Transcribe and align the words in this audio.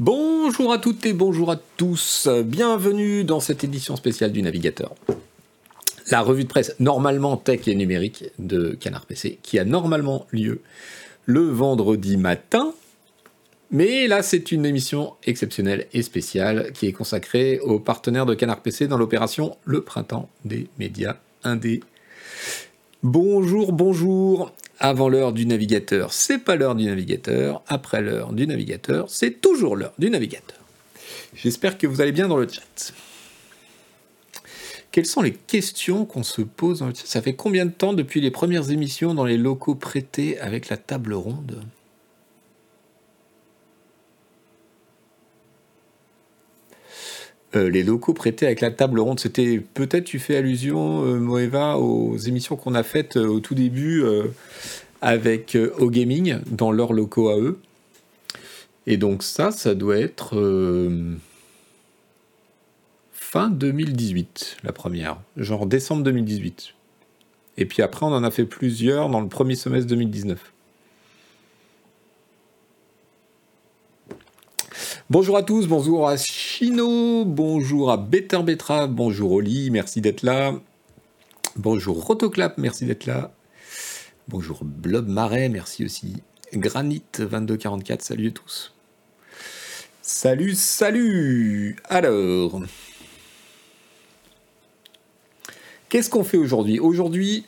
Bonjour 0.00 0.72
à 0.72 0.78
toutes 0.78 1.04
et 1.06 1.12
bonjour 1.12 1.50
à 1.50 1.56
tous. 1.76 2.28
Bienvenue 2.44 3.24
dans 3.24 3.40
cette 3.40 3.64
édition 3.64 3.96
spéciale 3.96 4.30
du 4.30 4.42
Navigateur. 4.42 4.94
La 6.12 6.20
revue 6.20 6.44
de 6.44 6.48
presse 6.48 6.76
normalement 6.78 7.36
tech 7.36 7.66
et 7.66 7.74
numérique 7.74 8.26
de 8.38 8.76
Canard 8.78 9.06
PC 9.06 9.40
qui 9.42 9.58
a 9.58 9.64
normalement 9.64 10.28
lieu 10.30 10.60
le 11.26 11.40
vendredi 11.40 12.16
matin. 12.16 12.72
Mais 13.72 14.06
là, 14.06 14.22
c'est 14.22 14.52
une 14.52 14.64
émission 14.64 15.14
exceptionnelle 15.24 15.88
et 15.92 16.02
spéciale 16.02 16.70
qui 16.74 16.86
est 16.86 16.92
consacrée 16.92 17.58
aux 17.58 17.80
partenaires 17.80 18.24
de 18.24 18.34
Canard 18.34 18.60
PC 18.60 18.86
dans 18.86 18.98
l'opération 18.98 19.56
Le 19.64 19.80
Printemps 19.80 20.28
des 20.44 20.68
médias 20.78 21.16
indés. 21.42 21.80
Bonjour, 23.02 23.72
bonjour 23.72 24.52
avant 24.80 25.08
l'heure 25.08 25.32
du 25.32 25.46
navigateur, 25.46 26.12
c'est 26.12 26.38
pas 26.38 26.56
l'heure 26.56 26.74
du 26.74 26.84
navigateur. 26.84 27.62
Après 27.66 28.00
l'heure 28.00 28.32
du 28.32 28.46
navigateur, 28.46 29.10
c'est 29.10 29.40
toujours 29.40 29.76
l'heure 29.76 29.94
du 29.98 30.10
navigateur. 30.10 30.58
J'espère 31.34 31.78
que 31.78 31.86
vous 31.86 32.00
allez 32.00 32.12
bien 32.12 32.28
dans 32.28 32.36
le 32.36 32.48
chat. 32.48 32.92
Quelles 34.90 35.06
sont 35.06 35.20
les 35.20 35.34
questions 35.34 36.04
qu'on 36.06 36.22
se 36.22 36.42
pose 36.42 36.78
dans 36.80 36.86
le 36.86 36.94
chat? 36.94 37.06
Ça 37.06 37.22
fait 37.22 37.34
combien 37.34 37.66
de 37.66 37.70
temps 37.70 37.92
depuis 37.92 38.20
les 38.20 38.30
premières 38.30 38.70
émissions 38.70 39.14
dans 39.14 39.24
les 39.24 39.36
locaux 39.36 39.74
prêtés 39.74 40.38
avec 40.40 40.68
la 40.68 40.76
table 40.76 41.14
ronde? 41.14 41.62
Euh, 47.56 47.70
les 47.70 47.82
locaux 47.82 48.12
prêtés 48.12 48.44
avec 48.44 48.60
la 48.60 48.70
table 48.70 49.00
ronde, 49.00 49.20
c'était 49.20 49.58
peut-être 49.58 50.04
tu 50.04 50.18
fais 50.18 50.36
allusion, 50.36 51.04
euh, 51.04 51.18
Moeva, 51.18 51.78
aux 51.78 52.16
émissions 52.18 52.56
qu'on 52.56 52.74
a 52.74 52.82
faites 52.82 53.16
euh, 53.16 53.26
au 53.26 53.40
tout 53.40 53.54
début 53.54 54.04
avec 55.00 55.56
O 55.78 55.90
Gaming 55.90 56.40
dans 56.46 56.72
leurs 56.72 56.92
locaux 56.92 57.30
à 57.30 57.38
eux. 57.38 57.58
Et 58.86 58.96
donc 58.96 59.22
ça, 59.22 59.50
ça 59.50 59.74
doit 59.74 59.98
être 59.98 60.36
fin 63.12 63.48
2018, 63.50 64.58
la 64.64 64.72
première, 64.72 65.20
genre 65.36 65.66
décembre 65.66 66.02
2018. 66.02 66.74
Et 67.58 67.66
puis 67.66 67.82
après, 67.82 68.06
on 68.06 68.12
en 68.12 68.24
a 68.24 68.30
fait 68.30 68.44
plusieurs 68.44 69.08
dans 69.08 69.20
le 69.20 69.28
premier 69.28 69.54
semestre 69.54 69.88
2019. 69.88 70.52
Bonjour 75.10 75.38
à 75.38 75.42
tous, 75.42 75.66
bonjour 75.66 76.06
à 76.06 76.18
Chino, 76.18 77.24
bonjour 77.24 77.90
à 77.90 77.96
Better 77.96 78.42
Betra, 78.42 78.86
bonjour 78.86 79.32
Oli, 79.32 79.70
merci 79.70 80.02
d'être 80.02 80.22
là. 80.22 80.52
Bonjour 81.56 82.04
Rotoclap, 82.04 82.58
merci 82.58 82.84
d'être 82.84 83.06
là. 83.06 83.32
Bonjour 84.28 84.60
Blob 84.64 85.08
Marais, 85.08 85.48
merci 85.48 85.82
aussi. 85.82 86.22
Granit 86.52 87.02
2244, 87.18 88.02
salut 88.02 88.28
à 88.28 88.30
tous. 88.32 88.74
Salut, 90.02 90.54
salut 90.54 91.76
Alors, 91.88 92.60
qu'est-ce 95.88 96.10
qu'on 96.10 96.22
fait 96.22 96.36
aujourd'hui? 96.36 96.80
Aujourd'hui, 96.80 97.46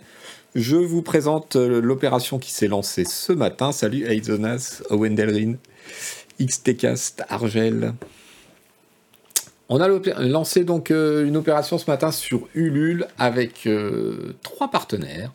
je 0.55 0.77
vous 0.77 1.03
présente 1.03 1.57
l'opération 1.57 2.39
qui 2.39 2.53
s'est 2.53 2.69
lancée 2.69 3.05
ce 3.05 3.35
matin. 3.35 3.71
Salut 3.71 4.07
Aizonas, 4.07 4.83
Owen 4.89 5.15
Delrin. 5.15 5.57
XTcast 6.41 7.23
Argel. 7.29 7.95
On 9.69 9.81
a 9.81 9.89
lancé 9.89 10.65
donc 10.65 10.91
euh, 10.91 11.25
une 11.25 11.37
opération 11.37 11.79
ce 11.79 11.89
matin 11.89 12.11
sur 12.11 12.49
Ulule 12.55 13.07
avec 13.19 13.67
euh, 13.67 14.35
trois 14.43 14.71
partenaires. 14.71 15.33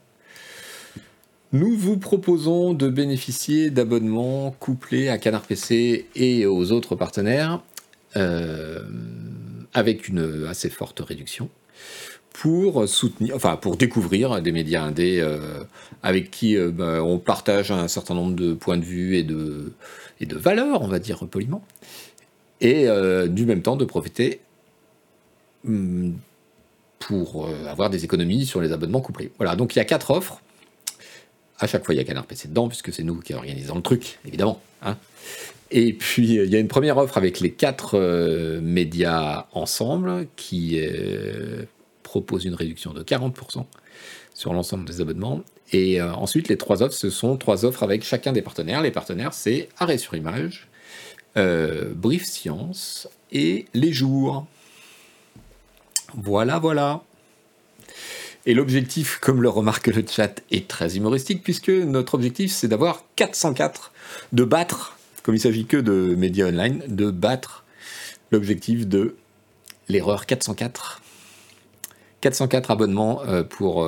Nous 1.53 1.73
vous 1.77 1.97
proposons 1.97 2.73
de 2.73 2.89
bénéficier 2.89 3.69
d'abonnements 3.69 4.51
couplés 4.59 5.07
à 5.07 5.17
Canard 5.17 5.43
PC 5.43 6.07
et 6.15 6.45
aux 6.45 6.73
autres 6.73 6.95
partenaires 6.95 7.63
euh, 8.17 8.81
avec 9.73 10.09
une 10.09 10.47
assez 10.49 10.69
forte 10.69 10.99
réduction 10.99 11.49
pour 12.33 12.89
soutenir, 12.89 13.33
enfin 13.37 13.55
pour 13.55 13.77
découvrir 13.77 14.41
des 14.41 14.51
médias 14.51 14.83
indés 14.83 15.25
avec 16.03 16.31
qui 16.31 16.57
bah, 16.57 17.01
on 17.01 17.17
partage 17.17 17.71
un 17.71 17.87
certain 17.87 18.13
nombre 18.13 18.35
de 18.35 18.53
points 18.53 18.75
de 18.75 18.83
vue 18.83 19.15
et 19.15 19.23
de, 19.23 19.71
et 20.19 20.25
de 20.25 20.35
valeur, 20.35 20.81
on 20.81 20.87
va 20.87 20.99
dire 20.99 21.25
poliment, 21.27 21.63
et 22.61 22.87
euh, 22.87 23.27
du 23.27 23.45
même 23.45 23.61
temps 23.61 23.75
de 23.75 23.85
profiter 23.85 24.41
hmm, 25.63 26.11
pour 26.99 27.47
euh, 27.47 27.67
avoir 27.67 27.89
des 27.89 28.05
économies 28.05 28.45
sur 28.45 28.61
les 28.61 28.71
abonnements 28.71 29.01
couplés. 29.01 29.31
Voilà, 29.37 29.55
donc 29.55 29.75
il 29.75 29.79
y 29.79 29.81
a 29.81 29.85
quatre 29.85 30.11
offres. 30.11 30.41
À 31.59 31.67
chaque 31.67 31.85
fois, 31.85 31.93
il 31.95 31.97
y 31.97 32.01
a 32.01 32.03
Canard 32.03 32.25
PC 32.25 32.49
dedans, 32.49 32.67
puisque 32.67 32.91
c'est 32.91 33.03
nous 33.03 33.19
qui 33.19 33.33
organisons 33.33 33.75
le 33.75 33.81
truc, 33.81 34.19
évidemment. 34.25 34.61
Hein. 34.81 34.97
Et 35.71 35.93
puis, 35.93 36.35
il 36.35 36.49
y 36.49 36.55
a 36.55 36.59
une 36.59 36.67
première 36.67 36.97
offre 36.97 37.17
avec 37.17 37.39
les 37.39 37.51
quatre 37.51 37.97
euh, 37.97 38.59
médias 38.61 39.47
ensemble 39.53 40.27
qui 40.35 40.79
propose 42.03 42.45
une 42.45 42.55
réduction 42.55 42.93
de 42.93 43.03
40% 43.03 43.65
sur 44.33 44.53
l'ensemble 44.53 44.85
des 44.85 45.01
abonnements. 45.01 45.43
Et 45.71 45.99
euh, 45.99 46.13
ensuite, 46.13 46.47
les 46.47 46.57
trois 46.57 46.83
offres, 46.83 46.95
ce 46.95 47.09
sont 47.09 47.37
trois 47.37 47.65
offres 47.65 47.83
avec 47.83 48.03
chacun 48.03 48.31
des 48.33 48.41
partenaires. 48.41 48.81
Les 48.81 48.91
partenaires, 48.91 49.33
c'est 49.33 49.69
Arrêt 49.77 49.97
sur 49.97 50.15
Image, 50.15 50.67
euh, 51.37 51.91
Brief 51.95 52.25
Science 52.25 53.07
et 53.31 53.65
Les 53.73 53.91
Jours. 53.91 54.45
Voilà, 56.13 56.59
voilà. 56.59 57.03
Et 58.45 58.53
l'objectif, 58.53 59.17
comme 59.19 59.41
le 59.41 59.49
remarque 59.49 59.87
le 59.87 60.03
chat, 60.07 60.41
est 60.51 60.67
très 60.67 60.97
humoristique, 60.97 61.41
puisque 61.43 61.69
notre 61.69 62.13
objectif, 62.13 62.51
c'est 62.51 62.67
d'avoir 62.67 63.03
404, 63.15 63.91
de 64.33 64.43
battre, 64.43 64.97
comme 65.23 65.33
il 65.33 65.39
s'agit 65.39 65.65
que 65.65 65.77
de 65.77 66.13
médias 66.15 66.47
online, 66.47 66.83
de 66.87 67.09
battre 67.09 67.65
l'objectif 68.31 68.87
de 68.87 69.15
l'erreur 69.89 70.27
404 70.27 71.01
404 72.25 72.71
abonnements 72.71 73.21
euh, 73.27 73.43
pour 73.43 73.87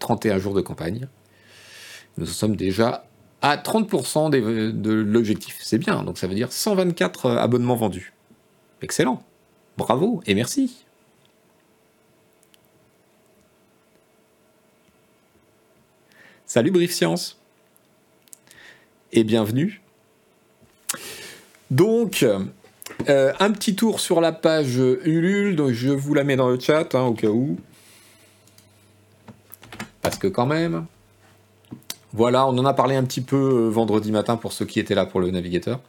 31 0.00 0.36
euh, 0.36 0.38
jours 0.38 0.52
de 0.52 0.60
campagne. 0.60 1.08
Nous 2.18 2.26
sommes 2.26 2.54
déjà 2.54 3.06
à 3.40 3.56
30% 3.56 4.28
de 4.28 4.92
l'objectif. 4.92 5.56
C'est 5.62 5.78
bien, 5.78 6.02
donc 6.02 6.18
ça 6.18 6.26
veut 6.26 6.34
dire 6.34 6.52
124 6.52 7.26
euh, 7.26 7.36
abonnements 7.38 7.76
vendus. 7.76 8.12
Excellent. 8.82 9.22
Bravo 9.78 10.20
et 10.26 10.34
merci. 10.34 10.84
Salut 16.44 16.70
Brief 16.70 16.92
Science. 16.92 17.40
Et 19.12 19.24
bienvenue. 19.24 19.80
Donc, 21.70 22.26
un 23.06 23.52
petit 23.52 23.74
tour 23.74 24.00
sur 24.00 24.20
la 24.20 24.32
page 24.32 24.76
Ulule, 24.76 25.56
donc 25.56 25.70
je 25.70 25.88
vous 25.88 26.12
la 26.12 26.24
mets 26.24 26.36
dans 26.36 26.50
le 26.50 26.60
chat 26.60 26.94
hein, 26.94 27.04
au 27.04 27.14
cas 27.14 27.28
où. 27.28 27.56
Parce 30.02 30.18
que 30.18 30.26
quand 30.26 30.46
même, 30.46 30.86
voilà, 32.12 32.46
on 32.46 32.58
en 32.58 32.64
a 32.64 32.74
parlé 32.74 32.96
un 32.96 33.04
petit 33.04 33.20
peu 33.20 33.36
euh, 33.36 33.68
vendredi 33.68 34.10
matin 34.10 34.36
pour 34.36 34.52
ceux 34.52 34.64
qui 34.64 34.80
étaient 34.80 34.94
là 34.94 35.06
pour 35.06 35.20
le 35.20 35.30
navigateur. 35.30 35.80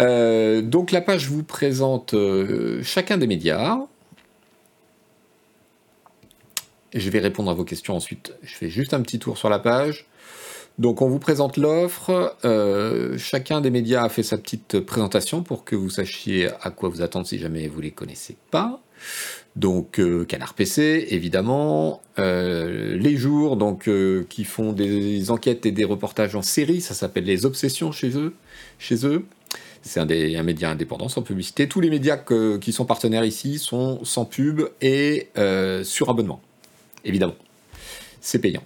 Euh, 0.00 0.62
donc 0.62 0.90
la 0.90 1.00
page 1.00 1.28
vous 1.28 1.42
présente 1.42 2.14
euh, 2.14 2.82
chacun 2.82 3.18
des 3.18 3.26
médias. 3.26 3.78
Je 6.94 7.10
vais 7.10 7.18
répondre 7.18 7.50
à 7.50 7.54
vos 7.54 7.64
questions 7.64 7.94
ensuite. 7.94 8.32
Je 8.42 8.54
fais 8.54 8.70
juste 8.70 8.94
un 8.94 9.02
petit 9.02 9.18
tour 9.18 9.36
sur 9.36 9.50
la 9.50 9.58
page. 9.58 10.06
Donc 10.78 11.02
on 11.02 11.08
vous 11.08 11.18
présente 11.18 11.56
l'offre. 11.56 12.36
chacun 13.18 13.60
des 13.60 13.70
médias 13.70 14.04
a 14.04 14.08
fait 14.08 14.22
sa 14.22 14.38
petite 14.38 14.80
présentation 14.80 15.42
pour 15.42 15.64
que 15.64 15.74
vous 15.74 15.90
sachiez 15.90 16.48
à 16.62 16.70
quoi 16.70 16.88
vous 16.88 17.02
attendre 17.02 17.26
si 17.26 17.38
jamais 17.38 17.66
vous 17.66 17.78
ne 17.78 17.82
les 17.82 17.90
connaissez 17.90 18.36
pas. 18.50 18.80
Donc 19.58 19.98
euh, 19.98 20.24
Canard 20.24 20.54
PC, 20.54 21.08
évidemment, 21.10 22.00
euh, 22.20 22.96
Les 22.96 23.16
Jours, 23.16 23.56
donc 23.56 23.88
euh, 23.88 24.24
qui 24.28 24.44
font 24.44 24.72
des 24.72 25.32
enquêtes 25.32 25.66
et 25.66 25.72
des 25.72 25.82
reportages 25.82 26.36
en 26.36 26.42
série, 26.42 26.80
ça 26.80 26.94
s'appelle 26.94 27.24
Les 27.24 27.44
Obsessions 27.44 27.90
chez 27.90 28.16
eux. 28.16 28.34
Chez 28.78 29.04
eux. 29.04 29.26
C'est 29.82 29.98
un, 29.98 30.42
média 30.44 30.70
indépendant 30.70 31.08
sans 31.08 31.22
publicité. 31.22 31.66
Tous 31.66 31.80
les 31.80 31.90
médias 31.90 32.18
qui 32.60 32.72
sont 32.72 32.84
partenaires 32.84 33.24
ici 33.24 33.58
sont 33.58 34.04
sans 34.04 34.24
pub 34.26 34.62
et 34.80 35.28
sur 35.82 36.10
abonnement, 36.10 36.40
évidemment. 37.04 37.36
C'est 38.20 38.40
payant. 38.40 38.62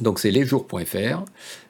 Donc 0.00 0.18
c'est 0.18 0.30
lesjours.fr. 0.30 1.24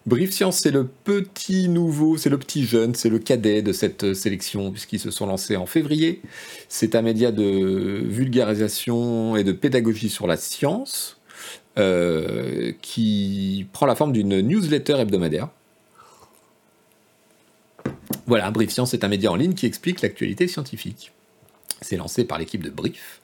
Brief 0.06 0.32
Science, 0.32 0.58
c'est 0.58 0.70
le 0.70 0.86
petit 0.86 1.68
nouveau, 1.68 2.16
c'est 2.16 2.30
le 2.30 2.38
petit 2.38 2.64
jeune, 2.64 2.94
c'est 2.94 3.08
le 3.08 3.18
cadet 3.18 3.62
de 3.62 3.72
cette 3.72 4.14
sélection, 4.14 4.70
puisqu'ils 4.70 5.00
se 5.00 5.10
sont 5.10 5.26
lancés 5.26 5.56
en 5.56 5.66
février. 5.66 6.22
C'est 6.68 6.94
un 6.94 7.02
média 7.02 7.32
de 7.32 8.02
vulgarisation 8.04 9.36
et 9.36 9.44
de 9.44 9.52
pédagogie 9.52 10.08
sur 10.08 10.26
la 10.26 10.36
science, 10.36 11.20
euh, 11.78 12.72
qui 12.80 13.66
prend 13.72 13.86
la 13.86 13.94
forme 13.94 14.12
d'une 14.12 14.40
newsletter 14.40 14.98
hebdomadaire. 14.98 15.48
Voilà, 18.26 18.50
Brief 18.50 18.70
Science 18.70 18.94
est 18.94 19.04
un 19.04 19.08
média 19.08 19.32
en 19.32 19.36
ligne 19.36 19.54
qui 19.54 19.66
explique 19.66 20.00
l'actualité 20.00 20.46
scientifique. 20.48 21.12
C'est 21.80 21.96
lancé 21.96 22.24
par 22.24 22.38
l'équipe 22.38 22.62
de 22.62 22.70
Brief. 22.70 23.20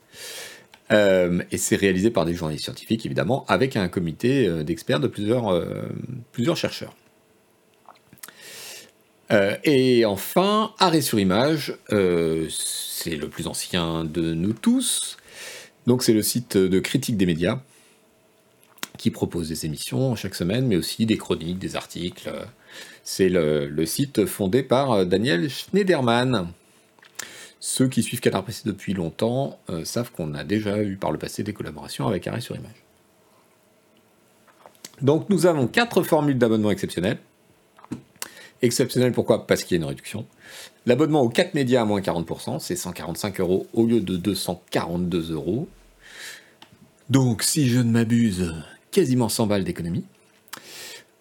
Euh, 0.91 1.43
et 1.51 1.59
c'est 1.59 1.77
réalisé 1.77 2.11
par 2.11 2.25
des 2.25 2.35
journalistes 2.35 2.65
scientifiques, 2.65 3.05
évidemment, 3.05 3.45
avec 3.49 3.77
un 3.77 3.89
comité 3.89 4.47
euh, 4.47 4.63
d'experts 4.63 5.01
de 5.01 5.09
plusieurs, 5.09 5.53
euh, 5.53 6.55
chercheurs. 6.55 6.95
Et 9.65 10.07
enfin, 10.07 10.73
Arrêt 10.79 11.03
sur 11.03 11.21
image, 11.21 11.77
c'est 12.49 13.15
le 13.15 13.29
plus 13.29 13.47
ancien 13.47 14.07
de 14.07 14.33
nous 14.33 14.55
tous. 14.55 15.19
Donc 15.87 16.03
c'est 16.03 16.15
le 16.15 16.23
site 16.23 16.57
de 16.57 16.81
critique 16.81 17.19
des 17.19 17.27
médias 17.27 17.61
qui 18.97 19.11
propose 19.11 19.51
des 19.51 19.67
émissions 19.67 20.17
chaque 20.17 20.35
semaine, 20.35 20.67
mais 20.67 20.77
aussi 20.77 21.05
des 21.05 21.19
chroniques, 21.19 21.59
des 21.59 21.77
articles. 21.77 22.33
C'est 23.05 23.29
le, 23.29 23.85
site 23.85 24.25
fondé 24.25 24.63
par 24.63 25.05
Daniel 25.05 25.51
Schneiderman. 25.51 26.51
Ceux 27.61 27.89
qui 27.89 28.03
suivent 28.03 28.21
Canard 28.21 28.45
PC 28.45 28.63
depuis 28.65 28.95
longtemps 28.95 29.59
euh, 29.69 29.85
savent 29.85 30.13
qu'on 30.13 30.35
a 30.35 30.45
déjà 30.45 30.83
eu 30.83 30.97
par 30.97 31.11
le 31.11 31.19
passé 31.19 31.43
des 31.43 31.53
collaborations 31.53 32.07
avec 32.07 32.27
Arrêt 32.27 32.41
sur 32.41 32.55
Image. 32.55 32.85
Donc 35.03 35.29
nous 35.29 35.47
avons 35.47 35.67
quatre 35.67 36.03
formules 36.03 36.39
d'abonnement 36.39 36.71
exceptionnelles. 36.71 37.19
Exceptionnel 38.63 39.13
pourquoi? 39.13 39.47
Parce 39.47 39.63
qu'il 39.63 39.77
y 39.77 39.81
a 39.81 39.83
une 39.83 39.89
réduction. 39.89 40.27
L'abonnement 40.87 41.23
aux 41.23 41.29
4 41.29 41.55
médias 41.55 41.83
à 41.83 41.85
moins 41.85 42.01
40%, 42.01 42.59
c'est 42.59 42.75
145 42.75 43.41
euros 43.41 43.67
au 43.73 43.87
lieu 43.87 44.01
de 44.01 44.17
242 44.17 45.33
euros. 45.33 45.69
Donc 47.09 47.43
si 47.43 47.69
je 47.69 47.79
ne 47.79 47.91
m'abuse, 47.91 48.55
quasiment 48.91 49.29
100 49.29 49.47
balles 49.47 49.65
d'économie. 49.65 50.05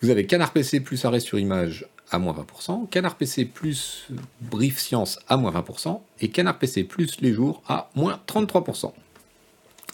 Vous 0.02 0.10
avez 0.10 0.26
Canard 0.26 0.54
PC 0.54 0.80
plus 0.80 1.06
arrêt 1.06 1.20
sur 1.20 1.38
image 1.38 1.88
à 2.12 2.20
moins 2.20 2.34
20%, 2.34 2.88
Canard 2.90 3.16
PC 3.16 3.46
plus 3.46 4.08
Brief 4.42 4.80
Science 4.80 5.20
à 5.28 5.38
moins 5.38 5.52
20%, 5.52 6.00
et 6.22 6.30
Canard 6.30 6.58
PC 6.58 6.84
plus 6.84 7.20
les 7.22 7.34
jours 7.34 7.62
à 7.68 7.90
moins 7.96 8.20
33%. 8.28 8.94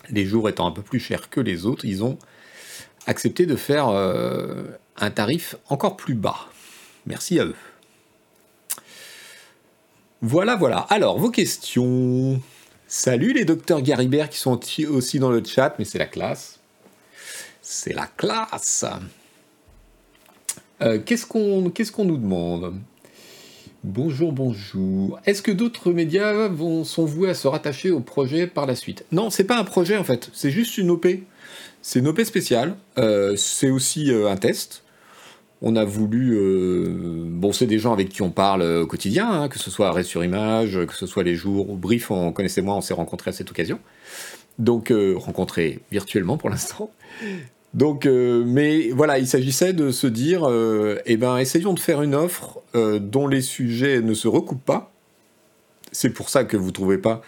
Les 0.10 0.26
jours 0.26 0.50
étant 0.50 0.68
un 0.68 0.72
peu 0.72 0.82
plus 0.82 1.00
chers 1.00 1.30
que 1.30 1.40
les 1.40 1.66
autres, 1.66 1.86
ils 1.86 2.04
ont 2.04 2.18
accepté 3.08 3.46
de 3.46 3.56
faire 3.56 3.90
euh, 3.90 4.64
un 4.98 5.12
tarif 5.12 5.56
encore 5.70 5.98
plus 5.98 6.16
bas. 6.16 6.48
Merci 7.06 7.40
à 7.40 7.46
eux. 7.46 7.56
Voilà, 10.22 10.56
voilà. 10.56 10.80
Alors, 10.90 11.20
vos 11.20 11.32
questions. 11.32 12.42
Salut 12.88 13.34
les 13.34 13.44
docteurs 13.44 13.82
Garibert 13.82 14.30
qui 14.30 14.38
sont 14.38 14.60
aussi 14.90 15.20
dans 15.20 15.32
le 15.32 15.44
chat, 15.44 15.76
mais 15.80 15.86
c'est 15.86 15.98
la 15.98 16.06
classe. 16.06 16.60
C'est 17.62 17.94
la 17.94 18.06
classe. 18.06 18.86
Euh, 20.84 21.00
qu'est-ce 21.00 21.26
qu'on 21.26 22.06
nous 22.06 22.18
demande? 22.18 22.74
Bonjour, 23.86 24.34
bonjour. 24.34 25.20
Est-ce 25.26 25.42
que 25.42 25.52
d'autres 25.52 25.92
médias 25.92 26.50
vont, 26.50 26.84
sont 26.84 27.06
voués 27.06 27.30
à 27.30 27.34
se 27.34 27.48
rattacher 27.48 27.90
au 27.92 28.02
projet 28.02 28.48
par 28.48 28.66
la 28.66 28.76
suite? 28.76 29.06
Non, 29.12 29.30
c'est 29.30 29.46
pas 29.46 29.58
un 29.58 29.64
projet 29.64 29.96
en 29.98 30.04
fait, 30.04 30.30
c'est 30.34 30.52
juste 30.52 30.78
une 30.78 30.90
OP. 30.90 31.08
C'est 31.82 32.00
une 32.00 32.08
OP 32.08 32.22
spéciale. 32.24 32.76
Euh, 32.98 33.36
c'est 33.38 33.70
aussi 33.70 34.12
euh, 34.12 34.30
un 34.30 34.36
test. 34.36 34.84
On 35.62 35.78
a 35.78 35.86
voulu. 35.86 36.38
Bon, 37.30 37.54
c'est 37.54 37.68
des 37.68 37.80
gens 37.80 37.94
avec 37.94 38.10
qui 38.10 38.22
on 38.22 38.32
parle 38.32 38.64
au 38.64 38.86
quotidien, 38.86 39.30
hein, 39.32 39.48
que 39.48 39.58
ce 39.58 39.72
soit 39.72 39.88
Arrêt 39.88 40.04
sur 40.04 40.22
Image, 40.22 40.86
que 40.86 40.94
ce 40.94 41.06
soit 41.06 41.24
les 41.24 41.36
jours 41.36 41.70
ou 41.70 41.78
Brief, 41.78 42.12
on 42.12 42.34
connaissait 42.34 42.62
moi, 42.62 42.76
on 42.76 42.82
s'est 42.82 42.94
rencontrés 42.94 43.30
à 43.30 43.32
cette 43.32 43.50
occasion. 43.50 43.80
Donc, 44.60 44.92
rencontrés 45.16 45.80
virtuellement 45.90 46.38
pour 46.38 46.50
l'instant. 46.50 46.92
Donc, 47.74 48.06
euh, 48.06 48.44
mais 48.46 48.90
voilà, 48.90 49.18
il 49.18 49.28
s'agissait 49.28 49.74
de 49.74 49.92
se 49.92 50.08
dire, 50.08 50.48
eh 51.06 51.18
ben, 51.18 51.38
essayons 51.38 51.74
de 51.74 51.80
faire 51.80 52.02
une 52.02 52.16
offre 52.16 52.62
dont 52.74 53.28
les 53.28 53.42
sujets 53.42 54.02
ne 54.02 54.14
se 54.14 54.28
recoupent 54.28 54.66
pas. 54.66 54.92
C'est 55.92 56.12
pour 56.12 56.30
ça 56.30 56.44
que 56.44 56.58
vous 56.58 56.68
ne 56.68 56.72
trouvez 56.72 56.98
pas 56.98 57.22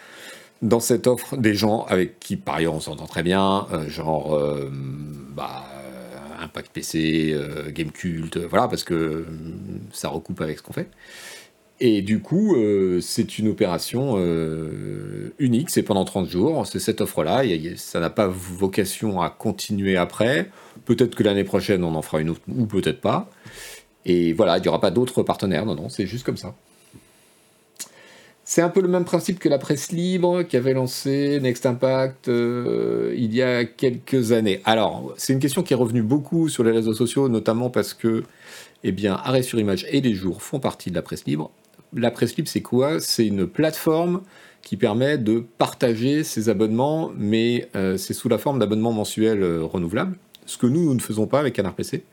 dans 0.62 0.80
cette 0.80 1.06
offre 1.06 1.36
des 1.36 1.54
gens 1.54 1.84
avec 1.88 2.18
qui, 2.18 2.36
par 2.36 2.56
ailleurs, 2.56 2.74
on 2.74 2.80
s'entend 2.80 3.06
très 3.06 3.22
bien, 3.22 3.66
genre, 3.88 4.40
bah, 5.34 5.64
Impact 6.40 6.72
PC, 6.72 7.32
euh, 7.32 7.70
Game 7.70 7.90
Cult, 7.90 8.36
voilà, 8.38 8.68
parce 8.68 8.84
que 8.84 8.94
euh, 8.94 9.24
ça 9.92 10.08
recoupe 10.08 10.40
avec 10.40 10.58
ce 10.58 10.62
qu'on 10.62 10.72
fait. 10.72 10.88
Et 11.78 12.00
du 12.00 12.20
coup, 12.20 12.56
euh, 12.56 13.00
c'est 13.02 13.38
une 13.38 13.48
opération 13.48 14.16
unique, 15.38 15.70
c'est 15.70 15.82
pendant 15.82 16.04
30 16.04 16.28
jours, 16.28 16.66
c'est 16.66 16.78
cette 16.78 17.00
offre-là, 17.00 17.42
ça 17.76 18.00
n'a 18.00 18.10
pas 18.10 18.28
vocation 18.28 19.20
à 19.20 19.28
continuer 19.30 19.96
après. 19.96 20.50
Peut-être 20.86 21.14
que 21.14 21.22
l'année 21.22 21.44
prochaine, 21.44 21.84
on 21.84 21.94
en 21.94 22.02
fera 22.02 22.20
une 22.20 22.30
autre, 22.30 22.40
ou 22.48 22.66
peut-être 22.66 23.00
pas. 23.00 23.30
Et 24.06 24.32
voilà, 24.32 24.58
il 24.58 24.62
n'y 24.62 24.68
aura 24.68 24.80
pas 24.80 24.90
d'autres 24.90 25.22
partenaires, 25.22 25.66
non, 25.66 25.74
non, 25.74 25.88
c'est 25.88 26.06
juste 26.06 26.24
comme 26.24 26.36
ça. 26.36 26.54
C'est 28.48 28.62
un 28.62 28.68
peu 28.68 28.80
le 28.80 28.86
même 28.86 29.04
principe 29.04 29.40
que 29.40 29.48
la 29.48 29.58
presse 29.58 29.90
libre 29.90 30.44
qui 30.44 30.56
avait 30.56 30.72
lancé 30.72 31.40
Next 31.40 31.66
Impact 31.66 32.28
euh, 32.28 33.12
il 33.16 33.34
y 33.34 33.42
a 33.42 33.64
quelques 33.64 34.30
années. 34.30 34.60
Alors, 34.64 35.12
c'est 35.16 35.32
une 35.32 35.40
question 35.40 35.64
qui 35.64 35.72
est 35.72 35.76
revenue 35.76 36.02
beaucoup 36.02 36.48
sur 36.48 36.62
les 36.62 36.70
réseaux 36.70 36.94
sociaux, 36.94 37.28
notamment 37.28 37.70
parce 37.70 37.92
que, 37.92 38.22
eh 38.84 38.92
bien, 38.92 39.14
Arrêt 39.14 39.42
sur 39.42 39.58
Image 39.58 39.84
et 39.90 40.00
Les 40.00 40.14
Jours 40.14 40.42
font 40.42 40.60
partie 40.60 40.90
de 40.90 40.94
la 40.94 41.02
presse 41.02 41.24
libre. 41.24 41.50
La 41.96 42.10
presse 42.10 42.36
libre, 42.36 42.48
c'est 42.48 42.60
quoi? 42.60 43.00
C'est 43.00 43.26
une 43.26 43.46
plateforme 43.46 44.20
qui 44.60 44.76
permet 44.76 45.16
de 45.16 45.42
partager 45.56 46.24
ses 46.24 46.50
abonnements, 46.50 47.10
mais 47.16 47.70
euh, 47.74 47.96
c'est 47.96 48.12
sous 48.12 48.28
la 48.28 48.36
forme 48.36 48.58
d'abonnements 48.58 48.92
mensuels 48.92 49.42
euh, 49.42 49.64
renouvelables, 49.64 50.18
ce 50.44 50.58
que 50.58 50.66
nous, 50.66 50.92
ne 50.92 51.00
faisons 51.00 51.26
pas 51.26 51.40
avec 51.40 51.54
Canard 51.54 51.74
PC. 51.74 52.04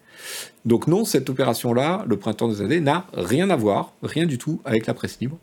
Donc 0.64 0.88
non, 0.88 1.04
cette 1.04 1.30
opération-là, 1.30 2.06
le 2.08 2.16
printemps 2.16 2.48
des 2.48 2.62
années, 2.62 2.80
n'a 2.80 3.08
rien 3.12 3.50
à 3.50 3.58
voir, 3.58 3.94
rien 4.04 4.26
du 4.26 4.38
tout 4.38 4.62
avec 4.64 4.88
la 4.88 4.94
presse 4.94 5.20
libre. 5.20 5.38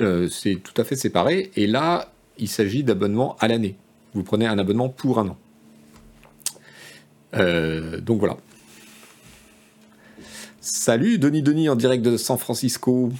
Euh, 0.00 0.28
c'est 0.28 0.62
tout 0.62 0.80
à 0.80 0.84
fait 0.84 0.94
séparé. 0.94 1.50
Et 1.56 1.66
là, 1.66 2.12
il 2.38 2.48
s'agit 2.48 2.84
d'abonnement 2.84 3.34
à 3.40 3.48
l'année. 3.48 3.74
Vous 4.14 4.22
prenez 4.22 4.46
un 4.46 4.58
abonnement 4.58 4.88
pour 4.88 5.18
un 5.18 5.28
an. 5.28 5.36
Donc 8.02 8.20
voilà. 8.20 8.36
Salut 10.60 11.18
Denis 11.18 11.42
Denis 11.42 11.68
en 11.68 11.76
direct 11.76 12.02
de 12.02 12.16
San 12.16 12.38
Francisco. 12.38 13.10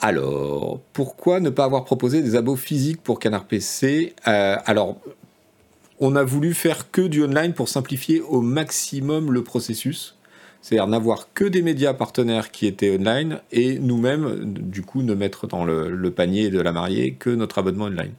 Alors, 0.00 0.80
pourquoi 0.92 1.40
ne 1.40 1.50
pas 1.50 1.64
avoir 1.64 1.84
proposé 1.84 2.22
des 2.22 2.34
abos 2.34 2.56
physiques 2.56 3.02
pour 3.02 3.18
Canard 3.18 3.44
PC 3.44 4.14
euh, 4.26 4.56
Alors, 4.64 4.98
on 5.98 6.16
a 6.16 6.24
voulu 6.24 6.54
faire 6.54 6.90
que 6.90 7.02
du 7.02 7.22
online 7.22 7.52
pour 7.52 7.68
simplifier 7.68 8.22
au 8.22 8.40
maximum 8.40 9.32
le 9.32 9.44
processus 9.44 10.16
c'est-à-dire 10.62 10.88
n'avoir 10.88 11.32
que 11.32 11.44
des 11.44 11.62
médias 11.62 11.94
partenaires 11.94 12.50
qui 12.50 12.66
étaient 12.66 12.94
online 12.94 13.40
et 13.50 13.78
nous-mêmes, 13.78 14.44
du 14.44 14.82
coup, 14.82 15.02
ne 15.02 15.14
mettre 15.14 15.46
dans 15.46 15.64
le, 15.64 16.10
panier 16.10 16.50
de 16.50 16.60
la 16.60 16.72
mariée 16.72 17.14
que 17.14 17.30
notre 17.30 17.58
abonnement 17.58 17.86
online. 17.86 18.12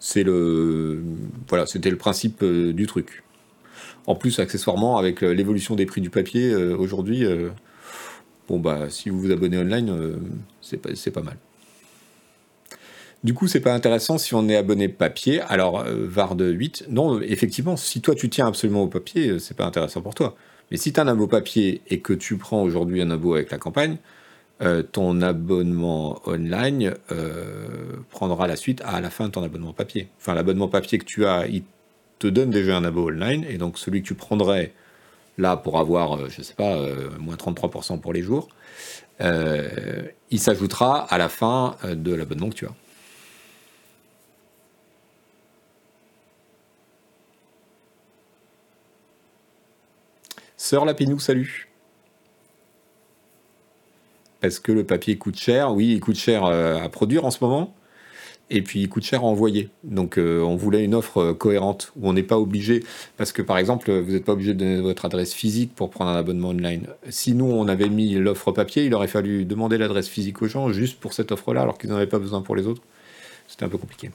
C'est 0.00 0.24
le, 0.24 1.02
voilà, 1.48 1.66
c'était 1.66 1.90
le 1.90 1.96
principe 1.96 2.42
euh, 2.42 2.72
du 2.72 2.86
truc. 2.86 3.22
En 4.06 4.16
plus, 4.16 4.40
accessoirement, 4.40 4.96
avec 4.96 5.22
euh, 5.22 5.32
l'évolution 5.32 5.76
des 5.76 5.86
prix 5.86 6.00
du 6.00 6.10
papier 6.10 6.52
aujourd'hui, 6.54 7.24
bon 8.50 8.58
bah, 8.58 8.90
si 8.90 9.08
vous 9.08 9.20
vous 9.20 9.30
abonnez 9.30 9.58
online, 9.58 10.18
c'est 10.60 10.76
pas, 10.76 10.90
pas 11.14 11.22
mal. 11.22 11.36
Du 13.22 13.34
coup, 13.34 13.46
c'est 13.46 13.60
pas 13.60 13.74
intéressant 13.74 14.18
si 14.18 14.34
on 14.34 14.48
est 14.48 14.56
abonné 14.56 14.88
papier. 14.88 15.40
Alors, 15.42 15.84
VAR 15.86 16.36
de 16.36 16.50
8, 16.50 16.86
non, 16.88 17.20
effectivement, 17.20 17.76
si 17.76 18.00
toi 18.00 18.14
tu 18.14 18.28
tiens 18.30 18.46
absolument 18.46 18.82
au 18.82 18.88
papier, 18.88 19.38
c'est 19.38 19.56
pas 19.56 19.66
intéressant 19.66 20.00
pour 20.00 20.14
toi. 20.14 20.36
Mais 20.70 20.76
si 20.76 20.92
tu 20.92 21.00
as 21.00 21.02
un 21.02 21.08
abo 21.08 21.26
papier 21.26 21.82
et 21.88 22.00
que 22.00 22.12
tu 22.12 22.36
prends 22.36 22.62
aujourd'hui 22.62 23.02
un 23.02 23.10
abo 23.10 23.34
avec 23.34 23.50
la 23.50 23.58
campagne, 23.58 23.98
euh, 24.62 24.82
ton 24.82 25.22
abonnement 25.22 26.20
online 26.26 26.94
euh, 27.12 27.96
prendra 28.10 28.46
la 28.46 28.56
suite 28.56 28.82
à 28.84 29.00
la 29.00 29.08
fin 29.08 29.26
de 29.26 29.30
ton 29.32 29.42
abonnement 29.42 29.72
papier. 29.72 30.08
Enfin, 30.18 30.34
l'abonnement 30.34 30.68
papier 30.68 30.98
que 30.98 31.06
tu 31.06 31.24
as, 31.24 31.46
il 31.46 31.62
te 32.18 32.26
donne 32.26 32.50
déjà 32.50 32.76
un 32.76 32.84
abo 32.84 33.08
online, 33.08 33.44
et 33.48 33.56
donc 33.56 33.78
celui 33.78 34.02
que 34.02 34.06
tu 34.06 34.14
prendrais 34.14 34.74
là 35.40 35.56
pour 35.56 35.78
avoir, 35.78 36.16
euh, 36.16 36.28
je 36.28 36.42
sais 36.42 36.54
pas, 36.54 36.76
moins 37.18 37.36
33% 37.36 37.98
pour 38.00 38.12
les 38.12 38.22
jours, 38.22 38.48
il 39.20 40.38
s'ajoutera 40.38 41.02
à 41.02 41.18
la 41.18 41.28
fin 41.28 41.76
de 41.84 42.14
l'abonnement 42.14 42.48
que 42.48 42.54
tu 42.54 42.66
as. 42.66 42.74
Sœur 50.70 50.84
Lapinou, 50.84 51.18
salut. 51.18 51.68
Parce 54.40 54.60
que 54.60 54.72
le 54.72 54.84
papier 54.84 55.18
coûte 55.18 55.36
cher. 55.36 55.72
Oui, 55.72 55.94
il 55.94 56.00
coûte 56.00 56.16
cher 56.16 56.44
euh, 56.44 56.76
à 56.76 56.88
produire 56.88 57.24
en 57.24 57.30
ce 57.30 57.42
moment. 57.42 57.74
Et 58.52 58.62
puis 58.62 58.80
il 58.80 58.88
coûte 58.88 59.04
cher 59.04 59.20
à 59.20 59.24
envoyer. 59.24 59.68
Donc 59.84 60.18
euh, 60.18 60.40
on 60.42 60.56
voulait 60.56 60.84
une 60.84 60.94
offre 60.94 61.18
euh, 61.18 61.34
cohérente 61.34 61.92
où 61.96 62.08
on 62.08 62.12
n'est 62.12 62.24
pas 62.24 62.38
obligé. 62.38 62.82
Parce 63.16 63.32
que 63.32 63.42
par 63.42 63.58
exemple, 63.58 63.92
vous 63.92 64.12
n'êtes 64.12 64.24
pas 64.24 64.32
obligé 64.32 64.54
de 64.54 64.58
donner 64.58 64.80
votre 64.80 65.04
adresse 65.04 65.32
physique 65.32 65.74
pour 65.74 65.90
prendre 65.90 66.10
un 66.10 66.16
abonnement 66.16 66.48
online. 66.48 66.88
Si 67.08 67.34
nous, 67.34 67.46
on 67.46 67.68
avait 67.68 67.88
mis 67.88 68.14
l'offre 68.14 68.50
papier, 68.50 68.84
il 68.84 68.94
aurait 68.94 69.06
fallu 69.08 69.44
demander 69.44 69.78
l'adresse 69.78 70.08
physique 70.08 70.42
aux 70.42 70.48
gens 70.48 70.72
juste 70.72 70.98
pour 70.98 71.12
cette 71.12 71.30
offre-là, 71.30 71.62
alors 71.62 71.78
qu'ils 71.78 71.90
n'en 71.90 71.96
avaient 71.96 72.06
pas 72.06 72.18
besoin 72.18 72.42
pour 72.42 72.56
les 72.56 72.66
autres. 72.66 72.82
C'était 73.46 73.64
un 73.64 73.68
peu 73.68 73.78
compliqué. 73.78 74.10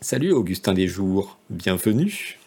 Salut 0.00 0.32
Augustin 0.32 0.74
Desjours, 0.74 1.38
bienvenue. 1.50 2.38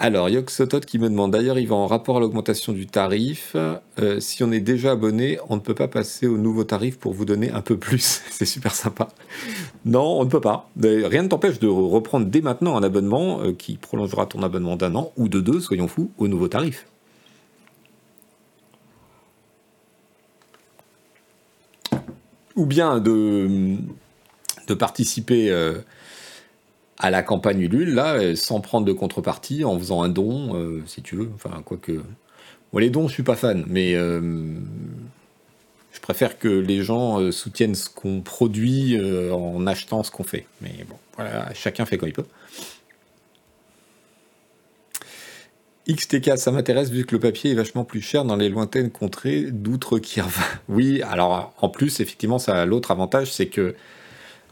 Alors, 0.00 0.28
Yoxotot 0.28 0.78
qui 0.78 1.00
me 1.00 1.08
demande, 1.08 1.32
d'ailleurs, 1.32 1.58
il 1.58 1.66
va 1.66 1.74
en 1.74 1.88
rapport 1.88 2.18
à 2.18 2.20
l'augmentation 2.20 2.72
du 2.72 2.86
tarif. 2.86 3.56
Euh, 3.56 4.20
si 4.20 4.44
on 4.44 4.52
est 4.52 4.60
déjà 4.60 4.92
abonné, 4.92 5.40
on 5.48 5.56
ne 5.56 5.60
peut 5.60 5.74
pas 5.74 5.88
passer 5.88 6.28
au 6.28 6.38
nouveau 6.38 6.62
tarif 6.62 7.00
pour 7.00 7.12
vous 7.12 7.24
donner 7.24 7.50
un 7.50 7.62
peu 7.62 7.76
plus. 7.76 8.22
C'est 8.30 8.46
super 8.46 8.76
sympa. 8.76 9.08
Non, 9.84 10.20
on 10.20 10.24
ne 10.24 10.30
peut 10.30 10.40
pas. 10.40 10.70
Rien 10.80 11.24
ne 11.24 11.28
t'empêche 11.28 11.58
de 11.58 11.66
reprendre 11.66 12.26
dès 12.26 12.40
maintenant 12.40 12.76
un 12.76 12.84
abonnement 12.84 13.40
euh, 13.40 13.52
qui 13.52 13.76
prolongera 13.76 14.26
ton 14.26 14.44
abonnement 14.44 14.76
d'un 14.76 14.94
an 14.94 15.12
ou 15.16 15.28
de 15.28 15.40
deux, 15.40 15.58
soyons 15.58 15.88
fous, 15.88 16.12
au 16.16 16.28
nouveau 16.28 16.46
tarif. 16.46 16.86
Ou 22.54 22.66
bien 22.66 23.00
de, 23.00 23.78
participer. 24.78 25.50
Euh, 25.50 25.80
à 26.98 27.10
la 27.10 27.22
campagne 27.22 27.60
Ulule, 27.60 27.94
là, 27.94 28.14
euh, 28.14 28.34
sans 28.34 28.60
prendre 28.60 28.86
de 28.86 28.92
contrepartie, 28.92 29.64
en 29.64 29.78
faisant 29.78 30.02
un 30.02 30.08
don, 30.08 30.54
euh, 30.54 30.82
si 30.86 31.02
tu 31.02 31.16
veux. 31.16 31.30
Enfin, 31.34 31.62
quoique. 31.64 31.92
Bon, 32.72 32.78
les 32.78 32.90
dons, 32.90 33.08
je 33.08 33.14
suis 33.14 33.22
pas 33.22 33.36
fan, 33.36 33.64
mais 33.66 33.94
euh, 33.94 34.20
je 35.92 36.00
préfère 36.00 36.38
que 36.38 36.48
les 36.48 36.82
gens 36.82 37.32
soutiennent 37.32 37.74
ce 37.74 37.88
qu'on 37.88 38.20
produit 38.20 38.98
en 39.32 39.66
achetant 39.66 40.02
ce 40.02 40.10
qu'on 40.10 40.24
fait. 40.24 40.46
Mais 40.60 40.84
bon, 40.86 40.96
voilà, 41.16 41.52
chacun 41.54 41.86
fait 41.86 41.96
comme 41.96 42.08
il 42.08 42.14
peut. 42.14 42.26
XTK, 45.88 46.36
ça 46.36 46.50
m'intéresse 46.52 46.90
vu 46.90 47.06
que 47.06 47.14
le 47.14 47.20
papier 47.20 47.52
est 47.52 47.54
vachement 47.54 47.84
plus 47.84 48.02
cher 48.02 48.26
dans 48.26 48.36
les 48.36 48.50
lointaines 48.50 48.90
contrées 48.90 49.46
d'outre-Kirva. 49.50 50.42
Oui, 50.68 51.00
alors 51.02 51.54
en 51.56 51.70
plus, 51.70 52.00
effectivement, 52.00 52.38
ça 52.38 52.60
a 52.60 52.66
l'autre 52.66 52.90
avantage, 52.90 53.32
c'est 53.32 53.46
que 53.46 53.74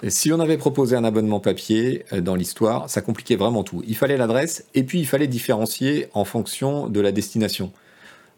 si 0.09 0.33
on 0.33 0.41
avait 0.41 0.59
proposé 0.59 0.95
un 0.97 1.05
abonnement 1.05 1.41
papier 1.41 2.05
euh, 2.13 2.21
dans 2.21 2.35
l'histoire, 2.35 2.91
ça 2.91 3.01
compliquait 3.01 3.37
vraiment 3.37 3.65
tout. 3.65 3.83
Il 3.87 3.97
fallait 3.97 4.17
l'adresse 4.17 4.65
et 4.75 4.83
puis 4.83 4.99
il 4.99 5.07
fallait 5.07 5.27
différencier 5.27 6.09
en 6.13 6.25
fonction 6.25 6.89
de 6.89 7.01
la 7.01 7.13
destination. 7.13 7.73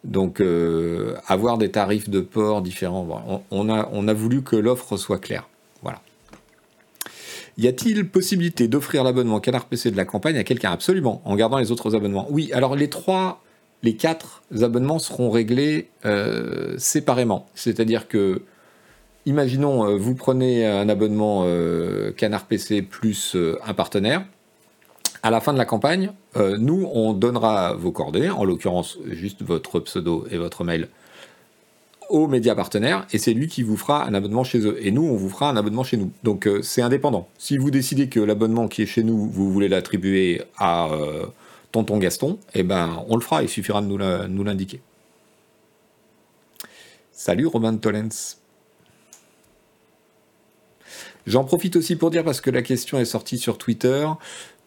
Donc 0.05 0.41
euh, 0.41 1.17
avoir 1.27 1.59
des 1.59 1.71
tarifs 1.71 2.09
de 2.09 2.21
port 2.21 2.63
différents. 2.63 3.43
On, 3.51 3.69
a, 3.69 4.15
voulu 4.15 4.43
que 4.43 4.55
l'offre 4.55 4.97
soit 4.97 5.19
claire. 5.19 5.49
Voilà. 5.83 6.01
Y 7.57 7.67
a-t-il 7.67 8.09
possibilité 8.09 8.69
d'offrir 8.69 9.03
l'abonnement 9.03 9.41
Canard 9.41 9.67
PC 9.67 9.91
de 9.91 9.97
la 9.97 10.05
campagne 10.05 10.39
à 10.39 10.45
quelqu'un? 10.45 10.71
Absolument, 10.71 11.21
en 11.25 11.35
gardant 11.35 11.59
les 11.59 11.73
autres 11.73 11.97
abonnements. 11.97 12.29
Oui, 12.31 12.53
alors 12.53 12.77
les 12.77 12.89
trois, 12.89 13.43
les 13.83 13.97
quatre 13.97 14.43
abonnements 14.63 15.01
seront 15.01 15.31
réglés 15.31 15.89
euh, 16.05 16.77
séparément. 16.79 17.49
C'est-à-dire 17.57 18.07
que 18.07 18.43
imaginons, 19.29 19.87
euh, 19.87 19.97
vous 19.97 20.15
prenez 20.15 20.67
un 20.67 20.89
abonnement 20.89 21.43
euh, 21.45 22.13
Canard 22.13 22.47
PC 22.47 22.83
plus 22.83 23.37
euh, 23.37 23.59
un 23.65 23.75
partenaire. 23.75 24.25
À 25.23 25.31
la 25.31 25.41
fin 25.41 25.53
de 25.53 25.59
la 25.59 25.65
campagne, 25.65 26.13
nous, 26.37 26.89
on 26.93 27.13
donnera 27.13 27.75
vos 27.75 27.91
coordonnées, 27.91 28.31
en 28.31 28.45
l'occurrence 28.45 28.99
juste 29.09 29.43
votre 29.43 29.81
pseudo 29.81 30.25
et 30.31 30.39
votre 30.39 30.63
mail, 30.63 30.87
au 32.09 32.29
média 32.29 32.55
partenaire, 32.55 33.05
et 33.13 33.19
c'est 33.19 33.35
lui 33.35 33.49
qui 33.49 33.65
vous 33.65 33.77
fera 33.77 34.07
un 34.07 34.15
abonnement 34.15 34.45
chez 34.45 34.61
eux. 34.61 34.79
Et 34.81 34.93
nous, 34.93 35.03
on 35.03 35.17
vous 35.17 35.29
fera 35.29 35.51
un 35.51 35.57
abonnement 35.57 35.83
chez 35.83 35.97
nous. 35.97 36.13
Donc 36.23 36.49
c'est 36.63 36.83
indépendant. 36.83 37.27
Si 37.37 37.59
vous 37.59 37.73
décidez 37.73 38.09
que 38.09 38.21
l'abonnement 38.21 38.69
qui 38.69 38.83
est 38.83 38.87
chez 38.87 39.03
nous, 39.03 39.29
vous 39.29 39.53
voulez 39.53 39.67
l'attribuer 39.67 40.43
à 40.57 40.89
Tonton 41.73 41.99
Gaston, 41.99 42.39
eh 42.55 42.63
ben, 42.63 43.03
on 43.09 43.17
le 43.17 43.21
fera, 43.21 43.43
il 43.43 43.49
suffira 43.49 43.83
de 43.83 43.89
nous 43.89 44.45
l'indiquer. 44.45 44.81
Salut 47.11 47.47
Romain 47.47 47.77
Tollens. 47.77 48.39
J'en 51.29 51.45
profite 51.45 51.77
aussi 51.77 51.95
pour 51.95 52.09
dire, 52.11 52.25
parce 52.25 52.41
que 52.41 52.49
la 52.49 52.63
question 52.63 52.99
est 52.99 53.05
sortie 53.05 53.37
sur 53.37 53.59
Twitter, 53.59 54.09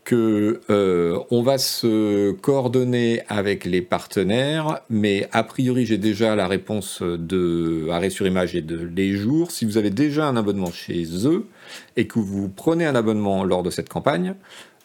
que 0.03 0.62
euh, 0.70 1.18
on 1.32 1.41
va 1.41 1.58
se 1.58 2.34
coordonner 2.34 3.24
avec 3.27 3.65
les 3.65 3.82
partenaires, 3.82 4.82
mais 4.88 5.27
a 5.32 5.41
priori 5.41 5.88
j'ai 5.88 5.98
déjà 5.98 6.36
la 6.36 6.48
réponse 6.48 7.01
de 7.01 7.88
Arrêt 7.89 8.12
sur 8.12 8.27
Image 8.27 8.56
et 8.56 8.62
de 8.62 8.77
Les 8.77 9.13
Jours. 9.13 9.50
Si 9.50 9.65
vous 9.65 9.77
avez 9.77 9.89
déjà 9.89 10.27
un 10.27 10.38
abonnement 10.38 10.72
chez 10.72 11.03
eux 11.25 11.48
et 11.98 12.06
que 12.06 12.20
vous 12.20 12.48
prenez 12.48 12.86
un 12.86 12.94
abonnement 12.94 13.44
lors 13.44 13.63
de 13.63 13.72
cette 13.72 13.89
campagne, 13.89 14.36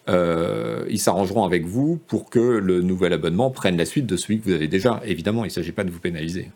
euh, 0.09 0.87
ils 0.89 1.01
s'arrangeront 1.01 1.45
avec 1.45 1.67
vous 1.67 2.01
pour 2.07 2.31
que 2.31 2.39
le 2.39 2.81
nouvel 2.81 3.13
abonnement 3.13 3.51
prenne 3.51 3.77
la 3.77 3.85
suite 3.85 4.07
de 4.07 4.17
celui 4.17 4.41
que 4.41 4.45
vous 4.45 4.53
avez 4.53 4.69
déjà. 4.69 5.03
Évidemment, 5.05 5.45
il 5.45 5.49
ne 5.49 5.53
s'agit 5.53 5.73
pas 5.73 5.85
de 5.85 5.91
vous 5.91 6.01
pénaliser. 6.01 6.49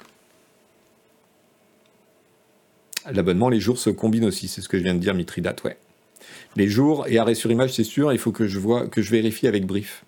L'abonnement, 3.11 3.49
les 3.49 3.61
jours 3.61 3.78
se 3.78 3.90
combinent 3.90 4.26
aussi, 4.26 4.49
c'est 4.49 4.61
ce 4.61 4.69
que 4.69 4.78
je 4.78 4.83
viens 4.83 4.95
de 4.95 5.00
dire, 5.00 5.14
Mitridate, 5.14 5.64
ouais. 5.64 5.78
Les 6.57 6.69
jours 6.69 7.07
et 7.07 7.19
arrêt 7.19 7.35
sur 7.35 7.50
image, 7.50 7.73
c'est 7.73 7.85
sûr, 7.85 8.12
il 8.12 8.19
faut 8.19 8.33
que 8.33 8.47
je, 8.47 8.87
que 8.88 9.02
je 9.02 9.11
vérifie 9.11 9.47
avec 9.47 9.66
Brief. 9.66 10.04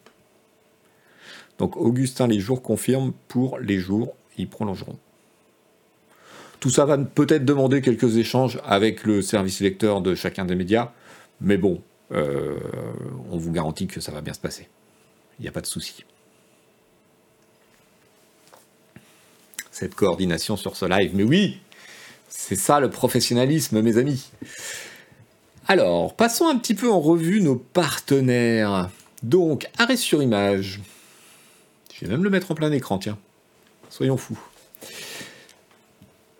Donc 1.59 1.77
Augustin, 1.77 2.27
les 2.27 2.41
jours 2.41 2.63
confirme 2.63 3.13
pour 3.29 3.59
les 3.59 3.79
jours, 3.79 4.15
ils 4.37 4.49
prolongeront. 4.49 4.99
Tout 6.61 6.71
ça 6.71 6.85
va 6.85 6.99
peut-être 6.99 7.45
demander 7.45 7.81
quelques 7.81 8.17
échanges 8.17 8.61
avec 8.65 9.05
le 9.05 9.23
service 9.23 9.61
lecteur 9.61 10.01
de 10.01 10.15
chacun 10.15 10.45
des 10.45 10.55
médias, 10.55 10.93
mais 11.41 11.57
bon, 11.57 11.83
euh, 12.13 12.57
on 13.31 13.37
vous 13.37 13.53
garantit 13.53 13.87
que 13.87 14.01
ça 14.01 14.13
va 14.13 14.21
bien 14.21 14.33
se 14.33 14.41
passer. 14.41 14.69
Il 15.39 15.43
n'y 15.43 15.49
a 15.49 15.53
pas 15.53 15.61
de 15.61 15.67
souci. 15.67 16.05
Cette 19.71 19.95
coordination 19.95 20.57
sur 20.57 20.77
ce 20.77 20.85
live, 20.85 21.13
mais 21.15 21.25
oui, 21.25 21.61
c'est 22.35 22.57
ça 22.57 22.81
le 22.81 22.89
professionnalisme, 22.89 23.83
mes 23.83 23.99
amis. 23.99 24.31
Alors, 25.69 26.17
passons 26.17 26.49
un 26.49 26.57
petit 26.57 26.75
peu 26.75 26.91
en 26.91 26.99
revue 26.99 27.43
nos 27.43 27.57
partenaires. 27.57 28.89
Donc, 29.23 29.69
arrêt 29.79 29.99
sur 29.99 30.23
image. 30.23 30.81
Je 31.95 32.07
vais 32.07 32.11
même 32.11 32.25
le 32.25 32.31
mettre 32.31 32.51
en 32.51 32.55
plein 32.55 32.73
écran, 32.73 32.99
tiens. 32.99 33.19
Soyons 33.91 34.17
fous. 34.17 34.41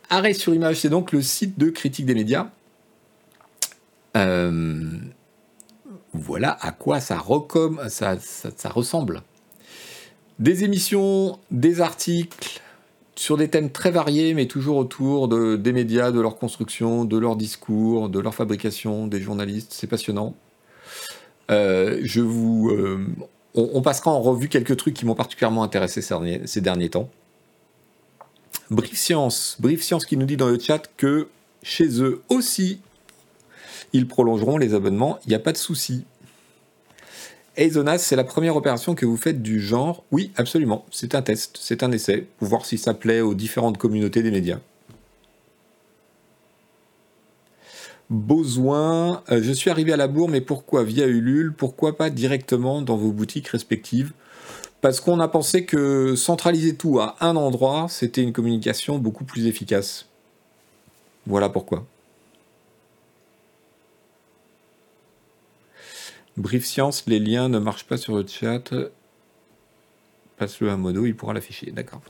Arrêt 0.09 0.33
sur 0.33 0.55
image, 0.55 0.77
c'est 0.77 0.89
donc 0.89 1.13
le 1.13 1.21
site 1.21 1.59
de 1.59 1.69
critique 1.69 2.07
des 2.07 2.15
médias. 2.15 2.49
Euh, 4.17 4.89
voilà 6.15 6.57
à 6.63 6.73
quoi 6.73 7.01
ça, 7.01 7.19
ressemble. 7.19 9.23
Des 10.39 10.65
émissions, 10.65 11.39
des 11.51 11.83
articles, 11.83 12.62
sur 13.15 13.37
des 13.37 13.49
thèmes 13.49 13.71
très 13.71 13.91
variés, 13.91 14.35
mais 14.35 14.47
toujours 14.47 14.77
autour 14.77 15.29
de, 15.29 15.57
des 15.57 15.73
médias, 15.73 16.11
de 16.11 16.21
leur 16.21 16.37
construction, 16.37 17.05
de 17.05 17.19
leur 17.19 17.37
discours, 17.37 18.09
de 18.09 18.19
leur 18.19 18.35
fabrication, 18.35 19.07
des 19.07 19.21
journalistes. 19.21 19.73
C'est 19.73 19.87
passionnant. 19.87 20.35
Euh, 21.51 22.01
je 22.03 22.21
vous, 22.21 22.71
euh, 22.71 23.07
on, 23.55 23.83
passera 23.83 24.11
en 24.11 24.21
revue 24.21 24.49
quelques 24.49 24.77
trucs 24.77 24.95
qui 24.95 25.05
m'ont 25.05 25.15
particulièrement 25.15 25.63
intéressé 25.63 26.01
ces 26.01 26.15
derniers, 26.15 26.41
ces 26.47 26.61
derniers 26.61 26.89
temps. 26.89 27.11
Brief 28.71 28.97
Science, 28.97 29.57
Brief 29.61 29.83
Science 29.83 30.07
qui 30.07 30.17
nous 30.17 30.25
dit 30.25 30.37
dans 30.37 30.49
le 30.49 30.59
chat 30.59 30.83
que 30.97 31.29
chez 31.63 32.03
eux 32.03 32.23
aussi, 32.31 32.81
ils 33.93 34.09
prolongeront 34.09 34.57
les 34.57 34.75
abonnements, 34.75 35.19
il 35.27 35.29
n'y 35.29 35.35
a 35.35 35.41
pas 35.41 35.53
de 35.53 35.59
souci. 35.59 36.05
Azonas, 37.59 37.99
c'est 37.99 38.17
la 38.17 38.25
première 38.25 38.57
opération 38.57 38.95
que 38.95 39.05
vous 39.05 39.17
faites 39.17 39.43
du 39.43 39.61
genre 39.61 40.05
Oui, 40.11 40.33
absolument. 40.37 40.87
C'est 40.91 41.15
un 41.15 41.23
test, 41.23 41.59
c'est 41.61 41.83
un 41.83 41.93
essai, 41.93 42.27
pour 42.39 42.49
voir 42.49 42.65
si 42.65 42.79
ça 42.79 42.95
plaît 42.95 43.21
aux 43.21 43.35
différentes 43.35 43.77
communautés 43.77 44.23
des 44.23 44.31
médias. 44.31 44.59
Besoin, 48.09 49.23
euh, 49.31 49.41
je 49.43 49.53
suis 49.53 49.71
arrivé 49.71 49.93
à 49.93 49.97
la 49.97 50.09
bourre, 50.09 50.29
mais 50.29 50.41
pourquoi 50.41 50.83
via 50.83 51.07
Ulule? 51.07 51.53
Pourquoi 51.53 51.97
pas 51.97 52.11
directement 52.11 52.83
dans 52.83 52.97
vos 52.97 53.13
boutiques 53.13 53.49
respectives? 53.49 54.13
Parce 54.81 55.01
qu'on 55.01 55.21
a 55.21 55.29
pensé 55.29 55.65
que 55.65 56.17
centraliser 56.17 56.75
tout 56.75 57.01
à 57.01 57.17
un 57.21 57.37
endroit, 57.37 57.87
c'était 57.89 58.23
une 58.23 58.33
communication 58.33 58.99
beaucoup 58.99 59.25
plus 59.25 59.47
efficace. 59.47 60.07
Voilà 61.27 61.49
pourquoi. 61.49 61.87
Brief 66.37 66.65
Science, 66.65 67.05
les 67.07 67.19
liens 67.19 67.49
ne 67.49 67.59
marchent 67.59 67.85
pas 67.85 67.97
sur 67.97 68.17
le 68.17 68.27
chat. 68.27 68.73
Passe-le 70.39 70.71
à 70.71 70.77
Modo, 70.77 71.05
il 71.05 71.15
pourra 71.15 71.35
l'afficher. 71.35 71.71
D'accord. 71.71 72.03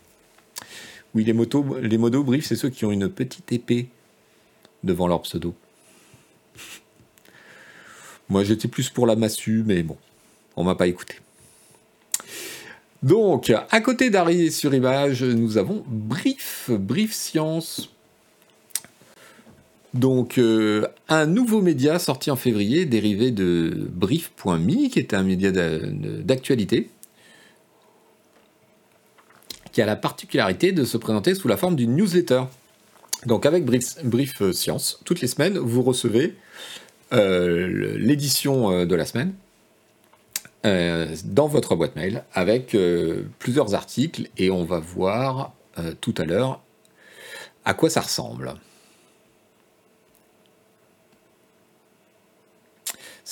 Oui, 1.15 1.25
les, 1.25 1.33
motos, 1.33 1.79
les 1.81 1.99
modos 1.99 2.25
brief, 2.25 2.47
c'est 2.47 2.57
ceux 2.57 2.71
qui 2.71 2.85
ont 2.85 2.93
une 2.93 3.09
petite 3.09 3.53
épée 3.53 3.89
devant 4.83 5.07
leur 5.07 5.23
pseudo. 5.23 5.55
Moi, 8.29 8.45
j'étais 8.45 8.69
plus 8.69 8.89
pour 8.89 9.07
la 9.07 9.17
massue, 9.17 9.63
mais 9.67 9.83
bon, 9.83 9.99
on 10.57 10.65
m'a 10.65 10.75
pas 10.75 10.87
écouté. 10.87 11.17
Donc, 13.03 13.53
à 13.71 13.81
côté 13.81 14.11
d'Ari 14.11 14.53
sur 14.53 14.73
image, 14.73 15.23
nous 15.25 15.59
avons 15.59 15.85
Brief, 15.87 16.71
Brief 16.71 17.13
Science. 17.13 17.91
Donc, 19.95 20.39
euh, 20.39 20.87
un 21.09 21.27
nouveau 21.27 21.61
média 21.61 21.99
sorti 21.99 22.31
en 22.31 22.37
février, 22.37 22.87
dérivé 22.87 23.31
de 23.31 23.89
Brief.me, 23.93 24.89
qui 24.89 24.99
est 24.99 25.13
un 25.13 25.23
média 25.23 25.51
d'actualité, 25.53 26.89
qui 29.71 29.83
a 29.83 29.87
la 29.87 29.97
particularité 29.97 30.73
de 30.73 30.85
se 30.85 30.97
présenter 30.97 31.35
sous 31.35 31.47
la 31.47 31.59
forme 31.59 31.77
d'une 31.77 31.95
newsletter. 31.95 32.45
Donc, 33.27 33.45
avec 33.45 33.67
Brief, 33.67 34.53
Science, 34.53 35.01
toutes 35.05 35.21
les 35.21 35.29
semaines, 35.29 35.59
vous 35.59 35.83
recevez 35.83 36.37
euh, 37.13 37.97
l'édition 37.99 38.71
euh, 38.71 38.87
de 38.87 38.95
la 38.95 39.05
semaine, 39.05 39.35
dans 40.65 41.49
votre 41.49 41.75
boîte 41.75 41.97
mail 41.97 42.23
avec 42.35 42.77
plusieurs 43.41 43.75
articles 43.75 44.29
et 44.39 44.49
on 44.53 44.63
va 44.63 44.79
voir 44.79 45.55
tout 46.01 46.15
à 46.19 46.25
l'heure 46.25 46.63
à 47.65 47.75
quoi 47.75 47.91
ça 47.91 48.01
ressemble. 48.01 48.55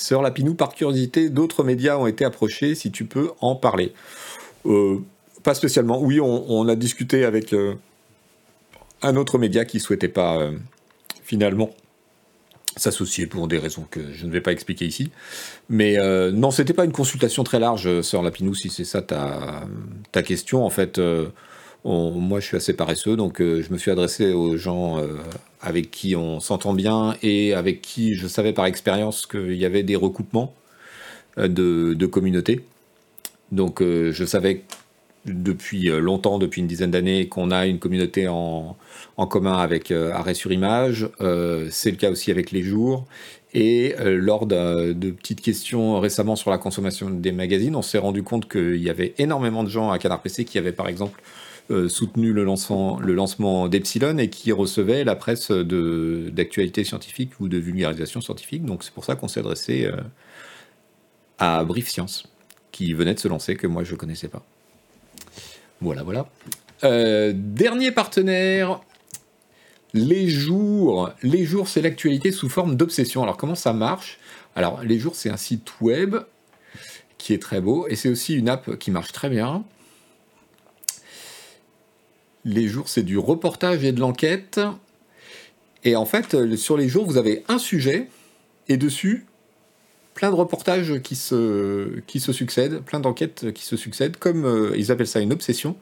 Sœur 0.00 0.22
Lapinou, 0.22 0.54
par 0.54 0.74
curiosité, 0.74 1.28
d'autres 1.28 1.62
médias 1.62 1.98
ont 1.98 2.06
été 2.06 2.24
approchés, 2.24 2.74
si 2.74 2.90
tu 2.90 3.04
peux 3.04 3.30
en 3.40 3.54
parler. 3.54 3.92
Euh, 4.64 4.98
pas 5.42 5.52
spécialement. 5.52 6.00
Oui, 6.00 6.20
on, 6.20 6.68
a 6.68 6.74
discuté 6.74 7.24
avec 7.26 7.52
euh, 7.52 7.74
un 9.02 9.16
autre 9.16 9.36
média 9.36 9.66
qui 9.66 9.78
souhaitait 9.78 10.08
pas 10.08 10.38
euh, 10.38 10.52
finalement 11.22 11.70
s'associer 12.76 13.26
pour 13.26 13.46
des 13.46 13.58
raisons 13.58 13.86
que 13.90 14.00
je 14.14 14.24
ne 14.24 14.30
vais 14.30 14.40
pas 14.40 14.52
expliquer 14.52 14.86
ici. 14.86 15.10
Mais 15.68 15.98
non, 16.32 16.50
c'était 16.50 16.72
pas 16.72 16.84
une 16.84 16.92
consultation 16.92 17.44
très 17.44 17.58
large, 17.58 18.00
Sœur 18.00 18.22
Lapinou, 18.22 18.54
si 18.54 18.70
c'est 18.70 18.84
ça 18.84 19.02
ta, 19.02 20.22
question. 20.22 20.64
En 20.64 20.70
fait, 20.70 20.98
moi, 21.84 22.40
je 22.40 22.46
suis 22.46 22.56
assez 22.56 22.72
paresseux, 22.72 23.16
donc 23.16 23.38
je 23.40 23.70
me 23.70 23.76
suis 23.76 23.90
adressé 23.90 24.32
aux 24.32 24.56
gens 24.56 24.98
avec 25.62 25.90
qui 25.90 26.16
on 26.16 26.40
s'entend 26.40 26.74
bien 26.74 27.16
et 27.22 27.54
avec 27.54 27.82
qui 27.82 28.14
je 28.14 28.26
savais 28.26 28.52
par 28.52 28.66
expérience 28.66 29.26
qu'il 29.26 29.54
y 29.54 29.64
avait 29.64 29.82
des 29.82 29.96
recoupements 29.96 30.54
euh, 31.38 31.48
de, 31.48 32.06
communautés. 32.06 32.64
Donc, 33.52 33.82
je 33.82 34.24
savais 34.24 34.62
depuis 35.26 35.88
longtemps, 35.88 36.38
depuis 36.38 36.60
une 36.60 36.68
dizaine 36.68 36.92
d'années, 36.92 37.28
qu'on 37.28 37.50
a 37.50 37.66
une 37.66 37.78
communauté 37.78 38.28
en, 38.28 38.76
commun 39.28 39.58
avec 39.58 39.90
Arrêt 39.90 40.34
sur 40.34 40.52
Image. 40.52 41.08
C'est 41.70 41.90
le 41.90 41.96
cas 41.96 42.10
aussi 42.10 42.30
avec 42.30 42.52
Les 42.52 42.62
Jours. 42.62 43.06
Et 43.52 43.96
lors 43.98 44.46
de, 44.46 44.92
de, 44.92 45.10
petites 45.10 45.40
questions 45.40 45.98
récemment 45.98 46.36
sur 46.36 46.52
la 46.52 46.58
consommation 46.58 47.10
des 47.10 47.32
magazines, 47.32 47.74
on 47.74 47.82
s'est 47.82 47.98
rendu 47.98 48.22
compte 48.22 48.48
qu'il 48.48 48.80
y 48.80 48.88
avait 48.88 49.14
énormément 49.18 49.64
de 49.64 49.68
gens 49.68 49.90
à 49.90 49.98
Canard 49.98 50.22
PC 50.22 50.44
qui 50.44 50.58
avaient 50.58 50.72
par 50.72 50.86
exemple 50.86 51.20
euh, 51.20 51.39
soutenu 51.88 52.32
le 52.32 52.44
lancement, 52.44 52.98
le 52.98 53.14
lancement 53.14 53.68
d'Epsilon 53.68 54.18
et 54.18 54.28
qui 54.28 54.50
recevait 54.52 55.04
la 55.04 55.14
presse 55.14 55.50
d'actualité 55.50 56.84
scientifique 56.84 57.38
ou 57.40 57.48
de 57.48 57.58
vulgarisation 57.58 58.20
scientifique. 58.20 58.64
Donc 58.64 58.82
c'est 58.82 58.92
pour 58.92 59.04
ça 59.04 59.14
qu'on 59.14 59.28
s'est 59.28 59.40
adressé 59.40 59.86
euh, 59.86 59.96
à 61.38 61.64
Brief 61.64 61.88
Science, 61.88 62.26
qui 62.72 62.92
venait 62.92 63.14
de 63.14 63.20
se 63.20 63.28
lancer, 63.28 63.56
que 63.56 63.66
moi 63.66 63.84
je 63.84 63.92
ne 63.92 63.96
connaissais 63.96 64.28
pas. 64.28 64.44
Voilà, 65.80 66.02
voilà. 66.02 66.28
Euh, 66.82 67.32
dernier 67.34 67.92
partenaire, 67.92 68.80
les 69.94 70.28
jours. 70.28 71.10
Les 71.22 71.44
jours, 71.44 71.68
c'est 71.68 71.82
l'actualité 71.82 72.32
sous 72.32 72.48
forme 72.48 72.76
d'obsession. 72.76 73.22
Alors 73.22 73.36
comment 73.36 73.54
ça 73.54 73.72
marche? 73.72 74.18
Alors 74.56 74.82
les 74.82 74.98
jours, 74.98 75.14
c'est 75.14 75.30
un 75.30 75.36
site 75.36 75.80
web 75.80 76.16
qui 77.18 77.32
est 77.32 77.42
très 77.42 77.60
beau 77.60 77.86
et 77.88 77.96
c'est 77.96 78.08
aussi 78.08 78.34
une 78.34 78.48
app 78.48 78.76
qui 78.76 78.90
marche 78.90 79.12
très 79.12 79.28
bien. 79.28 79.64
Les 82.44 82.68
jours, 82.68 82.88
c'est 82.88 83.02
du 83.02 83.18
reportage 83.18 83.84
et 83.84 83.92
de 83.92 84.00
l'enquête. 84.00 84.60
Et 85.84 85.96
en 85.96 86.06
fait, 86.06 86.34
euh, 86.34 86.56
sur 86.56 86.76
les 86.76 86.88
jours, 86.88 87.06
vous 87.06 87.16
avez 87.16 87.44
un 87.48 87.58
sujet, 87.58 88.08
et 88.68 88.76
dessus, 88.76 89.26
plein 90.14 90.30
de 90.30 90.36
reportages 90.36 91.00
qui 91.00 91.16
se, 91.16 92.00
qui 92.06 92.20
se 92.20 92.32
succèdent, 92.32 92.80
plein 92.80 93.00
d'enquêtes 93.00 93.52
qui 93.52 93.64
se 93.64 93.76
succèdent, 93.76 94.16
comme 94.16 94.44
euh, 94.44 94.72
ils 94.76 94.92
appellent 94.92 95.06
ça 95.06 95.20
une 95.20 95.32
obsession. 95.32 95.76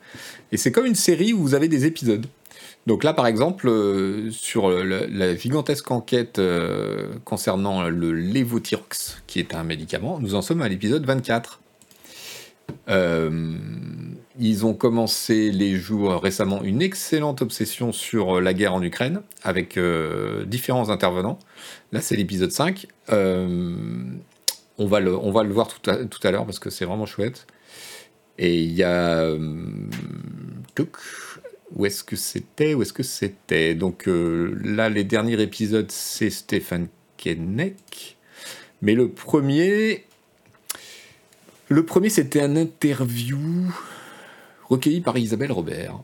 Et 0.52 0.56
c'est 0.56 0.72
comme 0.72 0.86
une 0.86 0.94
série 0.94 1.32
où 1.32 1.38
vous 1.38 1.54
avez 1.54 1.68
des 1.68 1.86
épisodes. 1.86 2.26
Donc 2.86 3.04
là, 3.04 3.12
par 3.12 3.26
exemple, 3.26 3.68
euh, 3.68 4.30
sur 4.30 4.70
la, 4.70 5.36
gigantesque 5.36 5.90
enquête 5.90 6.40
concernant 7.24 7.88
le 7.88 8.12
Levothyrox, 8.12 9.22
qui 9.26 9.40
est 9.40 9.54
un 9.54 9.64
médicament, 9.64 10.18
nous 10.20 10.34
en 10.34 10.42
sommes 10.42 10.62
à 10.62 10.68
l'épisode 10.68 11.04
24. 11.04 11.60
Euh, 12.88 13.54
ils 14.38 14.64
ont 14.64 14.74
commencé 14.74 15.50
les 15.50 15.76
jours 15.76 16.22
récemment 16.22 16.62
une 16.62 16.80
excellente 16.80 17.42
obsession 17.42 17.92
sur 17.92 18.36
euh, 18.36 18.40
la 18.40 18.54
guerre 18.54 18.74
en 18.74 18.82
Ukraine 18.82 19.22
avec 19.42 19.76
euh, 19.76 20.44
différents 20.44 20.90
intervenants. 20.90 21.38
Là, 21.92 22.00
c'est 22.00 22.16
l'épisode 22.16 22.52
5. 22.52 22.86
on, 23.10 24.86
va 24.86 25.00
le, 25.00 25.16
on 25.16 25.30
va 25.32 25.42
le 25.42 25.52
voir 25.52 25.68
tout 25.68 25.90
à, 25.90 26.04
tout 26.04 26.26
à 26.26 26.30
l'heure 26.30 26.46
parce 26.46 26.58
que 26.58 26.70
c'est 26.70 26.84
vraiment 26.84 27.06
chouette. 27.06 27.46
Et 28.38 28.62
il 28.62 28.72
y 28.72 28.84
a. 28.84 29.34
où 31.74 31.86
est-ce 31.86 32.04
que 32.04 32.14
c'était 32.14 32.74
Où 32.74 32.82
est-ce 32.82 32.92
que 32.92 33.02
c'était? 33.02 33.74
Donc 33.74 34.04
là, 34.06 34.88
les 34.88 35.02
derniers 35.02 35.42
épisodes, 35.42 35.90
c'est 35.90 36.30
Stéphane 36.30 36.86
Kennec. 37.16 38.16
Mais 38.80 38.94
le 38.94 39.08
premier, 39.08 40.04
le 41.68 41.84
premier, 41.84 42.08
c'était 42.08 42.40
un 42.40 42.56
interview 42.56 43.38
recueilli 44.68 45.00
par 45.00 45.18
Isabelle 45.18 45.52
Robert. 45.52 46.00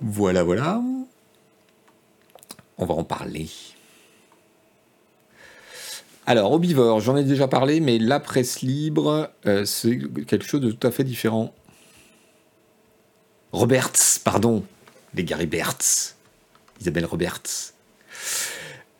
Voilà, 0.00 0.42
voilà. 0.42 0.82
On 2.78 2.84
va 2.84 2.94
en 2.94 3.04
parler. 3.04 3.48
Alors, 6.26 6.52
Obivore, 6.52 7.00
j'en 7.00 7.16
ai 7.16 7.24
déjà 7.24 7.48
parlé, 7.48 7.80
mais 7.80 7.98
la 7.98 8.20
presse 8.20 8.62
libre, 8.62 9.30
euh, 9.46 9.64
c'est 9.64 9.98
quelque 10.26 10.44
chose 10.44 10.60
de 10.60 10.70
tout 10.70 10.86
à 10.86 10.90
fait 10.90 11.04
différent. 11.04 11.52
Roberts, 13.50 14.20
pardon, 14.24 14.64
les 15.14 15.24
Gary 15.24 15.46
Bertz, 15.46 16.16
Isabelle 16.80 17.06
Roberts. 17.06 17.74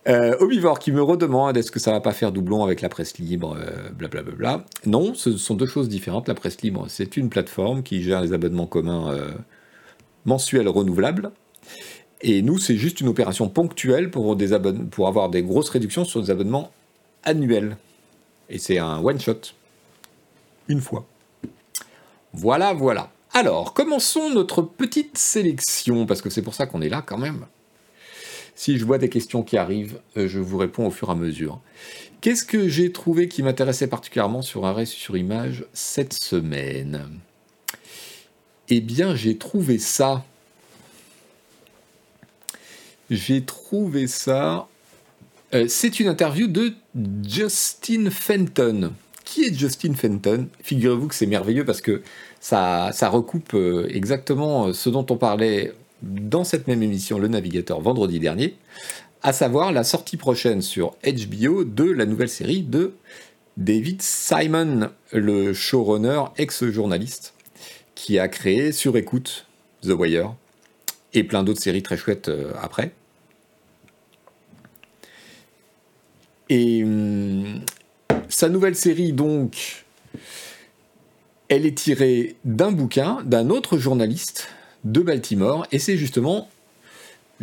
Euh, 0.09 0.37
qui 0.81 0.91
me 0.91 1.03
redemande 1.03 1.57
est-ce 1.57 1.71
que 1.71 1.79
ça 1.79 1.93
va 1.93 2.01
pas 2.01 2.12
faire 2.12 2.33
doublon 2.33 2.65
avec 2.65 2.81
la 2.81 2.88
presse 2.88 3.19
libre, 3.19 3.57
blablabla. 3.97 4.33
Euh, 4.33 4.37
bla, 4.37 4.65
non, 4.85 5.15
ce 5.15 5.37
sont 5.37 5.55
deux 5.55 5.67
choses 5.67 5.88
différentes. 5.88 6.29
La 6.29 6.35
presse 6.35 6.61
libre, 6.62 6.87
c'est 6.88 7.17
une 7.17 7.29
plateforme 7.29 7.83
qui 7.83 8.03
gère 8.03 8.21
les 8.21 8.33
abonnements 8.33 8.67
communs 8.67 9.12
euh, 9.12 9.31
mensuels 10.25 10.69
renouvelables. 10.69 11.31
Et 12.21 12.43
nous, 12.43 12.59
c'est 12.59 12.77
juste 12.77 13.01
une 13.01 13.09
opération 13.09 13.49
ponctuelle 13.49 14.11
pour, 14.11 14.37
pour 14.91 15.09
avoir 15.09 15.29
des 15.29 15.43
grosses 15.43 15.71
réductions 15.71 16.05
sur 16.05 16.21
des 16.21 16.31
abonnements 16.31 16.71
annuels. 17.23 17.77
Et 18.49 18.59
c'est 18.59 18.79
un 18.79 18.99
one-shot. 18.99 19.55
Une 20.69 20.81
fois. 20.81 21.05
Voilà, 22.33 22.73
voilà. 22.73 23.11
Alors, 23.35 23.73
commençons 23.73 24.31
notre 24.31 24.62
petite 24.62 25.17
sélection, 25.17 26.07
parce 26.07 26.23
que 26.23 26.31
c'est 26.31 26.43
pour 26.43 26.55
ça 26.55 26.67
qu'on 26.67 26.83
est 26.83 26.88
là 26.88 27.03
quand 27.05 27.19
même. 27.19 27.47
Si 28.62 28.79
je 28.79 28.85
vois 28.85 28.98
des 28.98 29.09
questions 29.09 29.42
qui 29.42 29.57
arrivent, 29.57 29.98
euh, 30.16 30.29
je 30.29 30.38
vous 30.38 30.57
réponds 30.57 30.87
au 30.87 30.92
fur 30.92 31.09
et 31.09 31.11
à 31.11 31.14
mesure. 31.16 31.61
Qu'est-ce 32.20 32.44
que 32.44 32.68
j'ai 32.68 32.92
trouvé 32.92 33.27
qui 33.27 33.42
m'intéressait 33.42 33.88
particulièrement 33.88 34.40
sur 34.40 34.64
Arrêt 34.66 34.87
sur 34.87 35.16
Image 35.16 35.64
cette 35.72 36.12
semaine? 36.12 37.09
Eh 38.68 38.81
bien, 38.81 39.16
j'ai 39.16 39.37
trouvé 39.37 39.81
ça. 39.81 40.25
J'ai 43.11 43.42
trouvé 43.42 44.07
ça. 44.07 44.68
Euh, 45.55 45.66
c'est 45.66 45.98
une 45.98 46.07
interview 46.07 46.46
de 46.46 46.72
Justin 47.29 48.11
Fenton. 48.12 48.92
Qui 49.25 49.42
est 49.42 49.59
Justin 49.59 49.94
Fenton? 49.94 50.46
Figurez-vous 50.62 51.09
que 51.09 51.16
c'est 51.16 51.27
merveilleux 51.27 51.64
parce 51.64 51.81
que 51.81 52.01
ça, 52.38 52.90
ça 52.92 53.09
recoupe 53.09 53.55
euh, 53.55 53.88
exactement 53.90 54.72
ce 54.72 54.88
dont 54.88 55.05
on 55.11 55.16
parlait 55.16 55.72
dans 56.03 56.45
cette 56.45 56.67
même 56.67 56.83
émission 56.83 57.19
Le 57.19 57.29
Navigateur 57.29 57.81
vendredi 57.81 58.19
dernier, 58.19 58.57
à 59.23 59.33
savoir 59.33 59.73
la 59.73 59.85
sortie 59.85 60.17
prochaine 60.17 60.62
sur 60.62 60.97
HBO 61.05 61.65
de 61.65 61.85
la 61.85 62.07
nouvelle 62.07 62.29
série 62.29 62.62
de 62.62 62.95
David 63.57 64.03
Simon, 64.03 64.91
le 65.12 65.53
showrunner 65.53 66.25
ex-journaliste, 66.37 67.35
qui 67.95 68.19
a 68.19 68.29
créé 68.29 68.73
sur 68.73 68.97
écoute 68.97 69.47
The 69.83 69.91
Wire 69.91 70.35
et 71.15 71.25
plein 71.25 71.45
d'autres 71.45 71.61
séries 71.61 71.83
très 71.83 71.97
chouettes 71.97 72.29
euh, 72.29 72.53
après. 72.61 72.93
Et 76.49 76.83
hum, 76.83 77.61
sa 78.29 78.49
nouvelle 78.49 78.75
série, 78.75 79.12
donc, 79.12 79.85
elle 81.49 81.67
est 81.67 81.77
tirée 81.77 82.37
d'un 82.45 82.73
bouquin 82.73 83.23
d'un 83.25 83.51
autre 83.51 83.79
journaliste 83.79 84.49
de 84.85 85.01
Baltimore, 85.01 85.66
et 85.73 85.79
c'est 85.79 85.97
justement 85.97 86.49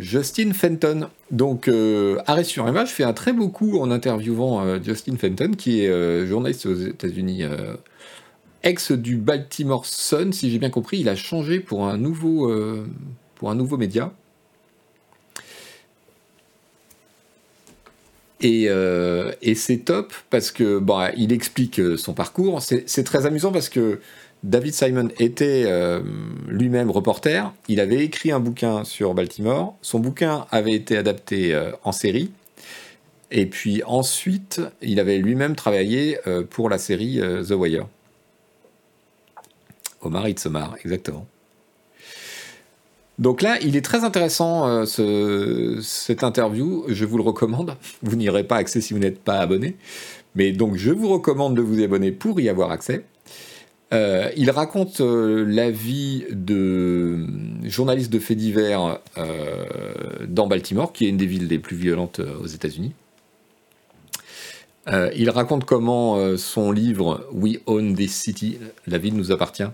Justin 0.00 0.52
Fenton. 0.52 1.08
Donc, 1.30 1.68
euh, 1.68 2.18
Arrêt 2.26 2.44
sur 2.44 2.66
Image 2.66 2.90
fait 2.90 3.04
un 3.04 3.12
très 3.12 3.32
beau 3.32 3.48
coup 3.48 3.78
en 3.78 3.90
interviewant 3.90 4.64
euh, 4.64 4.78
Justin 4.82 5.16
Fenton, 5.16 5.52
qui 5.56 5.84
est 5.84 5.88
euh, 5.88 6.26
journaliste 6.26 6.66
aux 6.66 6.74
États-Unis, 6.74 7.44
ex 8.62 8.92
du 8.92 9.16
Baltimore 9.16 9.86
Sun, 9.86 10.32
si 10.32 10.50
j'ai 10.50 10.58
bien 10.58 10.70
compris. 10.70 10.98
Il 10.98 11.08
a 11.08 11.16
changé 11.16 11.60
pour 11.60 11.86
un 11.86 11.96
nouveau, 11.96 12.52
pour 13.36 13.50
un 13.50 13.54
nouveau 13.54 13.76
média. 13.76 14.12
Et, 18.42 18.64
et 18.64 19.54
c'est 19.54 19.78
top 19.78 20.12
parce 20.30 20.50
que 20.50 20.78
bah, 20.78 21.10
il 21.16 21.32
explique 21.32 21.80
son 21.96 22.12
parcours. 22.12 22.60
C'est 22.62 23.04
très 23.04 23.24
amusant 23.26 23.52
parce 23.52 23.68
que 23.68 24.00
David 24.42 24.74
Simon 24.74 25.08
était 25.18 25.64
euh, 25.66 26.00
lui-même 26.48 26.90
reporter. 26.90 27.52
Il 27.68 27.80
avait 27.80 28.04
écrit 28.04 28.32
un 28.32 28.40
bouquin 28.40 28.84
sur 28.84 29.14
Baltimore. 29.14 29.76
Son 29.82 29.98
bouquin 29.98 30.46
avait 30.50 30.72
été 30.72 30.96
adapté 30.96 31.54
euh, 31.54 31.72
en 31.84 31.92
série. 31.92 32.30
Et 33.30 33.46
puis 33.46 33.82
ensuite, 33.84 34.60
il 34.82 34.98
avait 34.98 35.18
lui-même 35.18 35.54
travaillé 35.54 36.18
pour 36.50 36.68
la 36.68 36.78
série 36.78 37.20
The 37.20 37.52
Wire. 37.52 37.86
Omar 40.02 40.28
Itzomar, 40.28 40.74
exactement. 40.84 41.26
Donc 43.20 43.42
là, 43.42 43.58
il 43.60 43.76
est 43.76 43.84
très 43.84 44.02
intéressant 44.02 44.66
euh, 44.66 44.86
ce, 44.86 45.78
cette 45.82 46.24
interview. 46.24 46.84
Je 46.88 47.04
vous 47.04 47.18
le 47.18 47.22
recommande. 47.22 47.76
Vous 48.02 48.16
n'irez 48.16 48.44
pas 48.44 48.56
accès 48.56 48.80
si 48.80 48.94
vous 48.94 48.98
n'êtes 48.98 49.20
pas 49.20 49.40
abonné. 49.40 49.76
Mais 50.34 50.52
donc, 50.52 50.76
je 50.76 50.90
vous 50.90 51.08
recommande 51.08 51.54
de 51.54 51.60
vous 51.60 51.82
abonner 51.82 52.12
pour 52.12 52.40
y 52.40 52.48
avoir 52.48 52.70
accès. 52.70 53.04
Euh, 53.92 54.30
il 54.36 54.50
raconte 54.50 55.00
euh, 55.00 55.44
la 55.44 55.70
vie 55.70 56.24
de 56.30 57.26
journaliste 57.64 58.12
de 58.12 58.18
faits 58.18 58.38
divers 58.38 59.00
dans 60.28 60.46
Baltimore, 60.46 60.92
qui 60.92 61.06
est 61.06 61.08
une 61.08 61.16
des 61.16 61.26
villes 61.26 61.48
les 61.48 61.58
plus 61.58 61.76
violentes 61.76 62.20
aux 62.20 62.46
États-Unis. 62.46 62.92
il 65.14 65.30
raconte 65.30 65.64
comment 65.64 66.36
son 66.36 66.72
livre 66.72 67.28
We 67.32 67.58
Own 67.66 67.94
This 67.94 68.14
City, 68.14 68.58
la 68.86 68.98
ville 68.98 69.14
nous 69.14 69.32
appartient, 69.32 69.70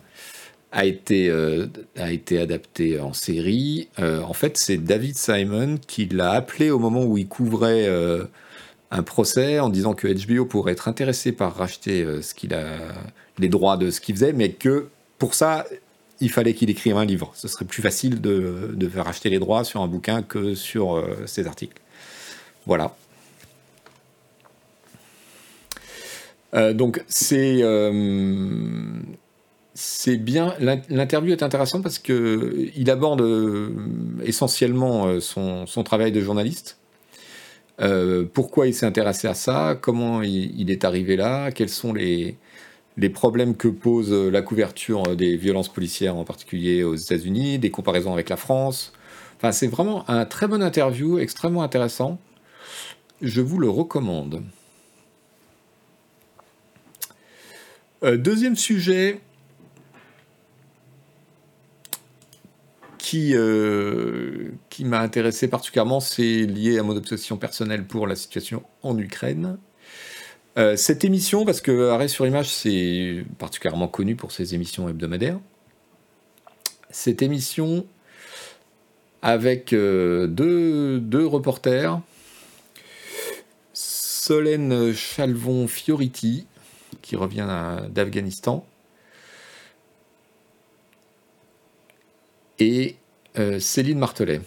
a 0.76 0.84
été, 0.84 1.30
euh, 1.30 1.66
a 1.96 2.12
été 2.12 2.38
adapté 2.38 3.00
en 3.00 3.14
série. 3.14 3.88
Euh, 3.98 4.20
en 4.20 4.34
fait, 4.34 4.58
c'est 4.58 4.76
David 4.76 5.16
Simon 5.16 5.78
qui 5.86 6.06
l'a 6.06 6.32
appelé 6.32 6.70
au 6.70 6.78
moment 6.78 7.04
où 7.04 7.16
il 7.16 7.26
couvrait 7.26 7.86
euh, 7.86 8.24
un 8.90 9.02
procès 9.02 9.58
en 9.58 9.70
disant 9.70 9.94
que 9.94 10.06
HBO 10.06 10.44
pourrait 10.44 10.72
être 10.72 10.86
intéressé 10.86 11.32
par 11.32 11.56
racheter 11.56 12.04
ce 12.22 12.34
qu'il 12.34 12.52
a, 12.54 12.66
les 13.38 13.48
droits 13.48 13.76
de 13.76 13.90
ce 13.90 14.00
qu'il 14.00 14.14
faisait, 14.14 14.32
mais 14.32 14.50
que 14.50 14.88
pour 15.18 15.34
ça, 15.34 15.66
il 16.20 16.30
fallait 16.30 16.54
qu'il 16.54 16.70
écrive 16.70 16.96
un 16.96 17.04
livre. 17.04 17.32
Ce 17.34 17.48
serait 17.48 17.64
plus 17.64 17.82
facile 17.82 18.20
de, 18.20 18.70
de 18.74 18.88
faire 18.88 19.04
racheter 19.04 19.30
les 19.30 19.38
droits 19.38 19.64
sur 19.64 19.82
un 19.82 19.88
bouquin 19.88 20.22
que 20.22 20.54
sur 20.54 21.04
ses 21.26 21.46
articles. 21.46 21.80
Voilà. 22.66 22.96
donc 26.72 27.04
c'est 27.06 27.62
c'est 29.76 30.16
bien. 30.16 30.54
L'interview 30.58 31.32
est 31.32 31.42
intéressante 31.42 31.82
parce 31.82 31.98
que 31.98 32.70
il 32.74 32.90
aborde 32.90 33.20
euh, 33.20 33.70
essentiellement 34.24 35.06
euh, 35.06 35.20
son, 35.20 35.66
travail 35.84 36.12
de 36.12 36.20
journaliste. 36.20 36.78
Euh, 37.80 38.24
pourquoi 38.32 38.66
il 38.66 38.74
s'est 38.74 38.86
intéressé 38.86 39.28
à 39.28 39.34
ça? 39.34 39.78
Comment 39.78 40.22
il, 40.22 40.70
est 40.70 40.84
arrivé 40.84 41.16
là? 41.16 41.50
Quels 41.50 41.68
sont 41.68 41.92
les, 41.92 42.38
les 42.96 43.10
problèmes 43.10 43.56
que 43.56 43.68
pose 43.68 44.12
la 44.12 44.42
couverture 44.42 45.16
des 45.16 45.36
violences 45.36 45.68
policières, 45.68 46.16
en 46.16 46.24
particulier 46.24 46.82
aux 46.82 46.94
États-Unis, 46.94 47.58
des 47.58 47.70
comparaisons 47.70 48.12
avec 48.12 48.28
la 48.28 48.36
France. 48.36 48.92
Enfin, 49.36 49.52
c'est 49.52 49.66
vraiment 49.66 50.08
un 50.08 50.24
très 50.24 50.48
bon 50.48 50.62
interview, 50.62 51.18
extrêmement 51.18 51.62
intéressant. 51.62 52.18
Je 53.20 53.40
vous 53.40 53.58
le 53.58 53.68
recommande. 53.68 54.42
deuxième 58.02 58.56
sujet, 58.56 59.20
euh, 63.14 64.50
qui 64.68 64.84
m'a 64.84 65.00
intéressé 65.00 65.48
particulièrement, 65.48 66.00
c'est 66.00 66.42
lié 66.42 66.78
à 66.78 66.82
mon 66.82 66.96
obsession 66.96 67.36
personnelle 67.36 67.86
pour 67.86 68.06
la 68.06 68.16
situation 68.16 68.64
en 68.82 68.98
Ukraine. 68.98 69.58
Euh, 70.58 70.74
cette 70.76 71.04
émission, 71.04 71.44
parce 71.44 71.60
que 71.60 71.90
Arrêt 71.90 72.08
sur 72.08 72.26
Image, 72.26 72.48
c'est 72.48 73.24
particulièrement 73.38 73.88
connu 73.88 74.16
pour 74.16 74.32
ses 74.32 74.54
émissions 74.54 74.88
hebdomadaires. 74.88 75.38
Cette 76.88 77.20
émission, 77.20 77.86
avec 79.20 79.74
euh, 79.74 80.26
deux, 80.26 81.26
reporters, 81.26 82.00
Solène 83.74 84.92
Chalvon-Fioriti, 84.94 86.46
qui 87.02 87.16
revient 87.16 87.46
d'Afghanistan, 87.90 88.66
et 92.58 92.96
euh, 93.38 93.60
Céline 93.60 93.98
Martelet. 93.98 94.40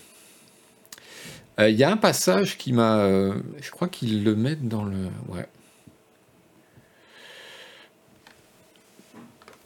Il 1.60 1.76
y 1.76 1.84
a 1.84 1.92
un 1.92 1.98
passage 1.98 2.58
qui 2.58 2.72
m'a. 2.72 3.06
Je 3.62 3.70
crois 3.70 3.90
qu'ils 3.90 4.24
le 4.24 4.34
mettent 4.34 4.70
dans 4.70 4.86
le. 4.86 5.10
Ouais. 5.28 5.46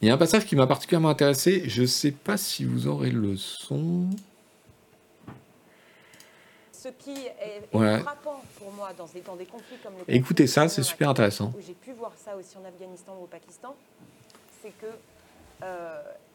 Il 0.04 0.08
y 0.08 0.10
a 0.10 0.16
un 0.16 0.18
passage 0.18 0.46
qui 0.46 0.58
m'a 0.58 0.68
particulièrement 0.68 1.08
intéressé. 1.08 1.64
Je 1.70 1.84
ne 1.84 1.88
sais 1.88 2.12
pas 2.12 2.36
si 2.36 2.66
vous 2.66 2.88
aurez 2.88 3.10
le 3.10 3.38
son. 3.38 4.10
Ce 6.74 6.90
qui 6.90 7.12
est, 7.12 7.66
frappant 7.72 8.42
pour 8.58 8.74
moi 8.74 8.92
dans 8.98 9.06
des, 9.06 9.46
conflits 9.46 9.78
comme 9.82 9.94
le 10.06 10.14
Écoutez 10.14 10.46
ça, 10.46 10.68
c'est 10.68 10.84
super 10.84 11.10
intéressant. 11.10 11.54
J'ai 11.66 11.72
pu 11.72 11.94
voir 11.94 12.12
ça 12.18 12.36
aussi 12.36 12.58
en 12.58 12.66
Afghanistan 12.68 13.16
ou 13.18 13.24
au 13.24 13.28
Pakistan. 13.28 13.78
C'est 14.62 14.74
que 14.78 14.88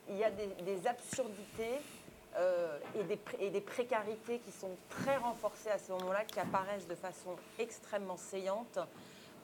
il 0.09 0.16
y 0.16 0.24
a 0.24 0.31
des 0.31 0.87
absurdités 0.87 1.83
euh, 2.38 2.78
et, 2.98 3.04
des, 3.04 3.18
et, 3.38 3.50
des, 3.50 3.61
précarités 3.61 4.40
qui 4.46 4.52
sont 4.59 4.70
très 4.88 5.18
renforcées 5.18 5.68
à 5.68 5.78
ce 5.78 5.92
moment-là, 5.92 6.24
qui 6.24 6.40
apparaissent 6.40 6.88
de 6.88 6.94
façon 6.94 7.37
extrêmement 7.59 8.16
saillante 8.16 8.78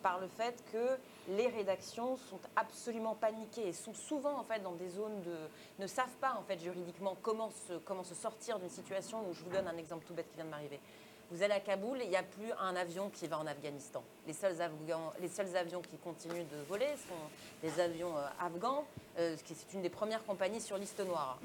par 0.05 0.21
le 0.21 0.29
fait 0.29 0.63
que 0.71 0.99
les 1.31 1.49
rédactions 1.49 2.19
sont 2.19 2.39
absolument 2.57 3.15
paniquées 3.15 3.69
et 3.69 3.73
sont 3.73 3.95
souvent 3.95 4.39
en 4.39 4.45
fait 4.45 4.63
dans 4.63 4.73
des 4.73 4.91
zones 4.91 5.23
de 5.23 5.35
ne 5.79 5.87
savent 5.87 6.17
pas 6.21 6.37
en 6.39 6.43
fait 6.43 6.59
juridiquement 6.59 7.17
comment 7.23 7.51
se, 7.67 7.79
comment 7.79 8.05
se 8.05 8.15
sortir 8.15 8.59
d'une 8.59 8.69
situation 8.69 9.27
où 9.27 9.33
je 9.33 9.43
vous 9.43 9.49
donne 9.49 9.67
un 9.67 9.79
exemple 9.79 10.05
tout 10.07 10.13
bête 10.13 10.29
qui 10.29 10.37
vient 10.37 10.45
de 10.45 10.51
m'arriver. 10.51 10.79
Vous 11.31 11.43
allez 11.43 11.55
à 11.55 11.61
Kaboul 11.61 12.03
et 12.03 12.05
il 12.05 12.11
n'y 12.11 12.19
a 12.19 12.23
plus 12.23 12.53
un 12.61 12.77
avion 12.77 13.09
qui 13.09 13.27
va 13.27 13.39
en 13.39 13.47
Afghanistan. 13.47 14.05
Les 14.27 14.35
seuls, 14.35 14.55
les 15.21 15.29
seuls 15.29 15.57
avions 15.57 15.81
qui 15.81 15.97
continuent 15.97 16.45
de 16.53 16.63
voler 16.69 16.95
sont 17.09 17.67
des 17.67 17.81
avions 17.81 18.15
euh, 18.19 18.27
afghans, 18.39 18.85
euh, 19.19 19.37
c'est 19.43 19.73
une 19.73 19.81
des 19.81 19.89
premières 19.89 20.23
compagnies 20.27 20.61
sur 20.61 20.77
liste 20.77 21.01
noire. 21.01 21.39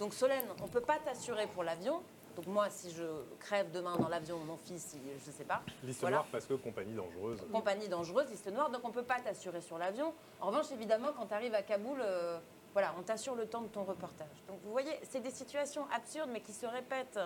Donc 0.00 0.12
Solène, 0.12 0.44
on 0.60 0.64
ne 0.66 0.70
peut 0.70 0.80
pas 0.80 0.98
t'assurer 0.98 1.46
pour 1.46 1.62
l'avion. 1.62 2.02
Donc 2.36 2.46
moi, 2.46 2.70
si 2.70 2.90
je 2.90 3.04
crève 3.40 3.70
demain 3.70 3.96
dans 3.96 4.08
l'avion, 4.08 4.38
mon 4.38 4.56
fils, 4.56 4.96
je 5.18 5.30
ne 5.30 5.34
sais 5.36 5.44
pas. 5.44 5.62
Liste 5.84 6.02
noire 6.02 6.26
parce 6.30 6.46
que 6.46 6.54
compagnie 6.54 6.94
dangereuse. 6.94 7.40
Compagnie 7.52 7.88
dangereuse, 7.88 8.30
liste 8.30 8.50
noire. 8.50 8.70
Donc 8.70 8.82
on 8.84 8.88
ne 8.88 8.94
peut 8.94 9.02
pas 9.02 9.20
t'assurer 9.20 9.60
sur 9.60 9.78
l'avion. 9.78 10.12
En 10.40 10.48
revanche, 10.48 10.72
évidemment, 10.72 11.08
quand 11.16 11.26
tu 11.26 11.34
arrives 11.34 11.54
à 11.54 11.62
Kaboul, 11.62 12.00
euh, 12.00 12.38
voilà, 12.72 12.94
on 12.98 13.02
t'assure 13.02 13.34
le 13.34 13.46
temps 13.46 13.60
de 13.60 13.68
ton 13.68 13.84
reportage. 13.84 14.42
Donc 14.48 14.58
vous 14.64 14.70
voyez, 14.70 14.92
c'est 15.02 15.20
des 15.20 15.30
situations 15.30 15.86
absurdes, 15.94 16.30
mais 16.32 16.40
qui 16.40 16.52
se 16.52 16.64
répètent 16.64 17.20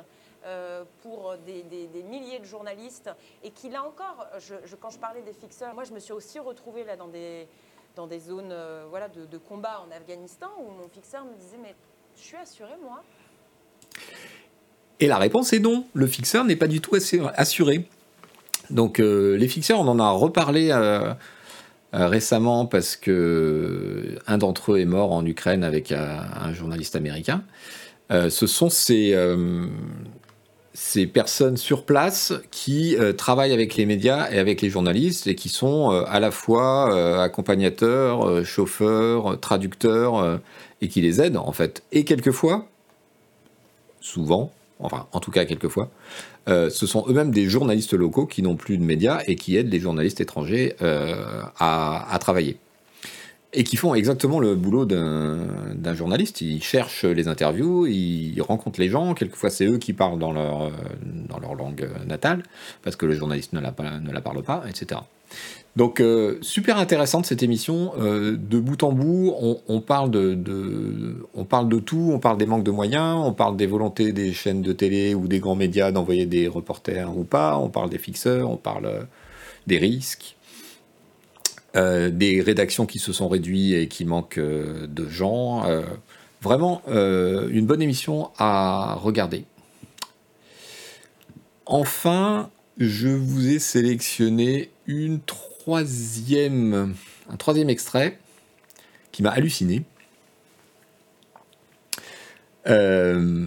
euh, 0.45 0.85
pour 1.03 1.37
des, 1.39 1.63
milliers 2.09 2.41
de 2.41 2.45
journalistes. 2.45 3.11
Et 3.45 3.51
qui, 3.51 3.69
là 3.69 3.85
encore, 3.85 4.27
quand 4.81 4.91
je 4.91 4.99
parlais 4.99 5.23
des 5.23 5.35
fixeurs, 5.35 5.75
moi, 5.75 5.85
je 5.85 5.93
me 5.93 6.01
suis 6.01 6.13
aussi 6.13 6.41
retrouvée 6.41 6.83
là 6.83 6.97
dans 6.97 7.09
des, 7.09 7.49
dans 7.95 8.09
des 8.09 8.19
zones 8.19 8.51
euh, 8.51 8.87
voilà, 8.91 9.09
de, 9.09 9.25
de 9.25 9.39
combat 9.39 9.83
en 9.87 9.91
Afghanistan, 9.93 10.51
où 10.59 10.71
mon 10.71 10.89
fixeur 10.89 11.25
me 11.25 11.35
disait, 11.35 11.59
mais 11.59 11.77
je 12.17 12.23
suis 12.23 12.37
assuré, 12.37 12.73
moi 12.83 13.03
Et 15.01 15.07
la 15.07 15.19
réponse 15.19 15.53
est 15.53 15.59
non. 15.59 15.85
Le 15.95 16.07
fixeur 16.07 16.45
n'est 16.45 16.57
pas 16.57 16.69
du 16.69 16.81
tout 16.81 16.97
assuré. 17.37 17.87
Donc 18.71 19.01
euh, 19.01 19.37
les 19.37 19.49
fixeurs, 19.49 19.81
on 19.81 19.89
en 19.89 19.99
a 19.99 20.11
reparlé 20.11 20.71
euh, 20.71 21.13
euh, 21.95 22.09
récemment 22.09 22.67
parce 22.67 22.97
que 22.97 24.19
un 24.27 24.39
d'entre 24.39 24.73
eux 24.73 24.81
est 24.81 24.87
mort 24.87 25.13
en 25.13 25.25
Ukraine 25.25 25.65
avec 25.65 25.93
un 25.93 26.53
journaliste 26.53 26.97
américain. 26.97 27.43
ce 28.11 28.47
sont 28.47 28.71
ces, 28.71 29.15
ces 30.73 31.07
personnes 31.07 31.57
sur 31.57 31.85
place 31.85 32.33
qui 32.51 32.97
travaillent 33.17 33.53
avec 33.53 33.77
les 33.77 33.87
médias 33.87 34.31
et 34.31 34.39
avec 34.39 34.63
les 34.63 34.71
journalistes 34.71 35.27
et 35.27 35.35
qui 35.35 35.49
sont 35.49 35.91
à 35.91 36.21
la 36.21 36.31
fois 36.31 37.23
accompagnateurs, 37.23 38.45
chauffeurs, 38.45 39.39
traducteurs 39.41 40.41
et 40.81 40.89
qui 40.89 41.01
les 41.01 41.21
aident 41.21 41.39
en 41.39 41.53
fait. 41.53 41.83
Et 41.93 42.05
quelquefois, 42.05 42.67
souvent, 44.01 44.53
enfin 44.81 45.07
en 45.13 45.21
tout 45.21 45.31
cas 45.31 45.45
quelquefois, 45.45 45.91
euh, 46.49 46.71
ce 46.71 46.87
sont 46.87 47.05
eux-mêmes 47.09 47.31
des 47.31 47.49
journalistes 47.49 47.95
locaux 47.95 48.27
qui 48.27 48.43
n'ont 48.43 48.57
plus 48.57 48.79
de 48.79 48.85
médias 48.85 49.21
et 49.27 49.37
qui 49.37 49.57
aident 49.57 49.73
les 49.73 49.81
journalistes 49.81 50.21
étrangers 50.21 50.77
euh, 50.83 51.43
à, 51.59 52.17
travailler. 52.21 52.59
Et 53.53 53.65
qui 53.65 53.77
font 53.77 53.95
exactement 53.95 54.39
le 54.39 54.55
boulot 54.55 54.85
d'un 54.85 55.95
journaliste. 55.95 56.43
Ils 56.43 56.63
cherchent 56.63 57.05
les 57.05 57.27
interviews, 57.27 57.87
ils 57.87 58.39
rencontrent 58.43 58.81
les 58.81 58.91
gens. 58.91 59.15
Quelquefois, 59.15 59.49
c'est 59.49 59.65
eux 59.65 59.79
qui 59.79 59.95
parlent 59.95 60.19
dans 60.19 60.33
leur, 60.33 60.71
leur 61.41 61.55
langue 61.55 61.89
natale, 62.07 62.43
parce 62.83 62.97
que 62.97 63.07
le 63.07 63.15
journaliste 63.15 63.55
ne 63.55 63.61
la, 63.61 63.75
ne 64.01 64.13
la 64.13 64.21
parle 64.21 64.43
pas, 64.43 64.65
etc. 64.69 65.01
Donc 65.77 66.01
euh, 66.01 66.39
super 66.41 66.79
intéressante 66.79 67.27
cette 67.27 67.43
émission. 67.43 67.93
Euh, 67.99 68.37
de 68.39 68.59
bout 68.59 68.83
en 68.83 68.93
bout, 68.93 69.35
on, 69.69 69.81
parle 69.83 70.11
de, 70.11 70.35
tout. 71.79 72.11
On 72.13 72.19
parle 72.19 72.39
des 72.39 72.47
manques 72.47 72.65
de 72.65 72.71
moyens, 72.71 73.21
on 73.23 73.35
parle 73.35 73.59
des 73.59 73.67
volontés 73.67 74.13
des 74.13 74.33
chaînes 74.33 74.63
de 74.63 74.73
télé 74.73 75.15
ou 75.15 75.29
des 75.29 75.39
grands 75.39 75.55
médias 75.55 75.93
d'envoyer 75.93 76.25
des 76.25 76.49
reporters 76.49 77.17
ou 77.17 77.25
pas. 77.25 77.59
On 77.59 77.69
parle 77.69 77.91
des 77.91 77.99
fixeurs, 77.99 78.51
on 78.51 78.57
parle 78.57 78.87
euh, 78.87 79.03
des 79.67 79.79
risques, 79.79 80.35
des 81.75 82.41
rédactions 82.41 82.87
qui 82.87 82.99
se 82.99 83.13
sont 83.13 83.29
réduites 83.29 83.75
et 83.75 83.87
qui 83.87 84.07
manquent 84.07 84.41
de 84.41 85.09
gens. 85.11 85.65
vraiment 86.41 86.81
une 86.89 87.67
bonne 87.67 87.83
émission 87.83 88.31
à 88.39 88.95
regarder. 88.95 89.45
Enfin, 91.67 92.49
je 92.79 93.09
vous 93.09 93.49
ai 93.49 93.59
sélectionné 93.59 94.71
une 94.87 95.21
troisième, 95.67 96.95
un 97.29 97.37
troisième 97.37 97.69
extrait 97.69 98.19
qui 99.11 99.25
m'a 99.25 99.31
halluciné. 99.31 99.83
Euh, 102.69 103.45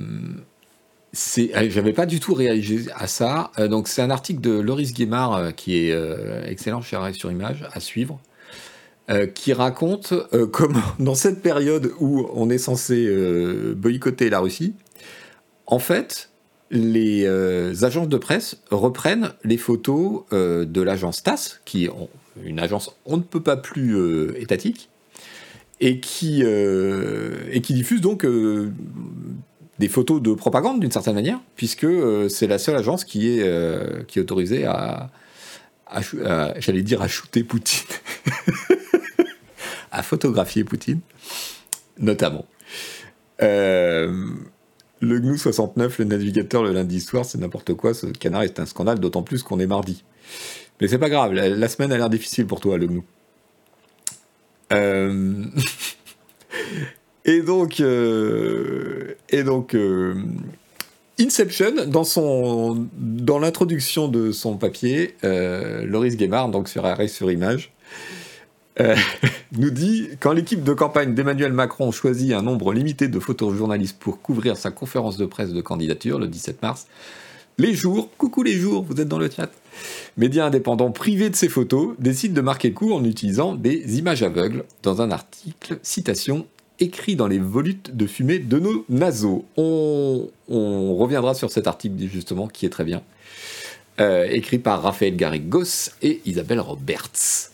euh, 1.38 1.70
j'avais 1.70 1.94
pas 1.94 2.06
du 2.06 2.20
tout 2.20 2.34
réagi 2.34 2.88
à 2.94 3.08
ça. 3.08 3.52
Euh, 3.58 3.70
donc 3.70 3.88
c'est 3.88 4.02
un 4.02 4.10
article 4.10 4.42
de 4.42 4.52
Loris 4.52 4.94
Guémard 4.94 5.56
qui 5.56 5.78
est 5.78 5.96
excellent 6.46 6.82
chez 6.82 6.98
Arrêt 6.98 7.14
sur 7.14 7.32
Image 7.32 7.66
à 7.72 7.80
suivre, 7.80 8.20
qui 9.34 9.54
raconte 9.54 10.14
comment 10.52 10.84
dans 11.00 11.16
cette 11.16 11.42
période 11.42 11.94
où 12.02 12.30
on 12.34 12.50
est 12.50 12.58
censé 12.58 13.08
boycotter 13.78 14.30
la 14.30 14.42
Russie, 14.42 14.76
en 15.68 15.80
fait, 15.80 16.29
les 16.72 17.26
euh, 17.26 17.74
agences 17.84 18.10
de 18.10 18.18
presse 18.18 18.58
reprennent 18.70 19.32
les 19.44 19.58
photos 19.58 20.24
euh, 20.34 20.66
de 20.66 20.82
l'agence 20.82 21.24
TASS, 21.24 21.62
qui 21.66 21.86
est 21.86 21.92
une 22.44 22.60
agence 22.60 22.96
on 23.06 23.18
ne 23.18 23.22
peut 23.24 23.42
pas 23.42 23.58
plus 23.58 23.96
euh, 23.98 24.34
étatique, 24.40 24.90
et 25.82 26.00
qui, 26.02 26.42
et 26.44 27.62
qui 27.62 27.74
diffuse 27.74 28.02
donc 28.02 28.28
des 29.80 29.88
photos 29.88 30.22
de 30.22 30.34
propagande 30.34 30.82
d'une 30.82 30.92
certaine 30.92 31.16
manière, 31.16 31.40
puisque 31.56 31.88
c'est 32.30 32.48
la 32.48 32.58
seule 32.58 32.76
agence 32.76 33.06
qui 33.06 33.30
est, 33.30 34.06
qui 34.08 34.20
est 34.20 34.22
autorisée 34.22 34.66
à, 34.66 35.10
à- 35.88 36.60
j'allais 36.60 36.82
dire 36.82 37.02
à 37.02 37.08
shooter 37.08 37.44
Poutine, 37.46 37.88
à 39.92 40.04
photographier 40.04 40.66
Poutine, 40.66 41.00
notamment. 41.98 42.46
Euh, 43.42 44.28
le 45.02 45.20
GNU 45.20 45.38
69, 45.38 46.00
le 46.00 46.06
navigateur 46.06 46.64
le 46.64 46.74
lundi 46.74 47.00
soir, 47.00 47.26
c'est 47.26 47.38
n'importe 47.38 47.74
quoi. 47.74 47.94
Ce 47.94 48.06
canard 48.08 48.44
est 48.44 48.60
un 48.60 48.66
scandale, 48.66 49.00
d'autant 49.00 49.24
plus 49.24 49.44
qu'on 49.44 49.60
est 49.60 49.68
mardi. 49.68 50.04
Mais 50.82 50.88
c'est 50.88 50.98
pas 50.98 51.10
grave, 51.10 51.34
la, 51.34 51.68
semaine 51.68 51.92
a 51.92 51.98
l'air 51.98 52.10
difficile 52.10 52.46
pour 52.46 52.60
toi, 52.60 52.78
le 52.78 52.88
GNU. 52.88 53.04
Euh, 54.72 55.46
et 57.26 57.42
donc, 57.42 57.80
euh, 57.80 59.16
euh, 59.34 60.14
Inception, 61.20 61.74
dans, 61.88 63.40
l'introduction 63.40 64.08
de 64.08 64.32
son 64.32 64.58
papier, 64.58 65.16
Loris 65.24 66.18
Guémard, 66.18 66.50
donc 66.50 66.70
sur 66.70 66.86
Arrêt 66.86 67.08
sur 67.08 67.32
Image, 67.32 67.72
euh, 68.80 68.96
nous 69.52 69.70
dit 69.70 70.10
quand 70.20 70.32
l'équipe 70.32 70.64
de 70.64 70.74
campagne 70.74 71.14
d'Emmanuel 71.14 71.54
Macron 71.54 71.92
choisit 71.92 72.34
un 72.34 72.42
nombre 72.42 72.74
limité 72.74 73.08
de 73.08 73.20
photojournalistes 73.20 74.00
pour 74.00 74.22
couvrir 74.22 74.58
sa 74.58 74.72
conférence 74.72 75.18
de 75.18 75.26
presse 75.26 75.52
de 75.52 75.62
candidature 75.62 76.20
le 76.20 76.28
17 76.28 76.62
mars, 76.62 76.88
les 77.58 77.74
jours, 77.74 78.10
coucou 78.18 78.42
les 78.42 78.54
jours, 78.54 78.86
vous 78.88 79.02
êtes 79.02 79.08
dans 79.08 79.20
le 79.20 79.30
chat, 79.30 79.52
médias 80.18 80.46
indépendants 80.46 80.92
privés 80.92 81.30
de 81.30 81.36
ces 81.36 81.50
photos 81.50 81.96
décident 82.00 82.34
de 82.34 82.42
marquer 82.42 82.72
coup 82.72 82.94
en 82.94 83.04
utilisant 83.04 83.54
des 83.54 84.00
images 84.00 84.24
aveugles 84.24 84.64
dans 84.82 85.02
un 85.02 85.12
article, 85.12 85.78
citation, 85.84 86.48
écrit 86.80 87.18
dans 87.18 87.28
les 87.28 87.40
volutes 87.40 87.96
de 87.96 88.08
fumée 88.08 88.40
de 88.40 88.60
nos 88.60 88.86
naseaux. 88.88 89.46
On, 89.58 90.30
on 90.48 90.96
reviendra 90.96 91.34
sur 91.34 91.52
cet 91.52 91.68
article 91.68 91.96
justement 92.08 92.48
qui 92.48 92.66
est 92.66 92.70
très 92.70 92.86
bien. 92.86 93.02
Euh, 94.00 94.26
écrit 94.30 94.60
par 94.60 94.82
Raphaël 94.82 95.18
Garrigos 95.18 95.92
et 96.02 96.22
Isabelle 96.26 96.62
Roberts. 96.62 97.52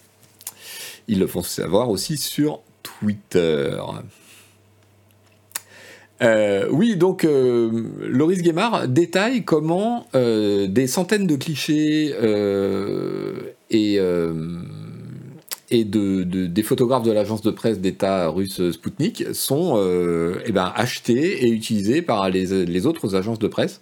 Ils 1.08 1.20
le 1.20 1.28
font 1.28 1.44
savoir 1.44 1.90
aussi 1.90 2.18
sur 2.18 2.62
Twitter. 2.84 3.78
Euh, 6.22 6.68
oui, 6.72 6.96
donc 6.96 7.26
euh, 7.26 7.70
Loris 8.00 8.42
Guémard 8.42 8.88
détaille 8.88 9.44
comment 9.44 10.08
euh, 10.16 10.66
des 10.68 10.88
centaines 10.88 11.28
de 11.28 11.36
clichés 11.36 12.16
et, 13.70 14.00
et 15.72 15.84
de, 15.84 16.24
de- 16.24 16.46
des 16.48 16.64
photographes 16.64 17.04
de 17.04 17.12
l'agence 17.12 17.42
de 17.42 17.52
presse 17.52 17.80
d'État 17.80 18.30
russe 18.30 18.72
Sputnik 18.72 19.26
sont 19.34 19.78
eh 20.46 20.52
ben, 20.52 20.72
achetés 20.76 21.46
et 21.46 21.50
utilisés 21.50 22.02
par 22.02 22.30
les, 22.30 22.66
les 22.66 22.86
autres 22.86 23.16
agences 23.16 23.40
de 23.40 23.48
presse, 23.48 23.80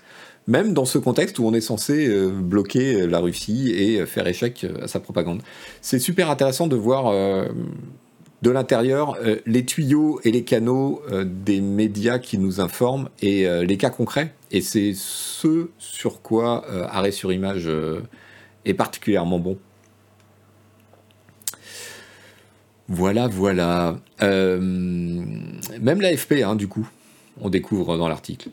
même 0.47 0.73
dans 0.73 0.85
ce 0.85 0.97
contexte 0.97 1.39
où 1.39 1.45
on 1.45 1.53
est 1.53 1.61
censé 1.61 2.07
euh, 2.07 2.29
bloquer 2.29 3.07
la 3.07 3.19
Russie 3.19 3.71
et 3.71 4.05
faire 4.05 4.27
échec 4.27 4.65
à 4.81 4.87
sa 4.87 4.99
propagande. 4.99 5.41
C'est 5.81 5.99
super 5.99 6.29
intéressant 6.29 6.67
de 6.67 6.75
voir 6.75 7.07
euh, 7.07 7.47
de 8.43 8.51
l'intérieur 8.51 9.15
euh, 9.23 9.37
les 9.45 9.63
tuyaux 9.63 10.19
et 10.25 10.31
les 10.31 10.43
canaux 10.43 11.01
euh, 11.09 11.23
des 11.25 11.61
médias 11.61 12.19
qui 12.19 12.37
nous 12.37 12.59
informent 12.59 13.07
et 13.21 13.47
euh, 13.47 13.63
les 13.63 13.77
cas 13.77 13.89
concrets. 13.89 14.33
Et 14.51 14.59
c'est 14.59 14.91
ce 14.95 15.69
sur 15.77 16.21
quoi 16.21 16.65
euh, 16.69 16.85
Arrêt 16.89 17.11
sur 17.11 17.31
Image 17.31 17.63
euh, 17.67 18.01
est 18.65 18.73
particulièrement 18.73 19.39
bon. 19.39 19.57
Voilà, 22.89 23.29
voilà. 23.29 23.97
Euh, 24.21 24.59
même 24.59 26.01
l'AFP, 26.01 26.43
hein, 26.43 26.55
du 26.55 26.67
coup, 26.67 26.87
on 27.39 27.49
découvre 27.49 27.97
dans 27.97 28.09
l'article. 28.09 28.49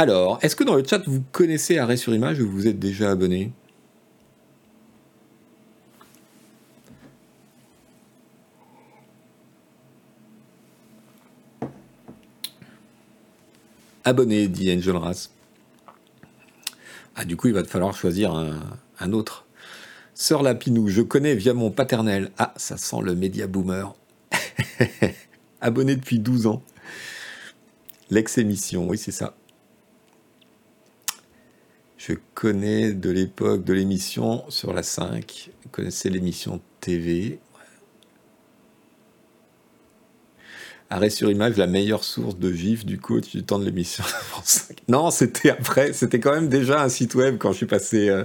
Alors, 0.00 0.38
est-ce 0.42 0.54
que 0.54 0.62
dans 0.62 0.76
le 0.76 0.84
chat, 0.84 1.02
vous 1.08 1.24
connaissez 1.32 1.76
Arrêt 1.76 1.96
sur 1.96 2.14
Image 2.14 2.38
ou 2.40 2.48
vous 2.48 2.68
êtes 2.68 2.78
déjà 2.78 3.10
abonné? 3.10 3.50
Abonné, 14.04 14.46
dit 14.46 14.72
Angel 14.72 14.94
Ras. 14.94 15.30
Ah, 17.16 17.24
du 17.24 17.36
coup, 17.36 17.48
il 17.48 17.54
va 17.54 17.64
te 17.64 17.68
falloir 17.68 17.96
choisir 17.96 18.32
un, 18.32 18.60
un 19.00 19.12
autre. 19.12 19.46
Sœur 20.14 20.44
Lapinou, 20.44 20.86
je 20.86 21.02
connais 21.02 21.34
via 21.34 21.54
mon 21.54 21.72
paternel. 21.72 22.30
Ah, 22.38 22.54
ça 22.56 22.76
sent 22.76 23.00
le 23.02 23.16
média 23.16 23.48
boomer. 23.48 23.96
Abonné 25.60 25.96
depuis 25.96 26.20
12 26.20 26.46
ans. 26.46 26.62
L'ex-émission, 28.10 28.88
oui, 28.88 28.96
c'est 28.96 29.10
ça. 29.10 29.34
Je 31.98 32.12
connais 32.34 32.92
de 32.92 33.10
l'époque 33.10 33.64
de 33.64 33.72
l'émission 33.72 34.48
sur 34.50 34.72
la 34.72 34.84
5. 34.84 35.50
Vous 35.64 35.68
connaissez 35.70 36.08
l'émission 36.08 36.60
TV. 36.80 37.40
Arrêt 40.90 41.10
sur 41.10 41.28
image, 41.28 41.56
la 41.56 41.66
meilleure 41.66 42.04
source 42.04 42.38
de 42.38 42.52
gif 42.52 42.86
du 42.86 42.98
coach 42.98 43.30
du 43.32 43.42
temps 43.42 43.58
de 43.58 43.64
l'émission. 43.64 44.04
France 44.06 44.66
5. 44.68 44.78
non, 44.88 45.10
c'était 45.10 45.50
après, 45.50 45.92
c'était 45.92 46.20
quand 46.20 46.32
même 46.32 46.48
déjà 46.48 46.82
un 46.82 46.88
site 46.88 47.16
web 47.16 47.36
quand 47.36 47.50
je 47.50 47.56
suis 47.58 47.66
passé 47.66 48.08
euh, 48.08 48.24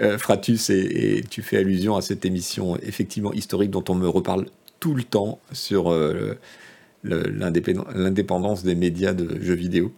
euh, 0.00 0.18
Fratus 0.18 0.68
et, 0.70 1.22
tu 1.30 1.42
fais 1.42 1.58
allusion 1.58 1.96
à 1.96 2.02
cette 2.02 2.24
émission 2.24 2.76
effectivement 2.82 3.32
historique 3.32 3.70
dont 3.70 3.84
on 3.88 3.94
me 3.94 4.08
reparle 4.08 4.46
tout 4.80 4.94
le 4.94 5.04
temps 5.04 5.38
sur 5.52 5.92
euh, 5.92 6.36
l'indépendance 7.04 8.64
des 8.64 8.74
médias 8.74 9.12
de 9.12 9.40
jeux 9.40 9.54
vidéo. 9.54 9.92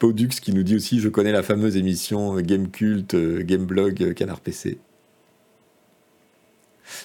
Podux 0.00 0.28
qui 0.28 0.52
nous 0.52 0.64
dit 0.64 0.74
aussi 0.74 0.98
je 0.98 1.08
connais 1.08 1.30
la 1.30 1.44
fameuse 1.44 1.76
émission 1.76 2.40
Game 2.40 2.70
Cult, 2.70 3.14
euh, 3.14 3.42
Game 3.42 3.66
Blog, 3.66 4.02
euh, 4.02 4.14
Canard 4.14 4.40
PC. 4.40 4.78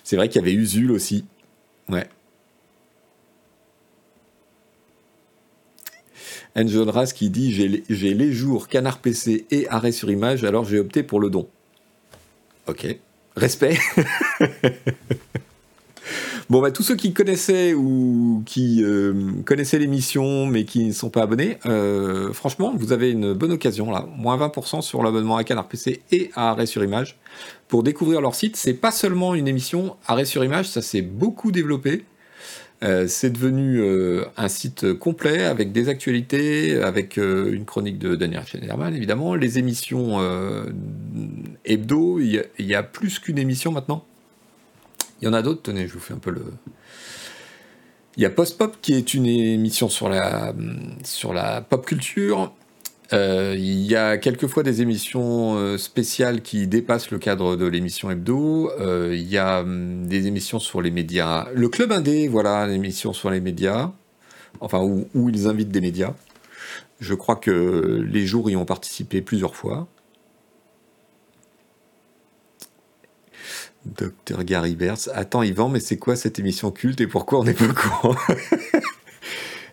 C'est 0.03 0.15
vrai 0.15 0.29
qu'il 0.29 0.41
y 0.41 0.43
avait 0.43 0.53
Usul 0.53 0.91
aussi. 0.91 1.25
Ouais. 1.89 2.07
Angel 6.55 6.89
Ras 6.89 7.11
qui 7.13 7.29
dit 7.29 7.51
j'ai 7.51 8.13
les 8.13 8.31
jours 8.31 8.69
Canard 8.69 8.99
PC 8.99 9.45
et 9.51 9.67
arrêt 9.67 9.91
sur 9.91 10.09
image, 10.09 10.45
alors 10.45 10.63
j'ai 10.63 10.79
opté 10.79 11.03
pour 11.03 11.19
le 11.19 11.29
don. 11.29 11.49
Ok. 12.67 12.97
Respect. 13.35 13.77
bon, 16.49 16.61
bah, 16.61 16.71
tous 16.71 16.83
ceux 16.83 16.95
qui 16.95 17.13
connaissaient 17.13 17.73
ou 17.73 18.43
qui 18.45 18.83
euh, 18.83 19.13
connaissaient 19.45 19.79
l'émission 19.79 20.45
mais 20.45 20.65
qui 20.65 20.85
ne 20.85 20.93
sont 20.93 21.09
pas 21.09 21.23
abonnés, 21.23 21.57
euh, 21.65 22.33
franchement, 22.33 22.73
vous 22.75 22.91
avez 22.91 23.11
une 23.11 23.33
bonne 23.33 23.51
occasion 23.51 23.91
là. 23.91 24.07
Moins 24.17 24.37
20% 24.37 24.81
sur 24.81 25.03
l'abonnement 25.03 25.37
à 25.37 25.43
Canard 25.43 25.67
PC 25.67 26.01
et 26.11 26.31
à 26.35 26.51
Arrêt 26.51 26.65
sur 26.65 26.83
Image 26.83 27.17
pour 27.67 27.83
découvrir 27.83 28.21
leur 28.21 28.35
site. 28.35 28.55
C'est 28.55 28.73
pas 28.73 28.91
seulement 28.91 29.35
une 29.35 29.47
émission 29.47 29.95
Arrêt 30.07 30.25
sur 30.25 30.43
Image, 30.43 30.67
ça 30.67 30.81
s'est 30.81 31.01
beaucoup 31.01 31.51
développé. 31.51 32.05
Euh, 32.83 33.07
c'est 33.07 33.29
devenu 33.29 33.81
un 34.35 34.47
site 34.49 34.93
complet 34.93 35.45
avec 35.45 35.71
des 35.71 35.89
actualités, 35.89 36.81
avec 36.81 37.17
une 37.17 37.65
chronique 37.65 37.97
de 37.97 38.15
Daniel 38.15 38.45
Schneiderman 38.45 38.93
évidemment, 38.93 39.35
les 39.35 39.59
émissions 39.59 40.19
hebdo. 41.63 42.19
Il 42.19 42.45
y 42.59 42.75
a 42.75 42.83
plus 42.83 43.19
qu'une 43.19 43.37
émission 43.37 43.71
maintenant. 43.71 44.05
Il 45.21 45.25
y 45.25 45.27
en 45.27 45.33
a 45.33 45.41
d'autres. 45.41 45.61
Tenez, 45.63 45.87
je 45.87 45.93
vous 45.93 45.99
fais 45.99 46.13
un 46.13 46.19
peu 46.19 46.31
le. 46.31 46.43
Il 48.17 48.23
y 48.23 48.25
a 48.25 48.29
Post 48.29 48.57
Pop 48.57 48.77
qui 48.81 48.93
est 48.93 49.13
une 49.13 49.25
émission 49.25 49.89
sur 49.89 50.09
la 50.09 50.53
sur 51.03 51.33
la 51.33 51.61
pop 51.61 51.85
culture. 51.85 52.53
Euh, 53.13 53.55
il 53.57 53.85
y 53.85 53.95
a 53.95 54.17
quelquefois 54.17 54.63
des 54.63 54.81
émissions 54.81 55.55
euh, 55.57 55.77
spéciales 55.77 56.41
qui 56.41 56.67
dépassent 56.67 57.11
le 57.11 57.19
cadre 57.19 57.55
de 57.55 57.65
l'émission 57.65 58.09
hebdo. 58.09 58.71
Euh, 58.79 59.11
il 59.13 59.27
y 59.29 59.37
a 59.37 59.61
hum, 59.61 60.07
des 60.07 60.27
émissions 60.27 60.59
sur 60.59 60.81
les 60.81 60.91
médias. 60.91 61.47
Le 61.53 61.69
Club 61.69 61.91
Indé, 61.91 62.27
voilà, 62.27 62.65
l'émission 62.67 63.13
sur 63.13 63.29
les 63.29 63.41
médias. 63.41 63.91
Enfin, 64.59 64.79
où, 64.81 65.07
où 65.13 65.29
ils 65.29 65.47
invitent 65.47 65.69
des 65.69 65.81
médias. 65.81 66.13
Je 66.99 67.13
crois 67.13 67.35
que 67.35 68.03
les 68.09 68.25
jours 68.25 68.49
y 68.49 68.55
ont 68.55 68.65
participé 68.65 69.21
plusieurs 69.21 69.55
fois. 69.55 69.87
Docteur 73.85 74.43
Gary 74.43 74.75
Bertz. 74.75 75.09
Attends, 75.13 75.43
Yvan, 75.43 75.69
mais 75.69 75.79
c'est 75.79 75.97
quoi 75.97 76.15
cette 76.15 76.39
émission 76.39 76.71
culte 76.71 77.01
et 77.01 77.07
pourquoi 77.07 77.39
on 77.39 77.43
n'est 77.43 77.53
pas 77.53 77.67
courant 77.67 78.15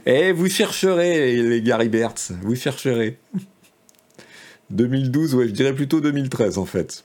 Eh, 0.06 0.32
vous 0.32 0.48
chercherez, 0.48 1.36
les 1.42 1.62
Gary 1.62 1.88
Bertz, 1.88 2.32
vous 2.42 2.56
chercherez. 2.56 3.18
2012, 4.70 5.34
ouais, 5.34 5.46
je 5.46 5.52
dirais 5.52 5.74
plutôt 5.74 6.00
2013 6.00 6.58
en 6.58 6.66
fait. 6.66 7.04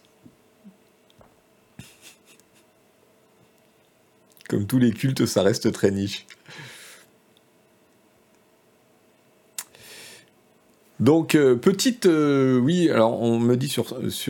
Comme 4.49 4.65
tous 4.65 4.79
les 4.79 4.91
cultes, 4.91 5.25
ça 5.25 5.43
reste 5.43 5.71
très 5.71 5.91
niche. 5.91 6.25
Donc, 10.99 11.35
euh, 11.35 11.55
petite. 11.55 12.07
euh, 12.07 12.57
oui, 12.59 12.89
alors 12.89 13.21
on 13.21 13.39
me 13.39 13.55
dit 13.55 13.69
sur, 13.69 13.85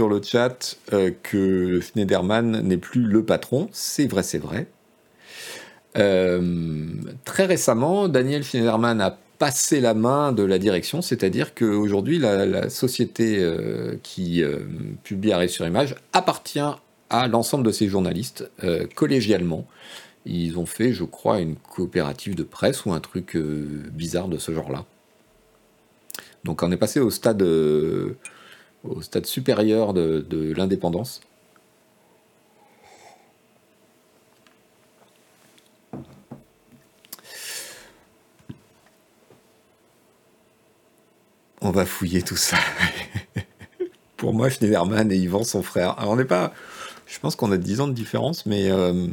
le 0.09 0.21
chat 0.21 0.75
euh, 0.91 1.11
que 1.23 1.79
Schneiderman 1.79 2.61
n'est 2.61 2.77
plus 2.77 3.01
le 3.01 3.23
patron. 3.23 3.69
C'est 3.71 4.07
vrai, 4.07 4.23
c'est 4.23 4.37
vrai. 4.37 4.67
Très 7.25 7.45
récemment, 7.45 8.07
Daniel 8.07 8.43
Schneiderman 8.43 9.01
a 9.01 9.17
passé 9.39 9.81
la 9.81 9.95
main 9.95 10.31
de 10.31 10.43
la 10.43 10.59
direction, 10.59 11.01
c'est-à-dire 11.01 11.55
qu'aujourd'hui, 11.55 12.19
la, 12.19 12.45
la 12.45 12.69
société 12.69 13.43
qui 14.03 14.43
publie 15.01 15.31
Arrêt 15.31 15.47
sur 15.47 15.65
Image 15.65 15.95
appartient 16.13 16.59
à 17.09 17.27
l'ensemble 17.27 17.65
de 17.65 17.71
ces 17.71 17.87
journalistes 17.87 18.47
collégialement. 18.93 19.65
Ils 20.27 20.59
ont 20.59 20.67
fait, 20.67 20.93
je 20.93 21.03
crois, 21.03 21.39
une 21.39 21.55
coopérative 21.55 22.35
de 22.35 22.43
presse 22.43 22.85
ou 22.85 22.91
un 22.91 22.99
truc 22.99 23.35
bizarre 23.35 24.27
de 24.27 24.37
ce 24.37 24.51
genre-là. 24.51 24.85
Donc 26.47 26.63
on 26.63 26.71
est 26.71 26.77
passé 26.77 27.01
au 27.01 27.09
stade, 27.09 27.41
euh, 27.41 28.15
supérieur 29.25 29.93
de, 29.93 30.53
l'indépendance. 30.55 31.19
On 41.59 41.71
va 41.71 41.85
fouiller 41.85 42.21
tout 42.21 42.37
ça. 42.37 42.55
Pour 44.15 44.33
moi, 44.33 44.49
Schneiderman 44.49 45.11
et 45.11 45.17
Yvan, 45.17 45.43
son 45.43 45.61
frère. 45.61 45.99
Alors, 45.99 46.13
on 46.13 46.15
n'est 46.15 46.23
pas. 46.23 46.53
Je 47.07 47.19
pense 47.19 47.35
qu'on 47.35 47.51
a 47.51 47.57
10 47.57 47.81
ans 47.81 47.87
de 47.89 47.93
différence, 47.93 48.45
mais. 48.45 48.71
euh, 48.71 49.07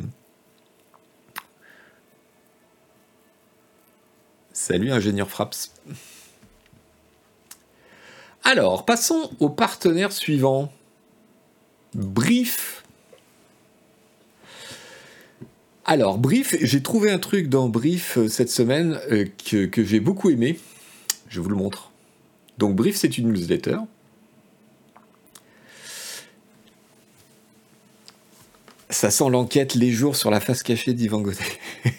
Salut, 4.52 4.92
ingénieur 4.92 5.28
Fraps. 5.28 5.72
Alors, 8.44 8.85
passons 8.85 9.30
au 9.40 9.48
partenaire 9.48 10.12
suivant. 10.12 10.70
Brief. 11.94 12.85
Alors, 15.87 16.18
Brief, 16.18 16.54
j'ai 16.61 16.83
trouvé 16.83 17.11
un 17.11 17.18
truc 17.18 17.48
dans 17.48 17.68
Brief 17.68 18.18
euh, 18.18 18.28
cette 18.28 18.50
semaine 18.50 19.00
euh, 19.11 19.26
que, 19.46 19.64
que 19.66 19.83
j'ai 19.83 20.00
beaucoup 20.00 20.30
aimé. 20.30 20.59
Je 21.28 21.40
vous 21.40 21.48
le 21.48 21.57
montre. 21.57 21.90
Donc, 22.59 22.76
Brief, 22.76 22.96
c'est 22.96 23.16
une 23.16 23.33
newsletter. 23.33 23.78
Ça 28.90 29.11
sent 29.11 29.28
l'enquête 29.30 29.74
les 29.74 29.90
jours 29.90 30.16
sur 30.16 30.30
la 30.30 30.40
face 30.40 30.62
cachée 30.62 30.92
d'Yvan 30.92 31.20
Godet. 31.20 31.38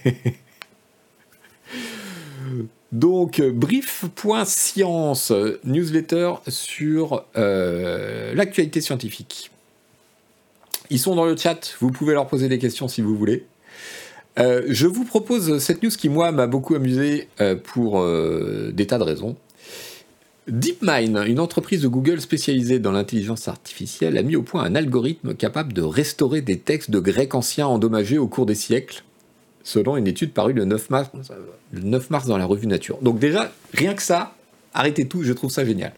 Donc, 2.96 3.42
brief.science, 3.42 5.34
newsletter 5.66 6.36
sur 6.48 7.26
euh, 7.36 8.34
l'actualité 8.34 8.80
scientifique. 8.80 9.52
Ils 10.90 11.00
sont 11.00 11.14
dans 11.14 11.26
le 11.26 11.36
chat, 11.36 11.76
vous 11.82 11.92
pouvez 11.92 12.14
leur 12.14 12.26
poser 12.28 12.48
des 12.48 12.58
questions 12.58 12.88
si 12.88 13.02
vous 13.02 13.18
voulez. 13.18 13.48
Euh, 14.40 14.62
je 14.70 14.88
vous 14.88 15.04
propose 15.04 15.58
cette 15.58 15.84
news 15.84 15.90
qui, 15.90 16.08
moi, 16.08 16.32
m'a 16.32 16.48
beaucoup 16.48 16.74
amusé 16.74 17.28
euh, 17.42 17.58
pour 17.62 18.02
des 18.72 18.88
tas 18.88 18.98
de 18.98 19.04
raisons. 19.04 19.36
DeepMind, 20.48 21.22
une 21.28 21.42
entreprise 21.42 21.82
de 21.82 21.90
Google 21.90 22.22
spécialisée 22.22 22.80
dans 22.80 22.94
l'intelligence 22.94 23.50
artificielle, 23.50 24.18
a 24.18 24.24
mis 24.24 24.38
au 24.38 24.42
point 24.42 24.64
un 24.64 24.74
algorithme 24.74 25.34
capable 25.34 25.74
de 25.74 25.82
restaurer 25.82 26.42
des 26.42 26.60
textes 26.60 26.92
de 26.92 27.00
grec 27.00 27.36
ancien 27.36 27.68
endommagés 27.68 28.20
au 28.20 28.30
cours 28.30 28.46
des 28.46 28.56
siècles, 28.56 29.04
selon 29.66 29.98
une 29.98 30.08
étude 30.08 30.32
parue 30.32 30.54
le 30.54 30.64
9 30.64 30.90
mars, 30.92 31.10
le 31.74 31.82
9 31.82 32.10
mars 32.12 32.28
dans 32.28 32.38
la 32.38 32.46
revue 32.46 32.68
Nature. 32.68 33.00
Donc 33.02 33.20
déjà, 33.20 33.52
rien 33.74 33.96
que 33.96 34.02
ça, 34.02 34.36
arrêtez 34.74 35.08
tout, 35.08 35.24
je 35.24 35.34
trouve 35.34 35.52
ça 35.52 35.66
génial. 35.66 35.94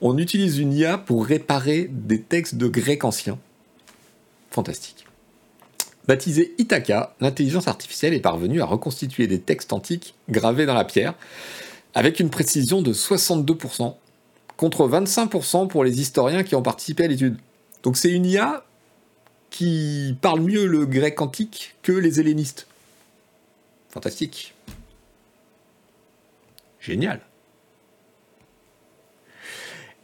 On 0.00 0.16
utilise 0.16 0.58
une 0.58 0.72
IA 0.72 0.96
pour 0.96 1.26
réparer 1.26 1.88
des 1.92 2.20
textes 2.20 2.56
de 2.56 2.66
grec 2.66 3.04
ancien. 3.04 3.38
Fantastique. 4.50 5.06
Baptisée 6.06 6.54
Ithaca, 6.56 7.14
l'intelligence 7.20 7.68
artificielle 7.68 8.14
est 8.14 8.20
parvenue 8.20 8.62
à 8.62 8.64
reconstituer 8.64 9.26
des 9.26 9.40
textes 9.40 9.74
antiques 9.74 10.14
gravés 10.30 10.64
dans 10.64 10.74
la 10.74 10.84
pierre 10.84 11.14
avec 11.94 12.20
une 12.20 12.30
précision 12.30 12.80
de 12.80 12.94
62%, 12.94 13.94
contre 14.56 14.88
25% 14.88 15.68
pour 15.68 15.84
les 15.84 16.00
historiens 16.00 16.42
qui 16.42 16.54
ont 16.54 16.62
participé 16.62 17.04
à 17.04 17.08
l'étude. 17.08 17.36
Donc 17.82 17.98
c'est 17.98 18.10
une 18.10 18.24
IA 18.24 18.64
qui 19.50 20.16
parle 20.22 20.40
mieux 20.40 20.64
le 20.64 20.86
grec 20.86 21.20
antique 21.20 21.74
que 21.82 21.92
les 21.92 22.20
hellénistes. 22.20 22.66
Fantastique. 23.98 24.54
Génial. 26.78 27.20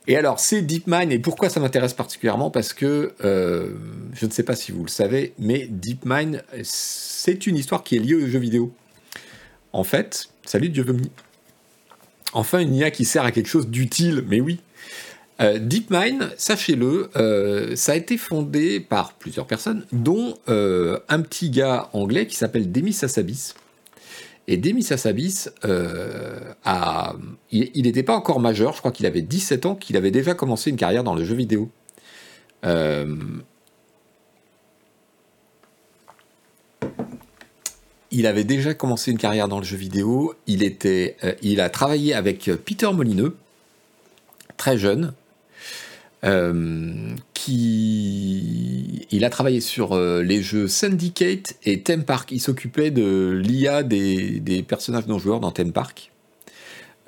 Et 0.08 0.16
alors, 0.16 0.40
c'est 0.40 0.62
DeepMind, 0.62 1.12
et 1.12 1.20
pourquoi 1.20 1.48
ça 1.48 1.60
m'intéresse 1.60 1.94
particulièrement? 1.94 2.50
Parce 2.50 2.72
que, 2.72 3.14
euh, 3.24 3.70
je 4.12 4.26
ne 4.26 4.32
sais 4.32 4.42
pas 4.42 4.56
si 4.56 4.72
vous 4.72 4.82
le 4.82 4.88
savez, 4.88 5.32
mais 5.38 5.68
DeepMind, 5.70 6.42
c'est 6.64 7.46
une 7.46 7.56
histoire 7.56 7.84
qui 7.84 7.94
est 7.94 8.00
liée 8.00 8.16
aux 8.16 8.26
jeux 8.26 8.40
vidéo. 8.40 8.72
En 9.72 9.84
fait, 9.84 10.28
salut 10.44 10.70
Dieu 10.70 10.82
vomi. 10.82 11.12
Enfin, 12.32 12.58
une 12.58 12.74
IA 12.74 12.90
qui 12.90 13.04
sert 13.04 13.22
à 13.22 13.30
quelque 13.30 13.46
chose 13.46 13.68
d'utile, 13.68 14.24
mais 14.26 14.40
oui. 14.40 14.58
Euh, 15.40 15.60
DeepMind, 15.60 16.34
sachez-le, 16.36 17.10
euh, 17.14 17.76
ça 17.76 17.92
a 17.92 17.94
été 17.94 18.18
fondé 18.18 18.80
par 18.80 19.12
plusieurs 19.12 19.46
personnes, 19.46 19.86
dont 19.92 20.34
un 20.48 21.22
petit 21.22 21.50
gars 21.50 21.90
anglais 21.92 22.26
qui 22.26 22.34
s'appelle 22.34 22.72
Demis 22.72 22.98
Hassabis. 23.00 23.54
Et 24.46 24.58
Demis 24.58 24.86
Hassabis, 24.90 25.48
euh, 25.64 26.52
il 27.50 27.82
n'était 27.82 28.02
pas 28.02 28.14
encore 28.14 28.40
majeur, 28.40 28.74
je 28.74 28.78
crois 28.78 28.92
qu'il 28.92 29.06
avait 29.06 29.22
17 29.22 29.64
ans, 29.66 29.74
qu'il 29.74 29.96
avait 29.96 30.10
déjà 30.10 30.34
commencé 30.34 30.70
une 30.70 30.76
carrière 30.76 31.02
dans 31.02 31.14
le 31.14 31.24
jeu 31.24 31.34
vidéo. 31.34 31.70
Euh, 32.66 33.16
il 38.10 38.26
avait 38.26 38.44
déjà 38.44 38.74
commencé 38.74 39.10
une 39.10 39.18
carrière 39.18 39.48
dans 39.48 39.58
le 39.58 39.64
jeu 39.64 39.78
vidéo. 39.78 40.34
Il, 40.46 40.62
euh, 40.84 41.58
a 41.58 41.70
travaillé 41.70 42.14
avec 42.14 42.50
Peter 42.66 42.92
Molineux, 42.92 43.36
très 44.58 44.76
jeune, 44.76 45.14
qui 47.34 49.06
il 49.10 49.24
a 49.24 49.30
travaillé 49.30 49.60
sur 49.60 49.92
euh, 49.92 50.22
les 50.22 50.42
jeux 50.42 50.66
Syndicate 50.66 51.56
et 51.64 51.82
Theme 51.82 52.04
Park. 52.04 52.30
Il 52.32 52.40
s'occupait 52.40 52.90
de 52.90 53.30
l'IA 53.30 53.82
des, 53.82 54.64
personnages 54.66 55.06
non 55.06 55.18
joueurs 55.18 55.40
dans 55.40 55.52
Theme 55.52 55.72
Park. 55.72 56.10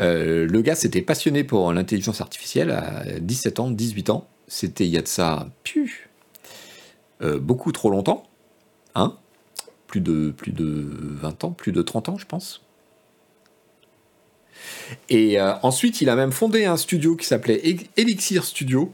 Euh, 0.00 0.46
le 0.46 0.60
gars 0.60 0.74
s'était 0.74 1.02
passionné 1.02 1.42
pour 1.42 1.72
l'intelligence 1.72 2.20
artificielle 2.20 2.70
à 2.70 3.04
17 3.20 3.60
ans, 3.60 3.70
18 3.70 4.10
ans. 4.10 4.28
C'était 4.46 4.84
il 4.84 4.90
y 4.90 4.98
a 4.98 5.02
de 5.02 5.08
ça, 5.08 5.48
pu, 5.64 6.08
beaucoup 7.40 7.72
trop 7.72 7.90
longtemps, 7.90 8.22
hein 8.94 9.16
plus 9.86 10.00
de, 10.00 10.30
plus 10.30 10.52
de 10.52 10.86
20 10.90 11.44
ans, 11.44 11.50
plus 11.50 11.72
de 11.72 11.82
30 11.82 12.10
ans, 12.10 12.18
je 12.18 12.26
pense. 12.26 12.62
Et 15.08 15.40
euh, 15.40 15.54
ensuite, 15.62 16.00
il 16.00 16.08
a 16.08 16.16
même 16.16 16.32
fondé 16.32 16.64
un 16.64 16.76
studio 16.76 17.16
qui 17.16 17.26
s'appelait 17.26 17.62
Elixir 17.96 18.44
Studio, 18.44 18.92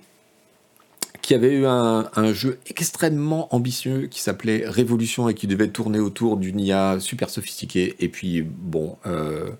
qui 1.22 1.34
avait 1.34 1.54
eu 1.54 1.66
un, 1.66 2.32
jeu 2.32 2.58
extrêmement 2.66 3.54
ambitieux 3.54 4.08
qui 4.08 4.20
s'appelait 4.20 4.64
Révolution 4.66 5.28
et 5.28 5.34
qui 5.34 5.46
devait 5.46 5.68
tourner 5.68 6.00
autour 6.00 6.36
d'une 6.36 6.60
IA 6.60 6.98
super 6.98 7.30
sophistiquée. 7.30 7.94
Et 8.00 8.08
puis, 8.08 8.42
bon, 8.42 8.98
euh, 9.06 9.50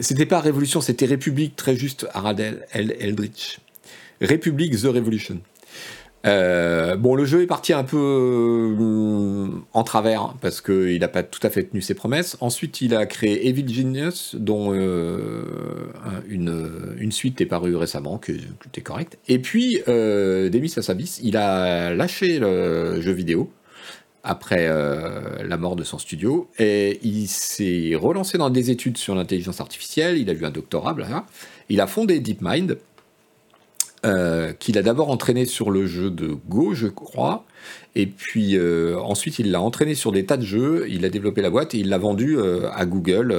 c'était 0.00 0.26
pas 0.26 0.40
Révolution, 0.40 0.82
c'était 0.82 1.06
République, 1.06 1.56
très 1.56 1.74
juste, 1.74 2.06
Harald 2.12 2.38
El- 2.38 2.66
El- 2.72 2.96
Eldritch. 3.00 3.60
République 4.20 4.78
The 4.80 4.86
Revolution. 4.86 5.40
Euh, 6.26 6.96
bon, 6.96 7.14
le 7.14 7.24
jeu 7.24 7.42
est 7.42 7.46
parti 7.46 7.72
un 7.72 7.84
peu 7.84 7.96
euh, 7.98 9.48
en 9.72 9.84
travers 9.84 10.22
hein, 10.22 10.34
parce 10.40 10.60
qu'il 10.60 10.98
n'a 10.98 11.08
pas 11.08 11.22
tout 11.22 11.38
à 11.46 11.50
fait 11.50 11.64
tenu 11.64 11.80
ses 11.80 11.94
promesses. 11.94 12.36
Ensuite, 12.40 12.80
il 12.80 12.94
a 12.96 13.06
créé 13.06 13.46
Evil 13.48 13.72
Genius, 13.72 14.34
dont 14.36 14.72
euh, 14.74 15.44
un- 16.04 16.22
une, 16.28 17.12
suite 17.12 17.40
est 17.40 17.46
parue 17.46 17.76
récemment, 17.76 18.18
que, 18.18 18.32
qui 18.32 18.44
était 18.66 18.80
correcte. 18.80 19.18
Et 19.28 19.38
puis, 19.38 19.80
Demis 19.86 20.72
Hassabis, 20.76 21.20
il 21.22 21.36
a 21.36 21.94
lâché 21.94 22.38
le 22.40 23.00
jeu 23.00 23.12
vidéo 23.12 23.50
après 24.24 24.68
la 24.68 25.56
mort 25.56 25.76
de 25.76 25.84
son 25.84 25.98
studio. 25.98 26.48
Et 26.58 26.98
il 27.02 27.28
s'est 27.28 27.92
relancé 27.94 28.38
dans 28.38 28.50
des 28.50 28.70
études 28.72 28.98
sur 28.98 29.14
l'intelligence 29.14 29.60
artificielle. 29.60 30.18
Il 30.18 30.28
a 30.28 30.32
eu 30.32 30.44
un 30.44 30.50
doctorat. 30.50 30.96
Il 31.68 31.80
a 31.80 31.86
fondé 31.86 32.18
DeepMind, 32.18 32.76
euh, 34.06 34.52
qu'il 34.52 34.78
a 34.78 34.82
d'abord 34.82 35.10
entraîné 35.10 35.46
sur 35.46 35.70
le 35.70 35.86
jeu 35.86 36.10
de 36.10 36.36
Go, 36.48 36.74
je 36.74 36.86
crois. 36.86 37.44
Et 37.96 38.06
puis 38.06 38.56
euh, 38.56 38.96
ensuite, 39.00 39.40
il 39.40 39.50
l'a 39.50 39.60
entraîné 39.60 39.96
sur 39.96 40.12
des 40.12 40.24
tas 40.24 40.36
de 40.36 40.44
jeux. 40.44 40.86
Il 40.88 41.04
a 41.04 41.08
développé 41.08 41.42
la 41.42 41.50
boîte 41.50 41.74
et 41.74 41.78
il 41.78 41.88
l'a 41.88 41.98
vendu 41.98 42.38
euh, 42.38 42.70
à 42.72 42.86
Google 42.86 43.34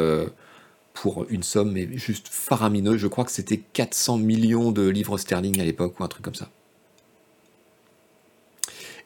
pour 0.94 1.26
une 1.30 1.44
somme 1.44 1.78
juste 1.94 2.28
faramineuse. 2.30 2.98
Je 2.98 3.08
crois 3.08 3.24
que 3.24 3.32
c'était 3.32 3.58
400 3.58 4.18
millions 4.18 4.72
de 4.72 4.88
livres 4.90 5.18
sterling 5.18 5.62
à 5.62 5.64
l'époque 5.64 5.98
ou 6.00 6.04
un 6.04 6.10
truc 6.10 6.26
comme 6.26 6.36
ça. 6.36 6.50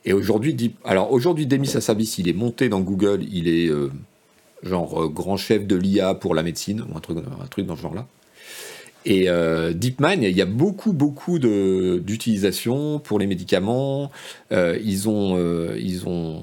Et 0.04 0.14
aujourd'hui, 0.14 0.74
alors 0.84 1.12
aujourd'hui, 1.12 1.46
Demis 1.46 1.78
Hassabis, 1.78 2.16
il 2.18 2.28
est 2.28 2.34
monté 2.34 2.70
dans 2.70 2.80
Google, 2.80 3.24
il 3.32 3.48
est 3.48 3.70
genre 4.64 5.10
grand 5.10 5.38
chef 5.38 5.68
de 5.68 5.76
l'IA 5.76 6.16
pour 6.16 6.34
la 6.34 6.42
médecine, 6.42 6.82
ou 6.82 6.98
un 6.98 7.48
truc 7.48 7.68
dans 7.68 7.76
ce 7.76 7.82
genre-là. 7.84 8.08
Et 9.06 9.30
euh, 9.30 9.74
DeepMind, 9.74 10.24
il 10.24 10.36
y 10.36 10.42
a 10.42 10.46
beaucoup, 10.46 10.94
beaucoup 10.94 11.40
d'utilisation 11.40 13.00
pour 13.00 13.18
les 13.20 13.28
médicaments. 13.28 14.12
ils, 14.52 15.10
ont, 15.10 15.38
ils 15.76 16.08
ont 16.08 16.40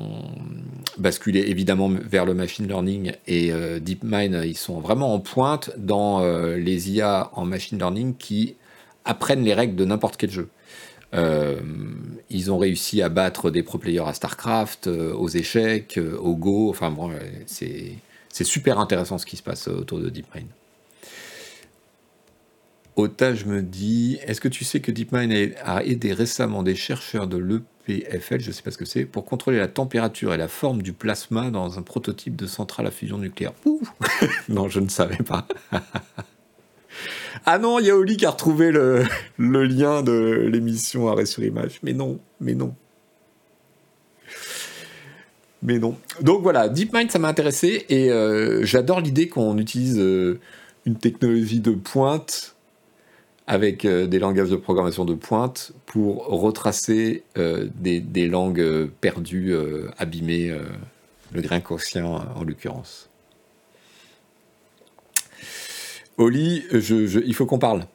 basculé 0.99 1.45
évidemment 1.47 1.89
vers 1.89 2.25
le 2.25 2.35
machine 2.35 2.67
learning 2.67 3.13
et 3.27 3.53
DeepMind, 3.81 4.43
ils 4.45 4.57
sont 4.57 4.81
vraiment 4.81 5.15
en 5.15 5.21
pointe 5.21 5.71
dans 5.77 6.25
les 6.57 6.91
IA 6.91 7.31
en 7.35 7.45
machine 7.45 7.79
learning 7.79 8.15
qui 8.17 8.57
apprennent 9.05 9.45
les 9.45 9.55
règles 9.55 9.77
de 9.77 9.85
n'importe 9.85 10.17
quel 10.17 10.31
jeu. 10.31 10.49
Euh, 11.15 11.61
ils 12.29 12.53
ont 12.53 12.59
réussi 12.59 13.01
à 13.03 13.09
battre 13.09 13.51
des 13.51 13.63
pro 13.63 13.79
players 13.79 14.07
à 14.07 14.13
StarCraft, 14.13 14.89
euh, 14.89 15.15
aux 15.15 15.29
échecs, 15.29 15.97
euh, 15.97 16.19
au 16.19 16.35
Go. 16.37 16.69
Enfin 16.69 16.91
bon, 16.91 17.11
c'est 17.47 17.99
super 18.45 18.79
intéressant 18.79 19.19
ce 19.19 19.27
qui 19.27 19.37
se 19.37 19.43
passe 19.43 19.69
autour 19.69 20.01
de 20.01 20.11
DeepMind. 20.11 20.47
Otage 22.99 23.47
me 23.47 23.63
dit 23.63 24.19
Est-ce 24.27 24.41
que 24.41 24.49
tu 24.49 24.65
sais 24.65 24.81
que 24.81 24.91
DeepMind 24.91 25.55
a 25.65 25.85
aidé 25.85 26.13
récemment 26.13 26.65
des 26.65 26.75
chercheurs 26.75 27.29
de 27.29 27.37
l'EPFL, 27.37 28.41
je 28.41 28.49
ne 28.49 28.53
sais 28.53 28.63
pas 28.63 28.73
ce 28.73 28.77
que 28.77 28.85
c'est, 28.85 29.05
pour 29.05 29.25
contrôler 29.25 29.59
la 29.59 29.69
température 29.69 30.35
et 30.35 30.37
la 30.37 30.49
forme 30.49 30.83
du 30.83 30.93
plasma 30.93 31.51
dans 31.51 31.79
un 31.79 31.83
prototype 31.83 32.35
de 32.35 32.47
centrale 32.47 32.89
à 32.89 32.91
fusion 32.91 33.19
nucléaire 33.19 33.53
Ouh 33.67 33.81
Non, 34.49 34.69
je 34.69 34.81
ne 34.81 34.89
savais 34.89 35.23
pas. 35.23 35.47
Ah 37.47 37.59
non, 37.59 37.79
il 37.79 37.89
a 37.89 37.97
Oli 37.97 38.17
qui 38.17 38.27
a 38.27 38.31
retrouvé 38.31 38.73
le, 38.73 39.05
lien 39.39 40.03
de 40.03 40.49
l'émission 40.51 41.09
Arrêt 41.09 41.27
sur 41.27 41.45
Image. 41.45 41.79
Mais 41.85 41.93
non, 41.93 42.19
mais 42.41 42.55
non. 42.55 42.75
Mais 45.63 45.79
non. 45.79 45.97
Donc 46.21 46.43
voilà, 46.43 46.69
DeepMind, 46.69 47.13
ça 47.13 47.21
m'a 47.21 47.29
intéressé 47.29 47.87
et 47.89 48.11
euh, 48.11 48.65
j'adore 48.65 49.01
l'idée 49.01 49.29
qu'on 49.29 49.57
utilise 49.57 49.99
euh, 50.01 50.41
une 50.85 50.97
technologie 50.97 51.61
de 51.61 51.71
pointe 51.71 52.57
avec 53.49 53.85
euh, 53.85 54.07
des 54.07 54.21
langages 54.21 54.51
de 54.51 54.57
programmation 54.57 55.05
de 55.05 55.15
pointe 55.15 55.73
pour 55.87 56.27
retracer 56.27 57.25
des, 57.35 58.01
des, 58.01 58.29
langues 58.29 58.89
perdues, 59.01 59.55
abîmées, 59.97 60.55
le 61.33 61.41
grain 61.41 61.61
conscient 61.61 62.23
en 62.37 62.45
l'occurrence. 62.45 63.09
Oli, 66.19 66.65
il 66.73 67.35
faut 67.35 67.47
qu'on 67.47 67.59
parle. 67.59 67.87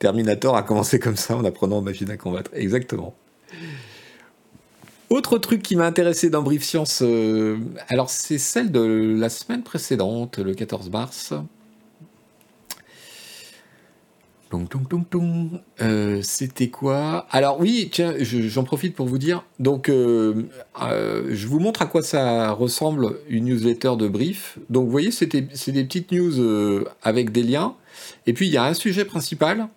Terminator 0.00 0.56
a 0.56 0.62
commencé 0.62 0.98
comme 0.98 1.16
ça 1.16 1.36
en 1.36 1.44
apprenant 1.44 1.82
Machine 1.82 2.10
à 2.10 2.16
combattre. 2.16 2.50
Exactement. 2.54 3.14
Autre 5.10 5.38
truc 5.38 5.62
qui 5.62 5.74
m'a 5.74 5.86
intéressé 5.86 6.30
dans 6.30 6.42
Brief 6.42 6.62
Science, 6.62 7.02
euh, 7.02 7.58
alors 7.88 8.10
c'est 8.10 8.38
celle 8.38 8.70
de 8.70 9.16
la 9.18 9.28
semaine 9.28 9.64
précédente, 9.64 10.38
le 10.38 10.54
14 10.54 10.88
mars. 10.88 11.34
Euh, 15.80 16.20
c'était 16.22 16.70
quoi? 16.70 17.26
Alors 17.30 17.60
oui, 17.60 17.88
tiens, 17.92 18.14
j'en 18.18 18.64
profite 18.64 18.96
pour 18.96 19.06
vous 19.06 19.18
dire. 19.18 19.44
Donc, 19.60 19.88
euh, 19.88 20.42
euh, 20.82 21.28
je 21.30 21.46
vous 21.46 21.60
montre 21.60 21.82
à 21.82 21.86
quoi 21.86 22.02
ça 22.02 22.50
ressemble 22.50 23.16
une 23.28 23.44
newsletter 23.44 23.92
de 23.96 24.08
brief. 24.08 24.58
Donc, 24.68 24.86
vous 24.86 24.90
voyez, 24.90 25.12
c'est 25.12 25.26
des, 25.26 25.42
petites 25.42 26.10
news 26.10 26.84
avec 27.02 27.30
des 27.30 27.44
liens. 27.44 27.76
Et 28.26 28.32
puis, 28.32 28.48
il 28.48 28.52
y 28.52 28.56
a 28.56 28.64
un 28.64 28.74
sujet 28.74 29.04
principal 29.04 29.68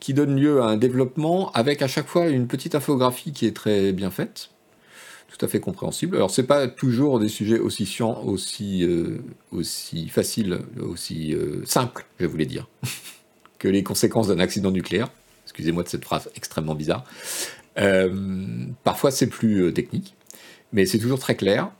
qui 0.00 0.14
donne 0.14 0.36
lieu 0.36 0.62
à 0.62 0.66
un 0.68 0.76
développement 0.76 1.52
avec 1.52 1.82
à 1.82 1.88
chaque 1.88 2.06
fois 2.06 2.28
une 2.28 2.46
petite 2.46 2.74
infographie 2.74 3.32
qui 3.32 3.46
est 3.46 3.54
très 3.54 3.92
bien 3.92 4.10
faite, 4.10 4.50
tout 5.28 5.44
à 5.44 5.48
fait 5.48 5.60
compréhensible. 5.60 6.16
Alors, 6.16 6.30
c'est 6.30 6.46
pas 6.46 6.68
toujours 6.68 7.20
des 7.20 7.28
sujets 7.28 7.58
aussi 7.58 7.84
chiants, 7.84 8.22
aussi, 8.24 8.88
aussi 9.52 10.08
faciles, 10.08 10.60
aussi 10.80 11.36
simples, 11.66 12.06
je 12.18 12.26
voulais 12.26 12.46
dire. 12.46 12.66
que 13.58 13.68
les 13.68 13.82
conséquences 13.82 14.28
d'un 14.28 14.38
accident 14.38 14.70
nucléaire. 14.70 15.08
Excusez-moi 15.44 15.82
de 15.82 15.88
cette 15.88 16.04
phrase 16.04 16.30
extrêmement 16.34 16.74
bizarre. 16.74 17.04
Euh, 17.78 18.66
parfois, 18.84 19.10
c'est 19.10 19.26
plus 19.26 19.64
euh, 19.64 19.72
technique, 19.72 20.14
mais 20.72 20.86
c'est 20.86 20.98
toujours 20.98 21.18
très 21.18 21.36
clair. 21.36 21.70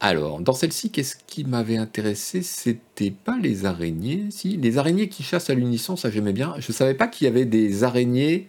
Alors, 0.00 0.40
dans 0.40 0.52
celle-ci, 0.52 0.90
qu'est-ce 0.90 1.16
qui 1.26 1.44
m'avait 1.44 1.76
intéressé? 1.76 2.42
C'était 2.42 3.10
pas 3.10 3.36
les 3.40 3.66
araignées, 3.66 4.26
si 4.30 4.56
les 4.56 4.78
araignées 4.78 5.08
qui 5.08 5.24
chassent 5.24 5.50
à 5.50 5.54
l'unisson, 5.54 5.96
ça 5.96 6.10
j'aimais 6.10 6.32
bien. 6.32 6.54
Je 6.58 6.70
savais 6.70 6.94
pas 6.94 7.08
qu'il 7.08 7.24
y 7.24 7.28
avait 7.28 7.46
des 7.46 7.82
araignées 7.82 8.46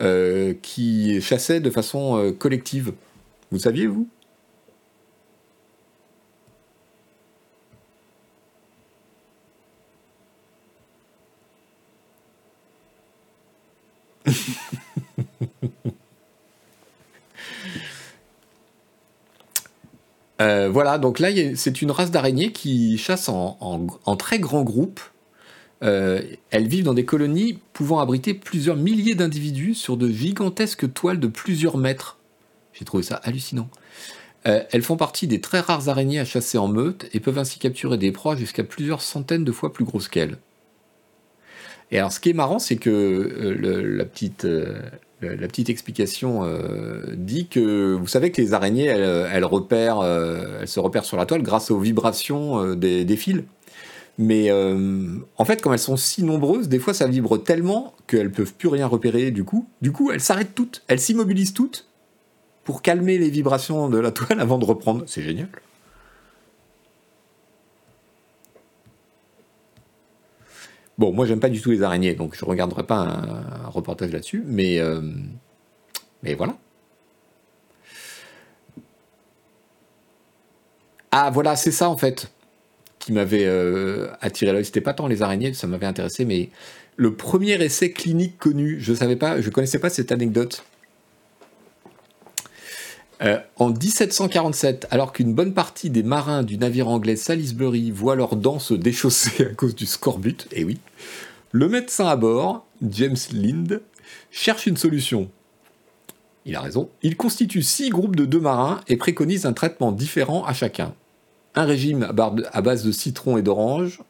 euh, 0.00 0.54
qui 0.62 1.20
chassaient 1.20 1.60
de 1.60 1.70
façon 1.70 2.34
collective. 2.38 2.94
Vous 3.50 3.58
saviez 3.58 3.86
vous? 3.86 4.08
Euh, 20.40 20.68
voilà, 20.68 20.98
donc 20.98 21.18
là, 21.18 21.28
c'est 21.54 21.82
une 21.82 21.90
race 21.90 22.10
d'araignées 22.10 22.52
qui 22.52 22.98
chasse 22.98 23.28
en, 23.28 24.16
très 24.18 24.38
grands 24.38 24.62
groupes. 24.62 25.00
Euh, 25.82 26.22
elles 26.50 26.68
vivent 26.68 26.84
dans 26.84 26.94
des 26.94 27.04
colonies 27.04 27.58
pouvant 27.72 28.00
abriter 28.00 28.32
plusieurs 28.32 28.76
milliers 28.76 29.14
d'individus 29.14 29.74
sur 29.74 29.96
de 29.96 30.08
gigantesques 30.08 30.92
toiles 30.92 31.20
de 31.20 31.26
plusieurs 31.26 31.76
mètres. 31.76 32.18
J'ai 32.72 32.84
trouvé 32.84 33.02
ça 33.02 33.16
hallucinant. 33.16 33.68
Euh, 34.46 34.62
elles 34.70 34.82
font 34.82 34.96
partie 34.96 35.26
des 35.26 35.40
très 35.40 35.60
rares 35.60 35.88
araignées 35.88 36.20
à 36.20 36.24
chasser 36.24 36.56
en 36.56 36.68
meute 36.68 37.08
et 37.12 37.20
peuvent 37.20 37.38
ainsi 37.38 37.58
capturer 37.58 37.98
des 37.98 38.12
proies 38.12 38.36
jusqu'à 38.36 38.64
plusieurs 38.64 39.02
centaines 39.02 39.44
de 39.44 39.52
fois 39.52 39.72
plus 39.72 39.84
grosses 39.84 40.08
qu'elles. 40.08 40.38
Et 41.90 41.98
alors, 41.98 42.12
ce 42.12 42.20
qui 42.20 42.30
est 42.30 42.34
marrant, 42.34 42.58
c'est 42.58 42.76
que 42.76 43.56
la 43.60 44.04
petite 44.04 44.46
la 45.34 45.48
petite 45.48 45.70
explication 45.70 46.44
euh, 46.44 47.14
dit 47.16 47.46
que 47.48 47.94
vous 47.94 48.06
savez 48.06 48.30
que 48.30 48.40
les 48.40 48.54
araignées, 48.54 48.84
elles, 48.84 49.44
repèrent, 49.44 50.00
euh, 50.00 50.60
elles 50.60 50.68
se 50.68 50.80
repèrent 50.80 51.04
sur 51.04 51.16
la 51.16 51.26
toile 51.26 51.42
grâce 51.42 51.70
aux 51.70 51.78
vibrations 51.78 52.62
euh, 52.62 52.76
des, 52.76 53.16
fils. 53.16 53.42
Mais 54.18 54.50
en 54.50 55.44
fait, 55.44 55.60
comme 55.60 55.72
elles 55.72 55.78
sont 55.78 55.96
si 55.96 56.22
nombreuses, 56.22 56.68
des 56.68 56.78
fois 56.78 56.94
ça 56.94 57.06
vibre 57.06 57.42
tellement 57.42 57.94
qu'elles 58.06 58.32
peuvent 58.32 58.54
plus 58.54 58.68
rien 58.68 58.86
repérer 58.86 59.30
du 59.30 59.44
coup. 59.44 59.68
Du 59.82 59.92
coup, 59.92 60.10
elles 60.10 60.20
s'arrêtent 60.20 60.54
toutes, 60.54 60.82
elles 60.88 61.00
s'immobilisent 61.00 61.52
toutes 61.52 61.86
pour 62.64 62.82
calmer 62.82 63.18
les 63.18 63.28
vibrations 63.28 63.88
de 63.88 63.98
la 63.98 64.10
toile 64.12 64.40
avant 64.40 64.58
de 64.58 64.64
reprendre. 64.64 65.04
C'est 65.06 65.22
génial. 65.22 65.48
Bon, 70.98 71.12
moi 71.12 71.26
j'aime 71.26 71.40
pas 71.40 71.48
du 71.50 71.60
tout 71.60 71.70
les 71.70 71.82
araignées, 71.82 72.14
donc 72.14 72.36
je 72.36 72.44
regarderai 72.44 72.84
pas 72.84 72.96
un, 72.96 73.68
reportage 73.68 74.12
là-dessus, 74.12 74.42
mais, 74.46 74.78
euh, 74.80 75.00
mais 76.22 76.34
voilà. 76.34 76.56
Ah 81.10 81.30
voilà, 81.30 81.56
c'est 81.56 81.70
ça 81.70 81.88
en 81.90 81.96
fait 81.96 82.30
qui 83.06 83.12
m'avait 83.12 83.44
euh, 83.44 84.08
attiré 84.20 84.52
l'œil. 84.52 84.64
C'était 84.64 84.80
pas 84.80 84.92
tant 84.92 85.06
les 85.06 85.22
araignées, 85.22 85.54
ça 85.54 85.68
m'avait 85.68 85.86
intéressé, 85.86 86.24
mais 86.24 86.50
le 86.96 87.14
premier 87.14 87.52
essai 87.62 87.92
clinique 87.92 88.36
connu, 88.36 88.78
je 88.80 88.92
savais 88.94 89.14
pas, 89.14 89.40
je 89.40 89.48
connaissais 89.50 89.78
pas 89.78 89.90
cette 89.90 90.10
anecdote. 90.10 90.64
Euh, 93.22 93.38
en 93.56 93.70
1747, 93.70 94.88
alors 94.90 95.12
qu'une 95.12 95.32
bonne 95.32 95.54
partie 95.54 95.88
des 95.88 96.02
marins 96.02 96.42
du 96.42 96.58
navire 96.58 96.88
anglais 96.88 97.16
Salisbury 97.16 97.90
voient 97.90 98.16
leurs 98.16 98.36
dents 98.36 98.58
se 98.58 98.74
déchausser 98.74 99.46
à 99.46 99.54
cause 99.54 99.74
du 99.74 99.86
scorbut, 99.86 100.46
et 100.52 100.60
eh 100.60 100.64
oui, 100.64 100.78
le 101.52 101.68
médecin 101.68 102.06
à 102.06 102.16
bord, 102.16 102.66
James 102.82 103.16
Lind, 103.32 103.80
cherche 104.30 104.66
une 104.66 104.76
solution. 104.76 105.30
Il 106.44 106.54
a 106.54 106.60
raison. 106.60 106.90
Il 107.02 107.16
constitue 107.16 107.62
six 107.62 107.88
groupes 107.88 108.14
de 108.14 108.24
deux 108.24 108.40
marins 108.40 108.80
et 108.88 108.96
préconise 108.96 109.46
un 109.46 109.52
traitement 109.52 109.92
différent 109.92 110.44
à 110.44 110.52
chacun. 110.52 110.94
Un 111.54 111.64
régime 111.64 112.06
à 112.52 112.62
base 112.62 112.84
de 112.84 112.92
citron 112.92 113.38
et 113.38 113.42
d'orange, 113.42 114.00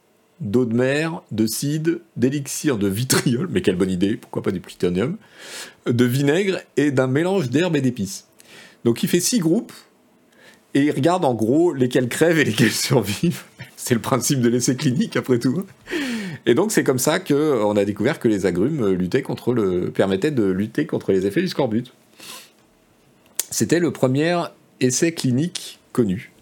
d'eau 0.41 0.65
de 0.65 0.75
mer, 0.75 1.23
de 1.31 1.47
cidre, 1.47 1.93
d'élixir 2.17 2.77
de 2.77 2.89
vitriol, 2.89 3.49
mais 3.51 3.63
quelle 3.63 3.77
bonne 3.77 3.91
idée, 3.91 4.17
pourquoi 4.17 4.43
pas 4.43 4.51
du 4.51 4.61
plutonium, 4.61 5.17
de 5.87 6.05
vinaigre 6.05 6.59
et 6.77 6.91
d'un 6.91 7.07
mélange 7.07 7.49
d'herbes 7.49 7.77
et 7.77 7.81
d'épices. 7.81 8.27
Donc 8.85 9.03
il 9.03 9.09
fait 9.09 9.21
six 9.21 9.39
groupes 9.39 9.73
et 10.75 10.83
il 10.83 10.91
regarde 10.91 11.25
en 11.25 11.35
gros 11.35 11.73
lesquels 11.73 12.09
crèvent 12.09 12.39
et 12.39 12.45
lesquels 12.45 12.71
survivent. 12.71 13.45
C'est 13.77 13.95
le 13.95 14.01
principe 14.01 14.41
de 14.41 14.49
l'essai 14.49 14.77
clinique 14.77 15.17
après 15.17 15.39
tout. 15.39 15.65
Et 16.45 16.55
donc 16.55 16.71
c'est 16.71 16.85
comme 16.85 16.99
ça 16.99 17.19
qu'on 17.19 17.77
a 17.77 17.85
découvert 17.85 18.21
que 18.21 18.29
les 18.29 18.47
agrumes 18.47 18.91
luttaient 18.91 19.23
contre 19.23 19.53
le, 19.53 19.91
permettaient 19.91 20.31
de 20.31 20.45
lutter 20.45 20.87
contre 20.87 21.13
les 21.13 21.27
effets 21.27 21.41
du 21.41 21.49
scorbut. 21.49 21.93
C'était 23.51 23.81
le 23.81 23.91
premier 23.91 24.41
essai 24.81 25.13
clinique 25.13 25.81
connu. 25.93 26.33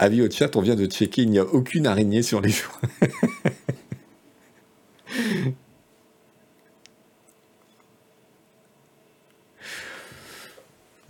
Avis 0.00 0.22
au 0.22 0.30
chat, 0.30 0.54
on 0.54 0.60
vient 0.60 0.76
de 0.76 0.86
checker, 0.86 1.22
il 1.22 1.30
n'y 1.30 1.40
a 1.40 1.44
aucune 1.44 1.86
araignée 1.86 2.22
sur 2.22 2.40
les 2.40 2.48
jours. 2.50 2.80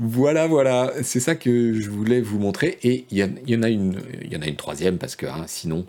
Voilà, 0.01 0.47
voilà, 0.47 0.93
c'est 1.03 1.19
ça 1.19 1.35
que 1.35 1.73
je 1.75 1.91
voulais 1.91 2.21
vous 2.21 2.39
montrer. 2.39 2.79
Et 2.85 3.05
il 3.11 3.19
y, 3.19 3.57
en 3.57 3.63
a 3.63 3.69
une, 3.69 4.01
il 4.23 4.33
y 4.33 4.37
en 4.37 4.43
a 4.43 4.47
une 4.47 4.57
troisième 4.57 4.97
parce 4.97 5.17
que 5.17 5.27
hein, 5.27 5.45
sinon, 5.49 5.87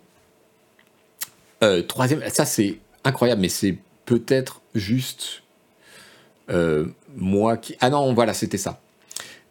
euh, 1.64 1.84
troisième, 1.84 2.22
ça 2.30 2.46
c'est 2.46 2.80
incroyable, 3.04 3.42
mais 3.42 3.50
c'est 3.50 3.78
peut-être 4.06 4.62
juste 4.74 5.44
euh, 6.50 6.88
moi 7.16 7.58
qui. 7.58 7.76
Ah 7.82 7.92
non, 7.92 8.14
voilà, 8.14 8.34
c'était 8.34 8.58
ça. 8.58 8.82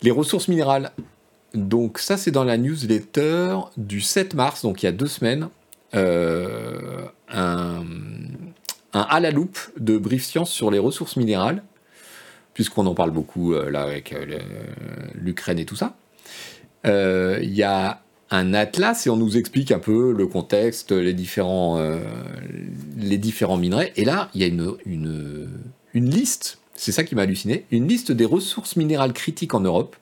Les 0.02 0.10
ressources 0.10 0.48
minérales. 0.48 0.90
Donc 1.54 1.98
ça 1.98 2.16
c'est 2.16 2.30
dans 2.30 2.44
la 2.44 2.58
newsletter 2.58 3.56
du 3.76 4.00
7 4.00 4.34
mars, 4.34 4.62
donc 4.62 4.82
il 4.82 4.86
y 4.86 4.88
a 4.88 4.92
deux 4.92 5.06
semaines, 5.06 5.48
euh, 5.94 7.06
un 8.92 9.02
à 9.02 9.20
la 9.20 9.30
loupe 9.30 9.58
de 9.78 9.98
Brief 9.98 10.24
Science 10.24 10.50
sur 10.50 10.70
les 10.70 10.78
ressources 10.78 11.16
minérales 11.16 11.62
puisqu'on 12.58 12.86
en 12.86 12.94
parle 12.94 13.12
beaucoup 13.12 13.54
euh, 13.54 13.70
là 13.70 13.82
avec 13.82 14.12
euh, 14.12 14.40
l'Ukraine 15.14 15.60
et 15.60 15.64
tout 15.64 15.76
ça. 15.76 15.94
Euh, 16.86 17.38
il 17.40 17.54
y 17.54 17.62
a 17.62 18.02
un 18.32 18.52
atlas 18.52 19.06
et 19.06 19.10
on 19.10 19.16
nous 19.16 19.36
explique 19.36 19.70
un 19.70 19.78
peu 19.78 20.12
le 20.12 20.26
contexte, 20.26 20.90
les 20.90 21.12
différents, 21.12 21.80
les 22.96 23.16
différents 23.16 23.56
minerais. 23.56 23.92
Et 23.94 24.04
là, 24.04 24.28
il 24.34 24.40
y 24.40 24.44
a 24.44 24.48
une, 24.48 24.74
une, 24.86 25.48
une 25.94 26.10
liste, 26.10 26.58
c'est 26.74 26.90
ça 26.90 27.04
qui 27.04 27.14
m'a 27.14 27.22
halluciné, 27.22 27.64
une 27.70 27.86
liste 27.86 28.10
des 28.10 28.24
ressources 28.24 28.74
minérales 28.74 29.12
critiques 29.12 29.54
en 29.54 29.60
Europe. 29.60 29.94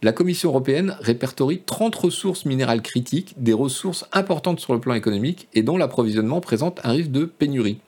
La 0.00 0.12
Commission 0.12 0.48
européenne 0.48 0.96
répertorie 1.00 1.60
30 1.66 1.94
ressources 1.94 2.46
minérales 2.46 2.82
critiques, 2.82 3.34
des 3.36 3.52
ressources 3.52 4.06
importantes 4.12 4.60
sur 4.60 4.72
le 4.72 4.80
plan 4.80 4.94
économique 4.94 5.46
et 5.52 5.62
dont 5.62 5.76
l'approvisionnement 5.76 6.40
présente 6.40 6.80
un 6.84 6.92
risque 6.92 7.10
de 7.10 7.26
pénurie. 7.26 7.80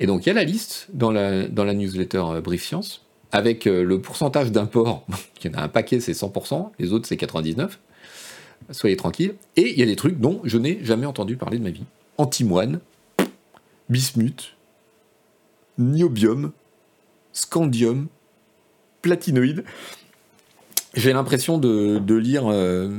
Et 0.00 0.06
donc 0.06 0.26
il 0.26 0.28
y 0.28 0.30
a 0.30 0.34
la 0.34 0.44
liste 0.44 0.88
dans 0.92 1.10
la, 1.10 1.48
newsletter 1.48 2.22
euh, 2.26 2.40
Brief 2.40 2.64
Science, 2.64 3.02
avec 3.32 3.66
euh, 3.66 3.84
le 3.84 4.00
pourcentage 4.00 4.52
d'import, 4.52 5.06
il 5.44 5.50
y 5.50 5.54
en 5.54 5.58
a 5.58 5.62
un 5.62 5.68
paquet 5.68 6.00
c'est 6.00 6.12
100%, 6.12 6.70
les 6.78 6.92
autres 6.92 7.06
c'est 7.06 7.16
99%, 7.16 7.70
soyez 8.70 8.96
tranquilles. 8.96 9.34
Et 9.56 9.72
il 9.72 9.78
y 9.78 9.82
a 9.82 9.86
des 9.86 9.96
trucs 9.96 10.18
dont 10.18 10.40
je 10.44 10.58
n'ai 10.58 10.84
jamais 10.84 11.06
entendu 11.06 11.36
parler 11.36 11.58
de 11.58 11.64
ma 11.64 11.70
vie. 11.70 11.84
Antimoine, 12.18 12.80
bismuth, 13.88 14.56
niobium, 15.78 16.52
scandium, 17.32 18.06
platinoïde. 19.02 19.64
J'ai 20.94 21.12
l'impression 21.12 21.58
de, 21.58 22.14
lire 22.14 22.44
euh, 22.46 22.96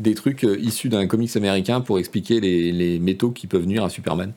des 0.00 0.14
trucs 0.14 0.42
issus 0.42 0.88
d'un 0.88 1.06
comics 1.06 1.36
américain 1.36 1.80
pour 1.80 2.00
expliquer 2.00 2.40
les 2.40 2.98
métaux 2.98 3.30
qui 3.30 3.46
peuvent 3.46 3.66
nuire 3.66 3.84
à 3.84 3.88
Superman. 3.88 4.32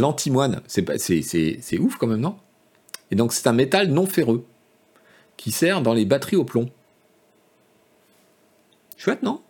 L'antimoine, 0.00 0.62
c'est, 0.66 1.78
ouf 1.78 1.96
quand 1.96 2.06
même, 2.06 2.20
non? 2.20 2.36
Et 3.10 3.16
donc 3.16 3.32
c'est 3.32 3.46
un 3.46 3.52
métal 3.52 3.88
non 3.88 4.06
ferreux 4.06 4.46
qui 5.36 5.52
sert 5.52 5.82
dans 5.82 5.94
les 5.94 6.04
batteries 6.04 6.36
au 6.36 6.44
plomb. 6.44 6.70
Chouette, 8.96 9.22
non? 9.22 9.40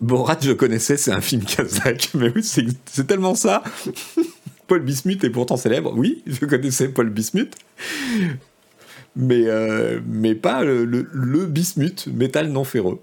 Borat, 0.00 0.38
je 0.40 0.52
connaissais, 0.52 0.96
c'est 0.96 1.12
un 1.12 1.20
film 1.20 1.42
kazakh, 1.44 2.10
mais 2.14 2.30
oui, 2.34 2.42
c'est 2.42 3.06
tellement 3.06 3.34
ça. 3.34 3.62
Paul 4.66 4.80
Bismuth 4.80 5.24
est 5.24 5.30
pourtant 5.30 5.56
célèbre. 5.56 5.92
Oui, 5.96 6.22
je 6.26 6.44
connaissais 6.44 6.88
Paul 6.88 7.10
Bismuth 7.10 7.54
mais, 9.16 9.46
euh, 9.46 10.00
mais 10.06 10.34
pas 10.34 10.62
le, 10.62 11.46
bismuth, 11.46 12.06
métal 12.06 12.48
non 12.48 12.64
ferreux. 12.64 13.00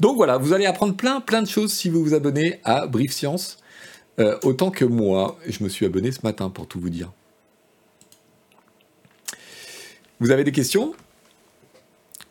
Donc 0.00 0.16
voilà, 0.16 0.38
vous 0.38 0.52
allez 0.52 0.66
apprendre 0.66 0.94
plein 0.96 1.20
plein 1.20 1.40
de 1.40 1.48
choses 1.48 1.72
si 1.72 1.88
vous 1.88 2.02
vous 2.02 2.14
abonnez 2.14 2.60
à 2.64 2.88
Brief 2.88 3.12
Science, 3.12 3.58
euh, 4.18 4.36
autant 4.42 4.70
que 4.70 4.84
moi. 4.84 5.38
Je 5.46 5.62
me 5.62 5.68
suis 5.68 5.86
abonné 5.86 6.10
ce 6.10 6.20
matin 6.24 6.50
pour 6.50 6.66
tout 6.66 6.80
vous 6.80 6.90
dire. 6.90 7.12
Vous 10.18 10.32
avez 10.32 10.42
des 10.42 10.52
questions? 10.52 10.94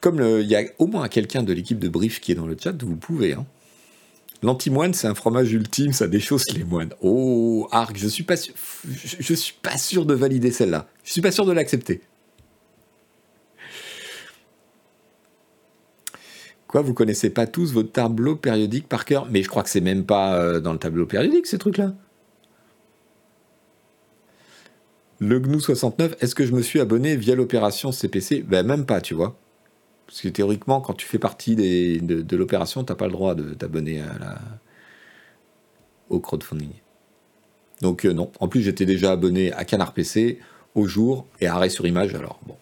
Comme 0.02 0.20
il 0.20 0.48
y 0.48 0.56
a 0.56 0.64
au 0.80 0.88
moins 0.88 1.08
quelqu'un 1.08 1.44
de 1.44 1.54
l'équipe 1.54 1.80
de 1.80 1.88
Brief 1.88 2.20
qui 2.20 2.34
est 2.34 2.36
dans 2.36 2.46
le 2.46 2.58
chat, 2.62 2.74
vous 2.84 2.98
pouvez. 2.98 3.34
Hein. 3.34 3.46
L'antimoine, 4.42 4.94
c'est 4.94 5.08
un 5.08 5.16
fromage 5.16 5.54
ultime, 5.54 5.94
ça 5.94 6.08
déchausse 6.08 6.52
les 6.52 6.66
moines. 6.66 6.94
Oh, 7.02 7.70
Arc, 7.72 7.96
je 7.96 8.10
suis 8.10 8.26
je 8.86 9.34
suis 9.34 9.56
pas 9.62 9.78
sûr 9.78 10.06
de 10.06 10.14
valider 10.14 10.52
celle-là. 10.52 10.90
Je 11.06 11.14
suis 11.14 11.22
pas 11.22 11.32
sûr 11.32 11.46
de 11.46 11.54
l'accepter. 11.54 12.02
Vous 16.82 16.94
connaissez 16.94 17.30
pas 17.30 17.46
tous 17.46 17.74
votre 17.74 17.92
tableau 17.92 18.36
périodique 18.36 18.88
par 18.88 19.06
cœur? 19.06 19.28
Mais 19.30 19.44
je 19.44 19.50
crois 19.50 19.64
que 19.64 19.70
c'est 19.70 19.82
même 19.82 20.06
pas 20.06 20.36
euh, 20.36 20.60
dans 20.60 20.74
le 20.74 20.80
tableau 20.80 21.06
périodique 21.06 21.46
ces 21.46 21.58
trucs-là. 21.58 21.94
Le 25.20 25.40
GNU 25.40 25.62
69, 25.62 26.16
est-ce 26.20 26.36
que 26.36 26.46
je 26.46 26.52
me 26.52 26.62
suis 26.62 26.80
abonné 26.80 27.16
via 27.16 27.36
l'opération 27.36 27.92
CPC 27.92 28.42
Ben 28.42 28.66
même 28.66 28.86
pas, 28.86 29.00
tu 29.00 29.14
vois. 29.14 29.38
Parce 30.08 30.22
que 30.22 30.28
théoriquement, 30.28 30.82
quand 30.82 30.94
tu 30.94 31.08
fais 31.08 31.20
partie 31.20 31.56
de, 31.56 32.36
l'opération, 32.36 32.84
tu 32.84 32.92
n'as 32.92 32.98
pas 32.98 33.06
le 33.06 33.14
droit 33.14 33.36
de 33.36 33.54
t'abonner 33.54 34.04
au 36.10 36.20
crowdfunding. 36.20 36.72
Donc 37.82 38.06
euh, 38.06 38.14
non. 38.14 38.32
En 38.40 38.48
plus, 38.48 38.62
j'étais 38.62 38.86
déjà 38.86 39.12
abonné 39.12 39.54
à 39.54 39.66
Canard 39.66 39.94
PC 39.94 40.40
au 40.76 40.88
jour 40.88 41.28
et 41.40 41.48
arrêt 41.48 41.70
sur 41.70 41.86
image. 41.86 42.16
Alors 42.16 42.40
bon, 42.46 42.56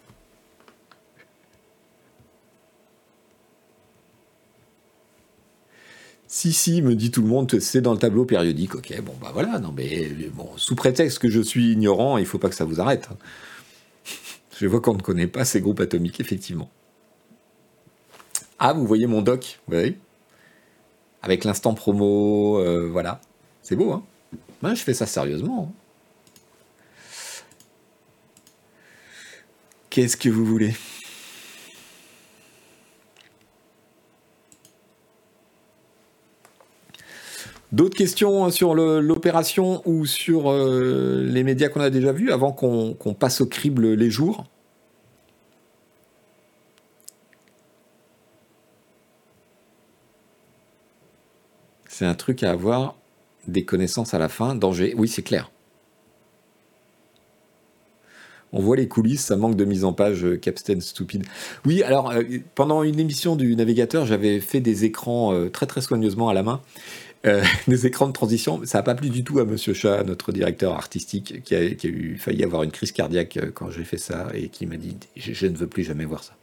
Si, 6.34 6.54
si, 6.54 6.80
me 6.80 6.94
dit 6.94 7.10
tout 7.10 7.20
le 7.20 7.28
monde, 7.28 7.60
c'est 7.60 7.82
dans 7.82 7.92
le 7.92 7.98
tableau 7.98 8.24
périodique. 8.24 8.74
Ok, 8.74 8.98
bon, 9.02 9.12
bah 9.20 9.32
voilà, 9.34 9.58
non, 9.58 9.70
mais 9.70 10.08
bon, 10.32 10.48
sous 10.56 10.74
prétexte 10.74 11.18
que 11.18 11.28
je 11.28 11.42
suis 11.42 11.72
ignorant, 11.72 12.16
il 12.16 12.24
faut 12.24 12.38
pas 12.38 12.48
que 12.48 12.54
ça 12.54 12.64
vous 12.64 12.80
arrête. 12.80 13.06
Je 14.58 14.66
vois 14.66 14.80
qu'on 14.80 14.94
ne 14.94 15.02
connaît 15.02 15.26
pas 15.26 15.44
ces 15.44 15.60
groupes 15.60 15.80
atomiques, 15.80 16.20
effectivement. 16.20 16.70
Ah, 18.58 18.72
vous 18.72 18.86
voyez 18.86 19.06
mon 19.06 19.20
doc, 19.20 19.60
vous 19.66 19.74
voyez? 19.74 19.98
Avec 21.20 21.44
l'instant 21.44 21.74
promo, 21.74 22.58
euh, 22.60 22.88
voilà. 22.90 23.20
C'est 23.60 23.76
beau, 23.76 23.92
hein? 23.92 24.02
Moi, 24.62 24.72
je 24.72 24.82
fais 24.82 24.94
ça 24.94 25.04
sérieusement. 25.04 25.68
Hein. 25.68 25.74
Qu'est-ce 29.90 30.16
que 30.16 30.30
vous 30.30 30.46
voulez? 30.46 30.72
D'autres 37.72 37.96
questions 37.96 38.50
sur 38.50 38.74
l'opération 38.74 39.80
ou 39.86 40.04
sur 40.04 40.50
euh, 40.50 41.24
les 41.26 41.42
médias 41.42 41.70
qu'on 41.70 41.80
a 41.80 41.88
déjà 41.88 42.12
vus 42.12 42.30
avant 42.30 42.52
qu'on 42.52 43.14
passe 43.14 43.40
au 43.40 43.46
crible 43.46 43.94
les 43.94 44.10
jours? 44.10 44.44
C'est 51.88 52.04
un 52.04 52.14
truc 52.14 52.42
à 52.42 52.50
avoir 52.50 52.96
des 53.48 53.64
connaissances 53.64 54.12
à 54.12 54.18
la 54.18 54.28
fin. 54.28 54.54
Danger, 54.54 54.94
oui, 54.98 55.08
c'est 55.08 55.22
clair. 55.22 55.50
On 58.52 58.60
voit 58.60 58.76
les 58.76 58.86
coulisses, 58.86 59.24
ça 59.24 59.36
manque 59.36 59.56
de 59.56 59.64
mise 59.64 59.84
en 59.84 59.94
page, 59.94 60.26
euh, 60.26 60.36
Capstan 60.36 60.78
stupide. 60.80 61.24
Oui, 61.64 61.82
alors, 61.82 62.10
euh, 62.10 62.22
pendant 62.54 62.82
une 62.82 63.00
émission 63.00 63.34
du 63.34 63.56
navigateur, 63.56 64.04
j'avais 64.04 64.40
fait 64.40 64.60
des 64.60 64.84
écrans 64.84 65.48
très 65.50 65.64
très 65.64 65.80
soigneusement 65.80 66.28
à 66.28 66.34
la 66.34 66.42
main. 66.42 66.60
Euh, 67.26 67.44
des 67.68 67.86
écrans 67.86 68.08
de 68.08 68.12
transition, 68.12 68.60
ça 68.64 68.78
n'a 68.78 68.82
pas 68.82 68.94
plu 68.94 69.10
du 69.10 69.24
tout 69.24 69.38
à 69.38 69.44
Monsieur 69.44 69.74
Chat, 69.74 70.02
notre 70.04 70.32
directeur 70.32 70.74
artistique, 70.74 71.42
qui 71.44 71.54
a, 71.54 71.62
eu 71.62 72.16
failli 72.18 72.42
avoir 72.42 72.62
une 72.62 72.72
crise 72.72 72.92
cardiaque 72.92 73.36
euh, 73.36 73.50
quand 73.52 73.70
j'ai 73.70 73.84
fait 73.84 73.98
ça 73.98 74.28
et 74.34 74.48
qui 74.48 74.66
m'a 74.66 74.76
dit 74.76 74.96
je, 75.16 75.46
ne 75.46 75.56
veux 75.56 75.68
plus 75.68 75.84
jamais 75.84 76.04
voir 76.04 76.24
ça. 76.24 76.36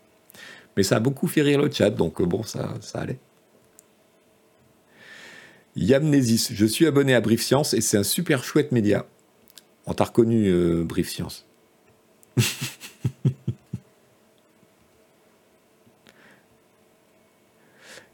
Mais 0.77 0.83
ça 0.83 0.97
a 0.97 0.99
beaucoup 0.99 1.27
fait 1.27 1.41
rire 1.41 1.61
le 1.61 1.69
chat, 1.69 1.89
donc 1.89 2.21
euh, 2.21 2.25
bon, 2.25 2.43
ça, 2.43 2.73
ça 2.81 2.99
allait. 2.99 3.19
Yamnesis, 5.75 6.49
je 6.53 6.65
suis 6.65 6.87
abonné 6.87 7.13
à 7.13 7.21
Brief 7.21 7.41
Science 7.41 7.73
et 7.73 7.81
c'est 7.81 7.97
un 7.97 8.03
super 8.03 8.43
chouette 8.43 8.71
média. 8.71 9.05
On 9.85 9.93
t'a 9.93 10.05
reconnu, 10.05 10.47
euh, 10.47 10.83
Brief 10.83 11.09
Science. 11.09 11.45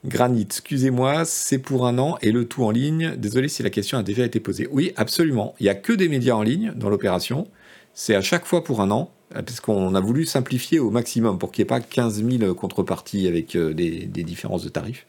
Granit, 0.05 0.43
excusez-moi, 0.43 1.25
c'est 1.25 1.57
pour 1.57 1.87
un 1.87 1.97
an 1.97 2.17
et 2.21 2.31
le 2.31 2.45
tout 2.45 2.63
en 2.63 2.69
ligne. 2.69 3.15
Désolé 3.17 3.47
si 3.47 3.63
la 3.63 3.71
question 3.71 3.97
a 3.97 4.03
déjà 4.03 4.23
été 4.23 4.39
posée. 4.39 4.67
Oui, 4.71 4.93
absolument. 4.97 5.55
Il 5.59 5.63
n'y 5.63 5.69
a 5.69 5.75
que 5.75 5.93
des 5.93 6.07
médias 6.07 6.35
en 6.35 6.43
ligne 6.43 6.73
dans 6.75 6.89
l'opération. 6.89 7.47
C'est 7.95 8.13
à 8.13 8.21
chaque 8.21 8.45
fois 8.45 8.63
pour 8.63 8.81
un 8.81 8.91
an, 8.91 9.09
parce 9.31 9.59
qu'on 9.59 9.95
a 9.95 9.99
voulu 9.99 10.25
simplifier 10.25 10.79
au 10.79 10.91
maximum 10.91 11.39
pour 11.39 11.51
qu'il 11.51 11.63
n'y 11.63 11.67
ait 11.67 11.67
pas 11.67 11.79
15 11.79 12.23
000 12.23 12.53
contreparties 12.53 13.27
avec 13.27 13.55
euh, 13.55 13.73
des, 13.73 14.05
des 14.05 14.23
différences 14.23 14.63
de 14.63 14.69
tarifs. 14.69 15.07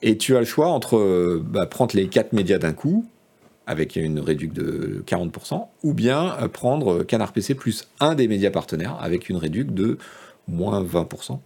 Et 0.00 0.16
tu 0.16 0.36
as 0.36 0.40
le 0.40 0.46
choix 0.46 0.68
entre 0.68 0.96
euh, 0.96 1.44
bah, 1.44 1.66
prendre 1.66 1.94
les 1.94 2.08
quatre 2.08 2.32
médias 2.32 2.58
d'un 2.58 2.72
coup, 2.72 3.06
avec 3.66 3.96
une 3.96 4.20
réduction 4.20 4.62
de 4.62 5.04
40%, 5.06 5.66
ou 5.82 5.92
bien 5.92 6.36
euh, 6.40 6.48
prendre 6.48 7.02
Canard 7.02 7.32
PC 7.32 7.54
plus 7.54 7.88
un 8.00 8.14
des 8.14 8.26
médias 8.26 8.50
partenaires, 8.50 8.96
avec 9.00 9.28
une 9.28 9.36
réduction 9.36 9.74
de 9.74 9.98
moins 10.48 10.82
20%, 10.82 11.38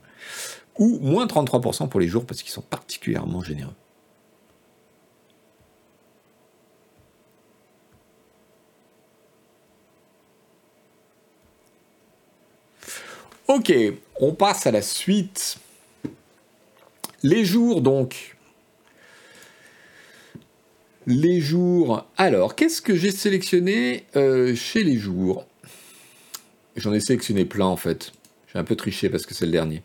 ou 0.78 0.98
moins 1.00 1.26
33% 1.26 1.88
pour 1.88 2.00
les 2.00 2.08
jours, 2.08 2.24
parce 2.26 2.42
qu'ils 2.42 2.52
sont 2.52 2.62
particulièrement 2.62 3.42
généreux. 3.42 3.74
Ok, 13.48 13.72
on 14.20 14.34
passe 14.34 14.66
à 14.66 14.72
la 14.72 14.82
suite. 14.82 15.58
Les 17.22 17.44
jours 17.44 17.80
donc. 17.80 18.36
Les 21.06 21.40
jours. 21.40 22.04
Alors, 22.16 22.56
qu'est-ce 22.56 22.82
que 22.82 22.96
j'ai 22.96 23.12
sélectionné 23.12 24.04
euh, 24.16 24.56
chez 24.56 24.82
les 24.82 24.96
jours? 24.96 25.46
J'en 26.74 26.92
ai 26.92 27.00
sélectionné 27.00 27.44
plein 27.44 27.66
en 27.66 27.76
fait. 27.76 28.12
J'ai 28.52 28.58
un 28.58 28.64
peu 28.64 28.74
triché 28.74 29.08
parce 29.08 29.24
que 29.24 29.34
c'est 29.34 29.46
le 29.46 29.52
dernier. 29.52 29.82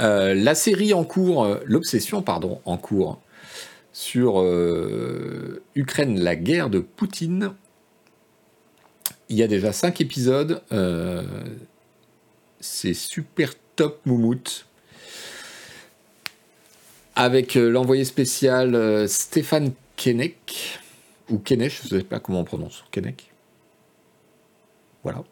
Euh, 0.00 0.34
la 0.34 0.54
série 0.54 0.92
en 0.92 1.04
cours, 1.04 1.44
euh, 1.44 1.60
l'obsession, 1.64 2.22
pardon, 2.22 2.60
en 2.64 2.76
cours 2.76 3.20
sur 3.92 4.40
euh, 4.40 5.62
Ukraine, 5.76 6.18
la 6.18 6.34
guerre 6.34 6.68
de 6.68 6.80
Poutine. 6.80 7.52
Il 9.28 9.36
y 9.36 9.42
a 9.42 9.46
déjà 9.46 9.72
cinq 9.72 10.00
épisodes. 10.00 10.62
c'est 12.60 12.94
super 12.94 13.54
top 13.76 14.04
moumoute. 14.04 14.66
Avec 17.16 17.54
l'envoyé 17.54 18.04
spécial 18.04 19.08
Stéphane 19.08 19.72
Kenek, 19.96 20.80
ou 21.30 21.38
Kenek, 21.38 21.72
je 21.72 21.94
ne 21.94 22.00
sais 22.00 22.04
pas 22.04 22.18
comment 22.18 22.40
on 22.40 22.44
prononce, 22.44 22.84
Kenek. 22.90 23.30
Voilà. 25.04 25.22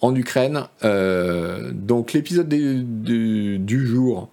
En 0.00 0.14
Ukraine. 0.14 0.66
euh, 0.84 1.72
donc 1.72 2.12
l'épisode 2.12 2.48
du, 2.48 3.86
jour, 3.86 4.28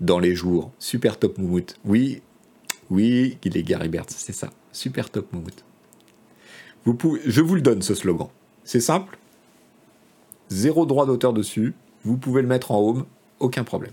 dans 0.00 0.18
les 0.18 0.34
jours, 0.34 0.72
super 0.78 1.18
top 1.18 1.38
moumoute. 1.38 1.76
Oui, 1.84 2.22
oui, 2.90 3.38
il 3.44 3.56
est 3.56 3.62
Gary 3.62 3.88
Bertz, 3.88 4.14
c'est 4.16 4.32
ça. 4.32 4.50
Super 4.72 5.10
top 5.10 5.32
pouvez, 6.94 7.20
je 7.24 7.40
vous 7.40 7.54
le 7.54 7.60
donne 7.60 7.82
ce 7.82 7.94
slogan. 7.94 8.28
C'est 8.64 8.80
simple. 8.80 9.18
Zéro 10.48 10.86
droit 10.86 11.06
d'auteur 11.06 11.32
dessus. 11.32 11.74
Vous 12.04 12.16
pouvez 12.16 12.42
le 12.42 12.48
mettre 12.48 12.72
en 12.72 12.80
home, 12.80 13.04
aucun 13.38 13.64
problème. 13.64 13.92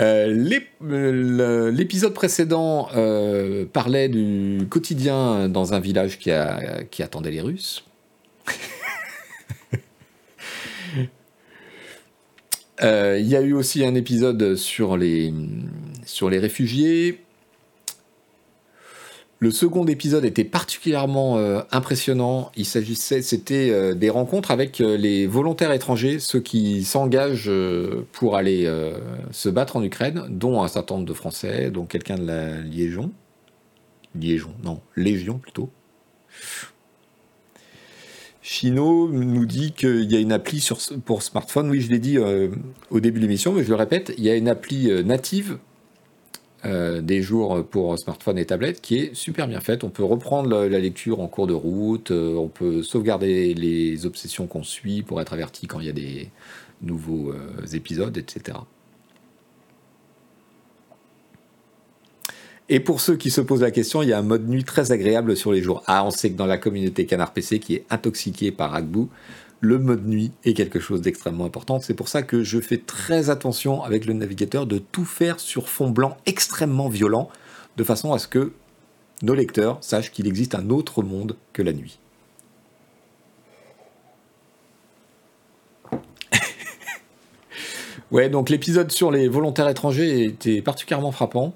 Euh, 0.00 1.70
L'épisode 1.70 2.14
précédent 2.14 2.88
euh, 2.96 3.64
parlait 3.72 4.08
du 4.08 4.66
quotidien 4.68 5.48
dans 5.48 5.74
un 5.74 5.80
village 5.80 6.18
qui 6.18 6.30
attendait 6.30 7.30
les 7.30 7.40
Russes. 7.40 7.84
Euh, 12.82 13.18
Il 13.20 13.28
y 13.28 13.36
a 13.36 13.40
eu 13.40 13.52
aussi 13.52 13.84
un 13.84 13.94
épisode 13.94 14.56
sur 14.56 14.96
les, 14.96 15.32
sur 16.04 16.30
les 16.30 16.38
réfugiés. 16.38 17.20
Le 19.40 19.50
second 19.50 19.84
épisode 19.86 20.24
était 20.24 20.44
particulièrement 20.44 21.36
euh, 21.36 21.60
impressionnant. 21.70 22.50
Il 22.56 22.64
s'agissait, 22.64 23.20
c'était 23.20 23.70
euh, 23.70 23.94
des 23.94 24.08
rencontres 24.08 24.50
avec 24.50 24.78
les 24.78 25.26
volontaires 25.26 25.72
étrangers, 25.72 26.18
ceux 26.18 26.40
qui 26.40 26.84
s'engagent 26.84 27.50
pour 28.12 28.36
aller 28.36 28.70
se 29.30 29.48
battre 29.48 29.76
en 29.76 29.82
Ukraine, 29.82 30.24
dont 30.28 30.62
un 30.62 30.68
certain 30.68 30.96
nombre 30.96 31.06
de 31.06 31.12
Français, 31.12 31.70
dont 31.70 31.84
quelqu'un 31.84 32.16
de 32.16 32.26
la 32.26 32.60
Liégeon. 32.60 33.12
Liégeon, 34.14 34.54
non, 34.62 34.80
Légion 34.96 35.38
plutôt. 35.38 35.70
Chino 38.44 39.08
nous 39.08 39.46
dit 39.46 39.72
qu'il 39.72 40.12
y 40.12 40.16
a 40.16 40.20
une 40.20 40.30
appli 40.30 40.68
pour 41.06 41.22
smartphone. 41.22 41.70
Oui, 41.70 41.80
je 41.80 41.90
l'ai 41.90 41.98
dit 41.98 42.18
euh, 42.18 42.48
au 42.90 43.00
début 43.00 43.18
de 43.18 43.24
l'émission, 43.24 43.52
mais 43.52 43.64
je 43.64 43.70
le 43.70 43.74
répète, 43.74 44.12
il 44.18 44.22
y 44.22 44.28
a 44.28 44.36
une 44.36 44.48
appli 44.48 44.90
euh, 44.90 45.02
native 45.02 45.56
euh, 46.66 47.00
des 47.00 47.22
jours 47.22 47.64
pour 47.66 47.98
smartphone 47.98 48.36
et 48.36 48.44
tablette 48.44 48.82
qui 48.82 48.98
est 48.98 49.14
super 49.14 49.48
bien 49.48 49.60
faite. 49.60 49.82
On 49.82 49.88
peut 49.88 50.04
reprendre 50.04 50.66
la, 50.66 50.78
lecture 50.78 51.20
en 51.20 51.26
cours 51.26 51.46
de 51.46 51.54
route, 51.54 52.10
on 52.10 52.48
peut 52.48 52.82
sauvegarder 52.82 53.54
les 53.54 54.04
obsessions 54.04 54.46
qu'on 54.46 54.62
suit 54.62 55.02
pour 55.02 55.22
être 55.22 55.32
averti 55.32 55.66
quand 55.66 55.80
il 55.80 55.86
y 55.86 55.90
a 55.90 55.92
des 55.92 56.28
nouveaux 56.82 57.32
épisodes, 57.72 58.14
etc. 58.18 58.58
Et 62.70 62.80
pour 62.80 63.00
ceux 63.02 63.16
qui 63.16 63.30
se 63.30 63.42
posent 63.42 63.60
la 63.60 63.70
question, 63.70 64.02
il 64.02 64.08
y 64.08 64.14
a 64.14 64.18
un 64.18 64.22
mode 64.22 64.48
nuit 64.48 64.64
très 64.64 64.90
agréable 64.90 65.36
sur 65.36 65.52
les 65.52 65.62
jours. 65.62 65.82
Ah, 65.86 66.02
on 66.04 66.10
sait 66.10 66.30
que 66.30 66.36
dans 66.36 66.46
la 66.46 66.56
communauté 66.56 67.04
Canard 67.04 67.34
PC 67.34 67.58
qui 67.58 67.74
est 67.74 67.84
intoxiquée 67.90 68.52
par 68.52 68.74
Agbu, 68.74 69.08
le 69.60 69.78
mode 69.78 70.06
nuit 70.06 70.32
est 70.44 70.54
quelque 70.54 70.80
chose 70.80 71.02
d'extrêmement 71.02 71.44
important. 71.44 71.78
C'est 71.80 71.92
pour 71.92 72.08
ça 72.08 72.22
que 72.22 72.42
je 72.42 72.58
fais 72.60 72.78
très 72.78 73.28
attention 73.28 73.82
avec 73.82 74.06
le 74.06 74.14
navigateur 74.14 74.66
de 74.66 74.78
tout 74.78 75.04
faire 75.04 75.40
sur 75.40 75.68
fond 75.68 75.90
blanc 75.90 76.16
extrêmement 76.24 76.88
violent, 76.88 77.28
de 77.76 77.84
façon 77.84 78.14
à 78.14 78.18
ce 78.18 78.28
que 78.28 78.52
nos 79.22 79.34
lecteurs 79.34 79.76
sachent 79.82 80.10
qu'il 80.10 80.26
existe 80.26 80.54
un 80.54 80.70
autre 80.70 81.02
monde 81.02 81.36
que 81.52 81.60
la 81.60 81.74
nuit. 81.74 81.98
ouais, 88.10 88.30
donc 88.30 88.48
l'épisode 88.48 88.90
sur 88.90 89.10
les 89.10 89.28
volontaires 89.28 89.68
étrangers 89.68 90.24
était 90.24 90.62
particulièrement 90.62 91.12
frappant. 91.12 91.54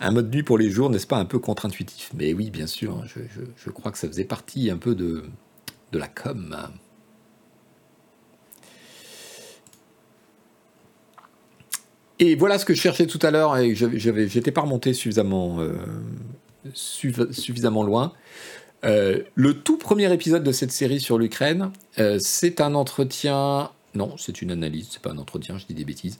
Un 0.00 0.12
mode 0.12 0.32
nuit 0.32 0.42
pour 0.42 0.56
les 0.56 0.70
jours, 0.70 0.88
n'est-ce 0.88 1.06
pas 1.06 1.18
un 1.18 1.24
peu 1.24 1.38
contre-intuitif? 1.38 2.10
Mais 2.14 2.32
oui, 2.32 2.50
bien 2.50 2.66
sûr, 2.66 2.96
hein, 2.96 3.04
je, 3.56 3.70
crois 3.70 3.90
que 3.90 3.98
ça 3.98 4.06
faisait 4.06 4.24
partie 4.24 4.70
un 4.70 4.76
peu 4.76 4.94
de, 4.94 5.24
la 5.92 6.06
com. 6.06 6.56
Et 12.20 12.34
voilà 12.34 12.58
ce 12.58 12.64
que 12.64 12.74
je 12.74 12.80
cherchais 12.80 13.06
tout 13.06 13.18
à 13.22 13.30
l'heure 13.30 13.56
et 13.56 13.74
j'étais 13.74 14.52
pas 14.52 14.60
remonté 14.60 14.92
suffisamment, 14.92 15.58
euh, 15.60 15.74
loin. 17.82 18.12
Euh, 18.84 19.22
le 19.34 19.54
tout 19.54 19.76
premier 19.76 20.12
épisode 20.12 20.42
de 20.42 20.52
cette 20.52 20.72
série 20.72 21.00
sur 21.00 21.18
l'Ukraine, 21.18 21.70
euh, 21.98 22.18
c'est 22.20 22.60
un 22.60 22.74
entretien. 22.74 23.70
Non, 23.94 24.14
c'est 24.16 24.40
une 24.40 24.52
analyse, 24.52 24.88
c'est 24.92 25.02
pas 25.02 25.10
un 25.10 25.18
entretien, 25.18 25.58
je 25.58 25.66
dis 25.66 25.74
des 25.74 25.84
bêtises. 25.84 26.18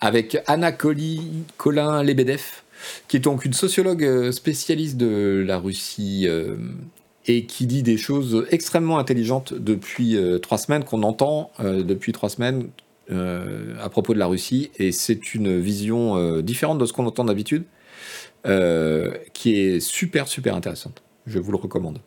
Avec 0.00 0.38
Anna 0.46 0.72
Colin 0.72 2.02
Lebedev, 2.02 2.62
qui 3.08 3.16
est 3.16 3.20
donc 3.20 3.44
une 3.44 3.52
sociologue 3.52 4.04
euh, 4.04 4.32
spécialiste 4.32 4.96
de 4.96 5.44
la 5.46 5.58
Russie 5.58 6.24
euh, 6.26 6.56
et 7.26 7.44
qui 7.44 7.66
dit 7.66 7.82
des 7.82 7.96
choses 7.96 8.46
extrêmement 8.50 8.98
intelligentes 8.98 9.54
depuis 9.54 10.16
euh, 10.16 10.38
trois 10.38 10.58
semaines, 10.58 10.84
qu'on 10.84 11.02
entend 11.02 11.50
depuis 11.60 12.12
trois 12.12 12.28
semaines 12.28 12.68
à 13.10 13.88
propos 13.88 14.12
de 14.12 14.18
la 14.18 14.26
Russie. 14.26 14.70
Et 14.78 14.92
c'est 14.92 15.34
une 15.34 15.58
vision 15.58 16.40
différente 16.42 16.78
de 16.78 16.84
ce 16.84 16.92
qu'on 16.92 17.06
entend 17.06 17.24
d'habitude, 17.24 17.64
qui 18.44 19.54
est 19.54 19.80
super, 19.80 20.28
super 20.28 20.54
intéressante. 20.54 21.02
Je 21.26 21.38
vous 21.38 21.50
le 21.52 21.56
recommande. 21.56 22.00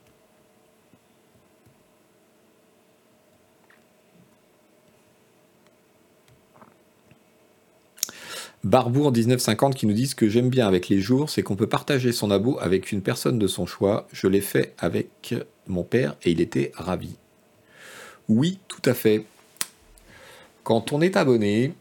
Barbour 8.63 9.11
1950 9.11 9.75
qui 9.75 9.87
nous 9.87 9.93
dit 9.93 10.07
ce 10.07 10.13
que 10.13 10.29
j'aime 10.29 10.49
bien 10.49 10.67
avec 10.67 10.87
les 10.87 11.01
jours, 11.01 11.29
c'est 11.29 11.41
qu'on 11.41 11.55
peut 11.55 11.67
partager 11.67 12.11
son 12.11 12.29
abo 12.29 12.59
avec 12.59 12.91
une 12.91 13.01
personne 13.01 13.39
de 13.39 13.47
son 13.47 13.65
choix. 13.65 14.07
Je 14.13 14.27
l'ai 14.27 14.41
fait 14.41 14.75
avec 14.77 15.33
mon 15.67 15.83
père 15.83 16.15
et 16.23 16.31
il 16.31 16.41
était 16.41 16.71
ravi. 16.75 17.15
Oui, 18.29 18.59
tout 18.67 18.81
à 18.85 18.93
fait. 18.93 19.25
quand 20.63 20.93
on 20.93 21.01
est 21.01 21.17
abonné, 21.17 21.73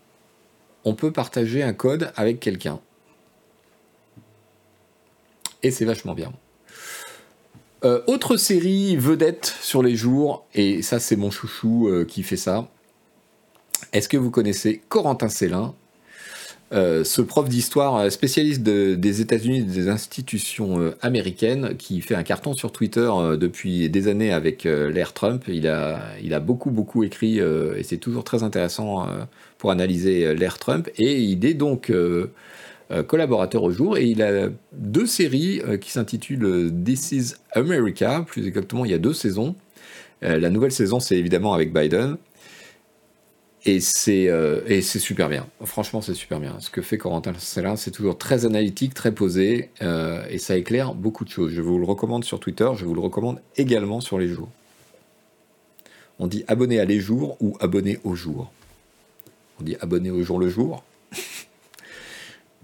on 0.84 0.94
peut 0.94 1.12
partager 1.12 1.62
un 1.62 1.74
code 1.74 2.12
avec 2.16 2.40
quelqu'un. 2.40 2.80
Et 5.62 5.70
c'est 5.70 5.84
vachement 5.84 6.14
bien. 6.14 6.32
Euh, 7.84 8.02
autre 8.06 8.36
série 8.36 8.96
vedette 8.96 9.54
sur 9.60 9.82
les 9.82 9.96
jours, 9.96 10.46
et 10.54 10.82
ça 10.82 10.98
c'est 10.98 11.16
mon 11.16 11.30
chouchou 11.30 11.88
euh, 11.88 12.04
qui 12.04 12.22
fait 12.22 12.36
ça. 12.36 12.68
Est-ce 13.92 14.08
que 14.08 14.16
vous 14.16 14.30
connaissez 14.30 14.82
Corentin 14.88 15.28
Célin? 15.28 15.74
Euh, 16.72 17.04
ce 17.04 17.20
prof 17.22 17.48
d'histoire 17.48 18.10
spécialiste 18.12 18.62
des 18.62 19.20
États-Unis 19.20 19.58
et 19.58 19.62
des 19.62 19.88
institutions 19.88 20.92
américaines 21.02 21.76
qui 21.76 22.00
fait 22.00 22.14
un 22.14 22.22
carton 22.22 22.52
sur 22.54 22.72
Twitter 22.72 23.10
depuis 23.38 23.88
des 23.90 24.08
années 24.08 24.32
avec 24.32 24.64
l'ère 24.64 25.12
Trump. 25.12 25.44
Il 25.48 25.66
a, 25.66 26.00
il 26.22 26.34
a 26.34 26.40
beaucoup, 26.40 26.70
beaucoup 26.70 27.02
écrit 27.04 27.38
et 27.38 27.82
c'est 27.82 27.98
toujours 27.98 28.24
très 28.24 28.42
intéressant 28.42 29.06
pour 29.58 29.70
analyser 29.70 30.34
l'ère 30.34 30.58
Trump. 30.58 30.88
Et 30.96 31.20
il 31.20 31.44
est 31.44 31.54
donc 31.54 31.90
euh, 32.92 33.04
collaborateur 33.04 33.62
au 33.62 33.70
jour 33.70 33.98
et 33.98 34.04
il 34.06 34.20
a 34.20 34.48
deux 34.72 35.06
séries 35.06 35.62
euh, 35.64 35.76
qui 35.76 35.92
s'intitulent 35.92 36.44
euh, 36.44 36.70
This 36.70 37.12
is 37.12 37.34
America, 37.52 38.24
plus 38.26 38.48
exactement 38.48 38.84
il 38.84 38.90
y 38.90 38.94
a 38.94 38.98
deux 38.98 39.12
saisons. 39.12 39.54
la 40.22 40.50
nouvelle 40.50 40.72
saison 40.72 40.98
c'est 41.00 41.16
évidemment 41.16 41.54
avec 41.54 41.72
Biden 41.72 42.16
et 43.64 43.80
c'est 43.80 44.30
et 44.66 44.82
c'est 44.82 44.98
super 44.98 45.28
bien. 45.28 45.46
Franchement, 45.64 46.00
c'est 46.00 46.14
super 46.14 46.40
bien. 46.40 46.58
Ce 46.60 46.70
que 46.70 46.82
fait 46.82 46.98
Corentin 46.98 47.32
Célin, 47.38 47.76
c'est 47.76 47.90
toujours 47.90 48.16
très 48.18 48.46
analytique, 48.46 48.94
très 48.94 49.12
posé, 49.12 49.70
et 49.80 50.38
ça 50.38 50.56
éclaire 50.56 50.94
beaucoup 50.94 51.24
de 51.24 51.30
choses. 51.30 51.52
Je 51.52 51.60
vous 51.60 51.78
le 51.78 51.84
recommande 51.84 52.24
sur 52.24 52.40
Twitter, 52.40 52.68
je 52.76 52.84
vous 52.84 52.94
le 52.94 53.00
recommande 53.00 53.40
également 53.56 54.00
sur 54.00 54.18
les 54.18 54.28
jours. 54.28 54.48
On 56.22 56.26
dit 56.26 56.44
abonné 56.48 56.78
à 56.78 56.84
les 56.84 57.00
jours 57.00 57.38
ou 57.40 57.56
abonné 57.60 57.98
au 58.04 58.14
jour. 58.14 58.52
On 59.58 59.64
dit 59.64 59.76
abonné 59.80 60.10
au 60.10 60.22
jour 60.22 60.38
le 60.38 60.50
jour. 60.50 60.84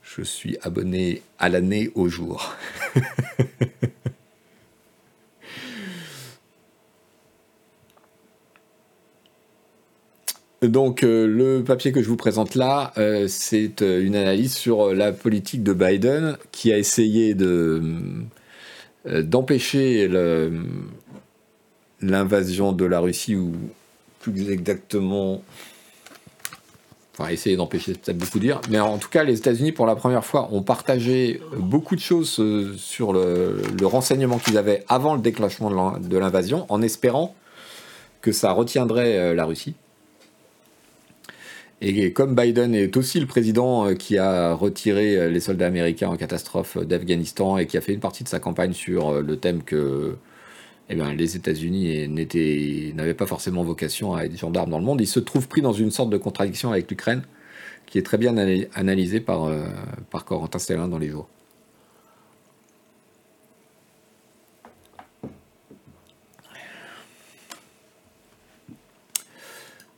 Je 0.03 0.23
suis 0.23 0.59
abonné 0.63 1.23
à 1.39 1.49
l'année 1.49 1.91
au 1.95 2.09
jour. 2.09 2.55
Donc 10.63 11.03
euh, 11.03 11.27
le 11.27 11.63
papier 11.63 11.93
que 11.93 12.03
je 12.03 12.09
vous 12.09 12.17
présente 12.17 12.55
là, 12.55 12.93
euh, 12.97 13.27
c'est 13.29 13.83
euh, 13.83 14.03
une 14.03 14.17
analyse 14.17 14.55
sur 14.55 14.95
la 14.95 15.13
politique 15.13 15.63
de 15.63 15.75
Biden 15.75 16.39
qui 16.51 16.73
a 16.73 16.79
essayé 16.79 17.35
de 17.35 17.83
d'empêcher 19.05 20.11
l'invasion 22.01 22.73
de 22.73 22.85
la 22.85 22.99
Russie 22.99 23.37
ou 23.37 23.53
plus 24.19 24.51
exactement 24.51 25.43
enfin 27.17 27.31
essayer 27.31 27.55
d'empêcher, 27.55 27.93
c'est 27.93 28.03
peut-être 28.03 28.19
beaucoup 28.19 28.41
dire, 28.41 28.61
mais 28.69 28.81
en 28.81 28.99
tout 28.99 29.09
cas, 29.09 29.23
les 29.23 29.39
États-Unis, 29.39 29.71
pour 29.71 29.87
la 29.87 29.95
première 29.95 30.25
fois, 30.25 30.49
ont 30.53 30.63
partagé 30.63 31.41
beaucoup 31.57 31.95
de 31.95 32.01
choses 32.01 32.43
sur 32.77 33.13
le, 33.13 33.63
renseignement 33.85 34.39
qu'ils 34.39 34.59
avaient 34.59 34.85
avant 34.89 35.15
le 35.15 35.21
déclenchement 35.21 35.99
de 35.99 36.19
l'invasion, 36.19 36.67
en 36.69 36.83
espérant 36.83 37.37
que 38.23 38.33
ça 38.33 38.51
retiendrait 38.51 39.35
la 39.37 39.45
Russie. 39.45 39.77
Et 41.83 42.13
comme 42.13 42.35
Biden 42.35 42.75
est 42.75 42.97
aussi 42.97 43.21
le 43.21 43.27
président 43.27 43.87
euh, 43.87 43.95
qui 43.95 44.19
a 44.19 44.55
retiré 44.55 45.31
les 45.31 45.41
soldats 45.41 45.67
américains 45.67 46.09
en 46.09 46.17
catastrophe 46.17 46.79
d'Afghanistan 46.79 47.59
et 47.59 47.67
qui 47.67 47.77
a 47.77 47.81
fait 47.81 47.93
une 47.93 48.01
partie 48.01 48.25
de 48.25 48.29
sa 48.29 48.41
campagne 48.41 48.73
sur 48.73 49.23
le 49.23 49.37
thème 49.37 49.63
que 49.63 50.17
eh 50.89 50.95
bien, 50.95 51.13
les 51.15 51.37
États-Unis 51.37 52.09
n'avaient 52.95 53.15
pas 53.15 53.27
forcément 53.27 53.65
vocation 53.65 54.15
à 54.15 54.23
être 54.25 54.39
gendarmes 54.39 54.71
dans 54.71 54.79
le 54.79 54.85
monde. 54.85 55.01
Ils 55.01 55.07
se 55.09 55.19
trouvent 55.21 55.49
pris 55.49 55.61
dans 55.61 55.73
une 55.73 55.91
sorte 55.91 56.11
de 56.11 56.17
contradiction 56.17 56.71
avec 56.71 56.89
l'Ukraine, 56.91 57.23
qui 57.87 57.99
est 57.99 58.03
très 58.03 58.19
bien 58.19 58.37
analysée 58.75 59.21
par, 59.21 59.45
euh, 59.45 59.67
par 60.11 60.25
Corentin 60.25 60.59
Stellin 60.59 60.89
dans 60.89 60.99
les 60.99 61.09
jours. 61.09 61.29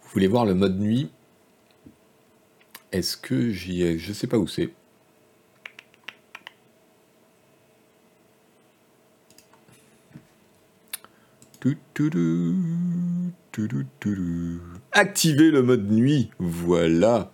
Vous 0.02 0.14
voulez 0.14 0.26
voir 0.26 0.46
le 0.46 0.54
mode 0.54 0.80
nuit? 0.80 1.10
Est-ce 2.92 3.16
que 3.16 3.50
j'y 3.50 3.82
ai 3.82 3.98
Je 3.98 4.12
sais 4.12 4.26
pas 4.26 4.38
où 4.38 4.46
c'est. 4.46 4.72
Activer 14.92 15.50
le 15.50 15.62
mode 15.62 15.90
nuit, 15.90 16.30
voilà. 16.38 17.30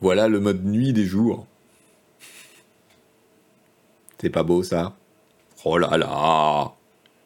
Voilà 0.00 0.28
le 0.28 0.40
mode 0.40 0.64
nuit 0.64 0.92
des 0.92 1.04
jours. 1.04 1.46
C'est 4.20 4.30
pas 4.30 4.44
beau 4.44 4.62
ça? 4.62 4.96
Oh 5.64 5.76
là 5.76 5.96
là 5.96 6.72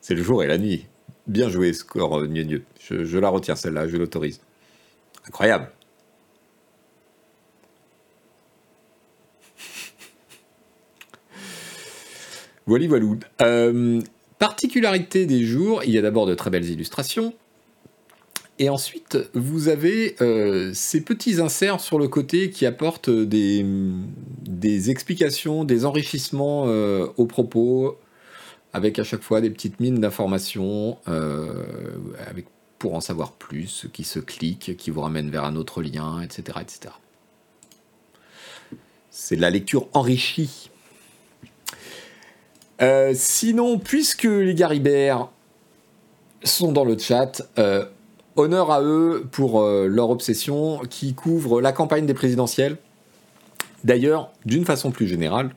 C'est 0.01 0.15
le 0.15 0.23
jour 0.23 0.43
et 0.43 0.47
la 0.47 0.59
nuit. 0.59 0.87
Bien 1.27 1.49
joué, 1.49 1.73
score 1.73 2.21
euh, 2.21 2.29
mieux 2.29 2.63
Je, 2.81 3.19
la 3.19 3.29
retiens 3.29 3.55
celle-là, 3.55 3.89
je 3.89 3.97
l'autorise. 3.97 4.41
Incroyable. 5.27 5.71
Voilà, 12.65 12.87
voilà. 12.87 13.07
Euh, 13.41 14.01
particularité 14.39 15.27
des 15.27 15.45
jours, 15.45 15.83
il 15.85 15.91
y 15.91 15.99
a 15.99 16.03
d'abord 16.03 16.27
de 16.27 16.35
très 16.35 16.49
belles 16.49 16.71
illustrations. 16.71 17.35
Et 18.59 18.69
ensuite, 18.69 19.19
vous 19.35 19.69
avez 19.69 20.15
euh, 20.21 20.71
ces 20.75 21.01
petits 21.01 21.41
inserts 21.41 21.81
sur 21.81 21.99
le 21.99 22.07
côté 22.07 22.51
qui 22.51 22.67
apportent 22.67 23.11
des, 23.11 23.65
explications, 24.91 25.65
des 25.65 25.85
enrichissements 25.85 26.65
euh, 26.67 27.07
aux 27.17 27.27
propos, 27.27 27.99
avec 28.73 28.99
à 28.99 29.05
chaque 29.05 29.23
fois 29.23 29.41
des 29.41 29.51
petites 29.51 29.81
mines 29.81 30.01
d'informations, 30.01 30.99
avec 31.07 32.47
pour 32.79 32.95
en 32.95 33.01
savoir 33.01 33.33
plus, 33.33 33.87
qui 33.93 34.03
se 34.03 34.19
cliquent, 34.19 34.77
qui 34.77 34.91
vous 34.91 35.03
ramènent 35.03 35.31
vers 35.31 35.45
un 35.45 35.57
autre 35.57 35.83
lien, 35.83 36.21
etc. 36.21 36.59
etc. 36.61 36.95
C'est 39.11 39.37
de 39.37 39.41
la 39.41 39.51
lecture 39.51 39.89
enrichie 39.93 40.71
euh, 42.83 43.13
sinon, 43.15 43.79
puisque 43.79 44.25
les 44.25 44.55
Garibert 44.55 45.29
sont 46.43 46.73
dans 46.73 46.85
le 46.85 46.99
chat, 46.99 47.43
euh, 47.59 47.85
honneur 48.35 48.73
à 48.73 48.83
eux 48.83 49.25
pour 49.31 49.61
euh, 49.61 49.87
leur 49.87 50.11
obsession 50.11 50.81
qui 50.91 51.15
couvre 51.15 51.61
la 51.61 51.71
campagne 51.71 52.07
des 52.07 52.15
présidentielles. 52.15 52.77
D'ailleurs, 53.85 54.33
d'une 54.45 54.65
façon 54.65 54.91
plus 54.91 55.07
générale, 55.07 55.55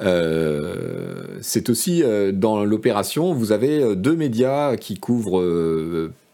c'est 0.00 1.70
aussi 1.70 2.02
dans 2.32 2.64
l'opération, 2.64 3.32
vous 3.32 3.52
avez 3.52 3.96
deux 3.96 4.16
médias 4.16 4.76
qui 4.76 4.98
couvrent 4.98 5.42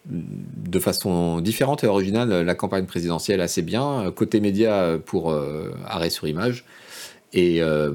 de 0.06 0.78
façon 0.80 1.40
différente 1.40 1.84
et 1.84 1.86
originale 1.86 2.44
la 2.44 2.54
campagne 2.54 2.86
présidentielle 2.86 3.40
assez 3.40 3.62
bien. 3.62 4.10
Côté 4.14 4.40
média 4.40 4.98
pour 5.04 5.32
arrêt 5.86 6.10
sur 6.10 6.26
image 6.26 6.64
et, 7.32 7.62
euh, 7.62 7.90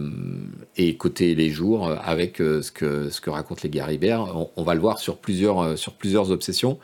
côté 0.98 1.36
les 1.36 1.50
jours, 1.50 1.92
avec 2.04 2.42
euh, 2.42 2.62
ce, 2.62 2.72
que, 2.72 3.30
racontent 3.30 3.62
les 3.64 3.70
Garibert, 3.70 4.22
on, 4.36 4.50
on, 4.56 4.64
va 4.64 4.74
le 4.74 4.82
voir 4.82 5.00
sur 5.00 5.18
plusieurs, 5.18 5.60
euh, 5.62 6.32
obsessions. 6.32 6.80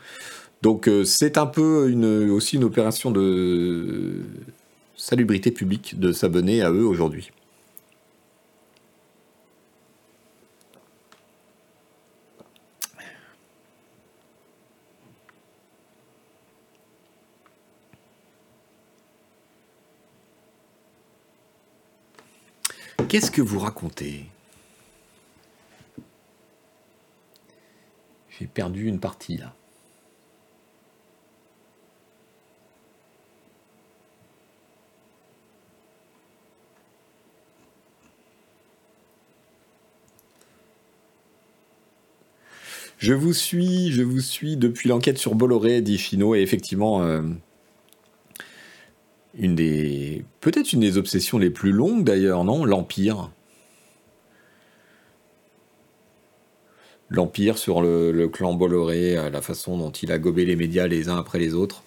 Donc 0.62 0.88
c'est 1.04 1.36
un 1.36 1.44
peu 1.44 1.92
aussi 2.30 2.56
une 2.56 2.64
opération 2.64 3.10
de 3.10 4.14
salubrité 4.96 5.50
publique 5.50 6.00
de 6.00 6.10
s'abonner 6.10 6.62
à 6.62 6.70
eux 6.70 6.86
aujourd'hui. 6.86 7.32
Qu'est-ce 23.14 23.30
que 23.30 23.42
vous 23.42 23.60
racontez? 23.60 24.24
J'ai 28.28 28.48
perdu 28.48 28.88
une 28.88 28.98
partie 28.98 29.36
là. 29.36 29.54
Je 42.98 43.14
vous 43.14 43.32
suis, 43.32 43.92
je 43.92 44.02
vous 44.02 44.18
suis 44.18 44.56
depuis 44.56 44.88
l'enquête 44.88 45.18
sur 45.18 45.36
Bolloré, 45.36 45.82
dit 45.82 45.98
Chino, 45.98 46.34
et 46.34 46.40
effectivement, 46.40 47.04
euh, 47.04 47.22
une 49.36 49.54
des 49.54 50.24
peut-être 50.40 50.72
une 50.72 50.80
des 50.80 50.96
obsessions 50.96 51.38
les 51.38 51.50
plus 51.50 51.72
longues 51.72 52.04
d'ailleurs, 52.04 52.44
non? 52.44 52.64
L'Empire. 52.64 53.30
l'Empire, 57.14 57.58
sur 57.58 57.80
le, 57.80 58.28
clan 58.28 58.54
Bolloré, 58.54 59.16
euh, 59.16 59.30
la 59.30 59.40
façon 59.40 59.78
dont 59.78 59.90
il 59.90 60.12
a 60.12 60.18
gobé 60.18 60.44
les 60.44 60.56
médias 60.56 60.86
les 60.86 61.08
uns 61.08 61.16
après 61.16 61.38
les 61.38 61.54
autres. 61.54 61.82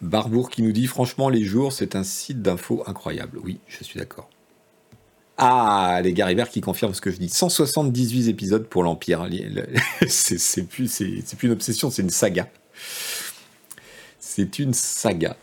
Barbour 0.00 0.50
qui 0.50 0.62
nous 0.62 0.72
dit 0.72 0.86
franchement 0.86 1.30
les 1.30 1.44
jours 1.44 1.72
c'est 1.72 1.96
un 1.96 2.04
site 2.04 2.42
d'infos 2.42 2.82
incroyable. 2.86 3.38
Oui, 3.42 3.58
je 3.66 3.82
suis 3.84 3.98
d'accord. 3.98 4.28
Ah, 5.36 6.00
les 6.04 6.12
Garibert 6.12 6.48
qui 6.48 6.60
confirment 6.60 6.94
ce 6.94 7.00
que 7.00 7.10
je 7.10 7.16
dis. 7.16 7.28
178 7.28 8.28
épisodes 8.28 8.66
pour 8.68 8.84
l'Empire. 8.84 9.26
C'est 10.08 10.68
plus, 10.68 11.02
plus 11.36 11.48
une 11.48 11.52
obsession, 11.52 11.90
c'est 11.90 12.02
une 12.02 12.10
saga. 12.10 12.48
C'est 14.36 14.58
une 14.58 14.74
saga. 14.74 15.36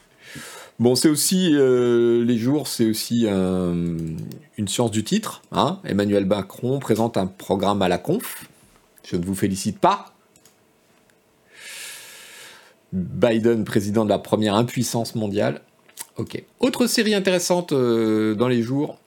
Bon, 0.78 0.96
c'est 0.96 1.08
aussi, 1.08 1.52
euh, 1.54 2.26
les 2.26 2.38
jours, 2.38 2.68
c'est 2.68 2.86
aussi 2.86 3.26
un- 3.26 3.86
une 4.58 4.68
science 4.68 4.92
du 4.92 5.06
titre. 5.06 5.44
hein. 5.54 5.80
Emmanuel 5.86 6.26
Macron 6.26 6.78
présente 6.80 7.16
un 7.16 7.26
programme 7.26 7.82
à 7.82 7.88
la 7.88 7.98
conf. 7.98 8.44
Je 9.10 9.16
ne 9.16 9.24
vous 9.24 9.34
félicite 9.34 9.80
pas. 9.80 10.14
Biden, 12.92 13.64
président 13.64 14.04
de 14.04 14.10
la 14.10 14.20
première 14.20 14.56
impuissance 14.56 15.16
mondiale. 15.16 15.62
Ok. 16.18 16.44
Autre 16.60 16.86
série 16.88 17.14
intéressante 17.14 17.72
euh, 17.72 18.36
dans 18.36 18.50
les 18.50 18.62
jours. 18.62 18.98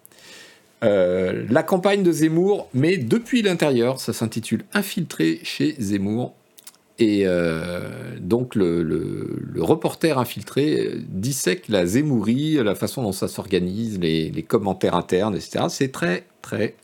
Euh, 0.82 1.44
la 1.50 1.62
campagne 1.62 2.02
de 2.02 2.10
Zemmour, 2.10 2.68
mais 2.72 2.96
depuis 2.96 3.42
l'intérieur, 3.42 4.00
ça 4.00 4.14
s'intitule 4.14 4.64
Infiltré 4.72 5.40
chez 5.42 5.76
Zemmour. 5.78 6.34
Et 6.98 7.22
euh, 7.26 8.16
donc 8.20 8.54
le, 8.54 9.42
reporter 9.58 10.18
infiltré 10.18 10.86
euh, 10.86 11.02
dissèque 11.08 11.68
la 11.68 11.86
Zemmourie, 11.86 12.54
la 12.62 12.74
façon 12.76 13.02
dont 13.02 13.12
ça 13.12 13.26
s'organise, 13.26 13.98
les, 13.98 14.44
commentaires 14.46 14.94
internes, 14.94 15.34
etc. 15.34 15.64
C'est 15.68 15.90
très 15.90 16.26
très 16.40 16.76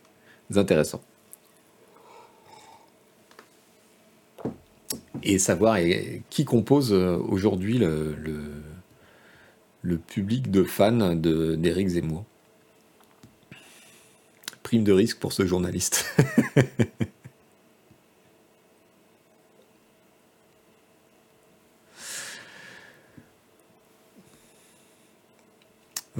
intéressant. 0.56 1.00
Et 5.22 5.38
savoir 5.38 5.76
qui 6.30 6.44
compose 6.44 6.92
euh, 6.92 7.16
aujourd'hui 7.28 7.78
le, 7.78 8.16
public 10.08 10.50
de 10.50 10.64
fans 10.64 11.14
d'Éric 11.14 11.88
Zemmour. 11.88 12.24
Prime 14.64 14.82
de 14.82 14.92
risque 14.92 15.18
pour 15.18 15.32
ce 15.32 15.46
journaliste. 15.46 16.04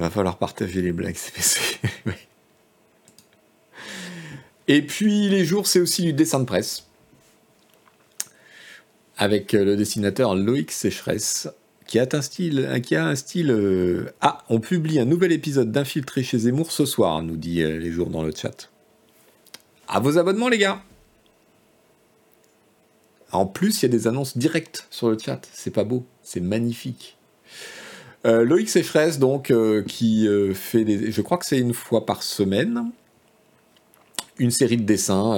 falloir 0.11 0.37
partager 0.37 0.81
les 0.81 0.91
blagues 0.91 1.15
CPC. 1.15 1.79
Et 4.67 4.81
puis 4.81 5.27
les 5.27 5.43
jours, 5.43 5.67
c'est 5.67 5.79
aussi 5.79 6.03
du 6.03 6.13
dessin 6.13 6.39
de 6.39 6.45
presse. 6.45 6.85
Avec 9.17 9.53
euh, 9.53 9.65
le 9.65 9.75
dessinateur 9.75 10.35
Loïc 10.35 10.71
Sécheresse, 10.71 11.49
qui 11.91 11.99
a 11.99 12.07
un 12.09 12.21
style. 12.21 12.81
Qui 12.81 12.95
a 12.95 13.05
un 13.05 13.15
style 13.15 13.51
euh, 13.51 14.13
Ah, 14.21 14.45
on 14.47 14.61
publie 14.61 14.99
un 14.99 15.05
nouvel 15.05 15.33
épisode 15.33 15.73
d'Infiltré 15.73 16.23
chez 16.23 16.39
Zemmour 16.39 16.71
ce 16.71 16.85
soir, 16.85 17.21
nous 17.21 17.35
dit 17.35 17.61
euh, 17.61 17.79
les 17.79 17.91
jours 17.91 18.09
dans 18.09 18.23
le 18.23 18.31
chat. 18.33 18.69
À 19.89 19.99
vos 19.99 20.17
abonnements, 20.17 20.47
les 20.47 20.57
gars 20.57 20.81
En 23.33 23.45
plus, 23.45 23.81
il 23.81 23.81
y 23.81 23.85
a 23.87 23.89
des 23.89 24.07
annonces 24.07 24.37
directes 24.37 24.87
sur 24.89 25.09
le 25.09 25.17
chat. 25.17 25.41
C'est 25.51 25.71
pas 25.71 25.83
beau, 25.83 26.05
c'est 26.23 26.39
magnifique. 26.39 27.17
Euh, 28.25 28.43
Loïc 28.45 28.69
Sécheresse, 28.69 29.17
donc, 29.19 29.49
euh, 29.51 29.81
qui 29.83 30.27
euh, 30.27 30.53
fait 30.53 30.83
des. 30.85 31.11
Je 31.11 31.21
crois 31.21 31.37
que 31.37 31.45
c'est 31.45 31.59
une 31.59 31.73
fois 31.73 32.05
par 32.05 32.21
semaine. 32.23 32.91
Une 34.37 34.51
série 34.51 34.77
de 34.77 34.83
dessins 34.83 35.33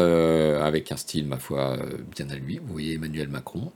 avec 0.61 0.91
un 0.91 0.97
style, 0.97 1.27
ma 1.27 1.37
foi, 1.37 1.77
bien 2.15 2.29
à 2.29 2.35
lui. 2.35 2.59
Vous 2.59 2.71
voyez 2.71 2.93
Emmanuel 2.93 3.27
Macron. 3.27 3.71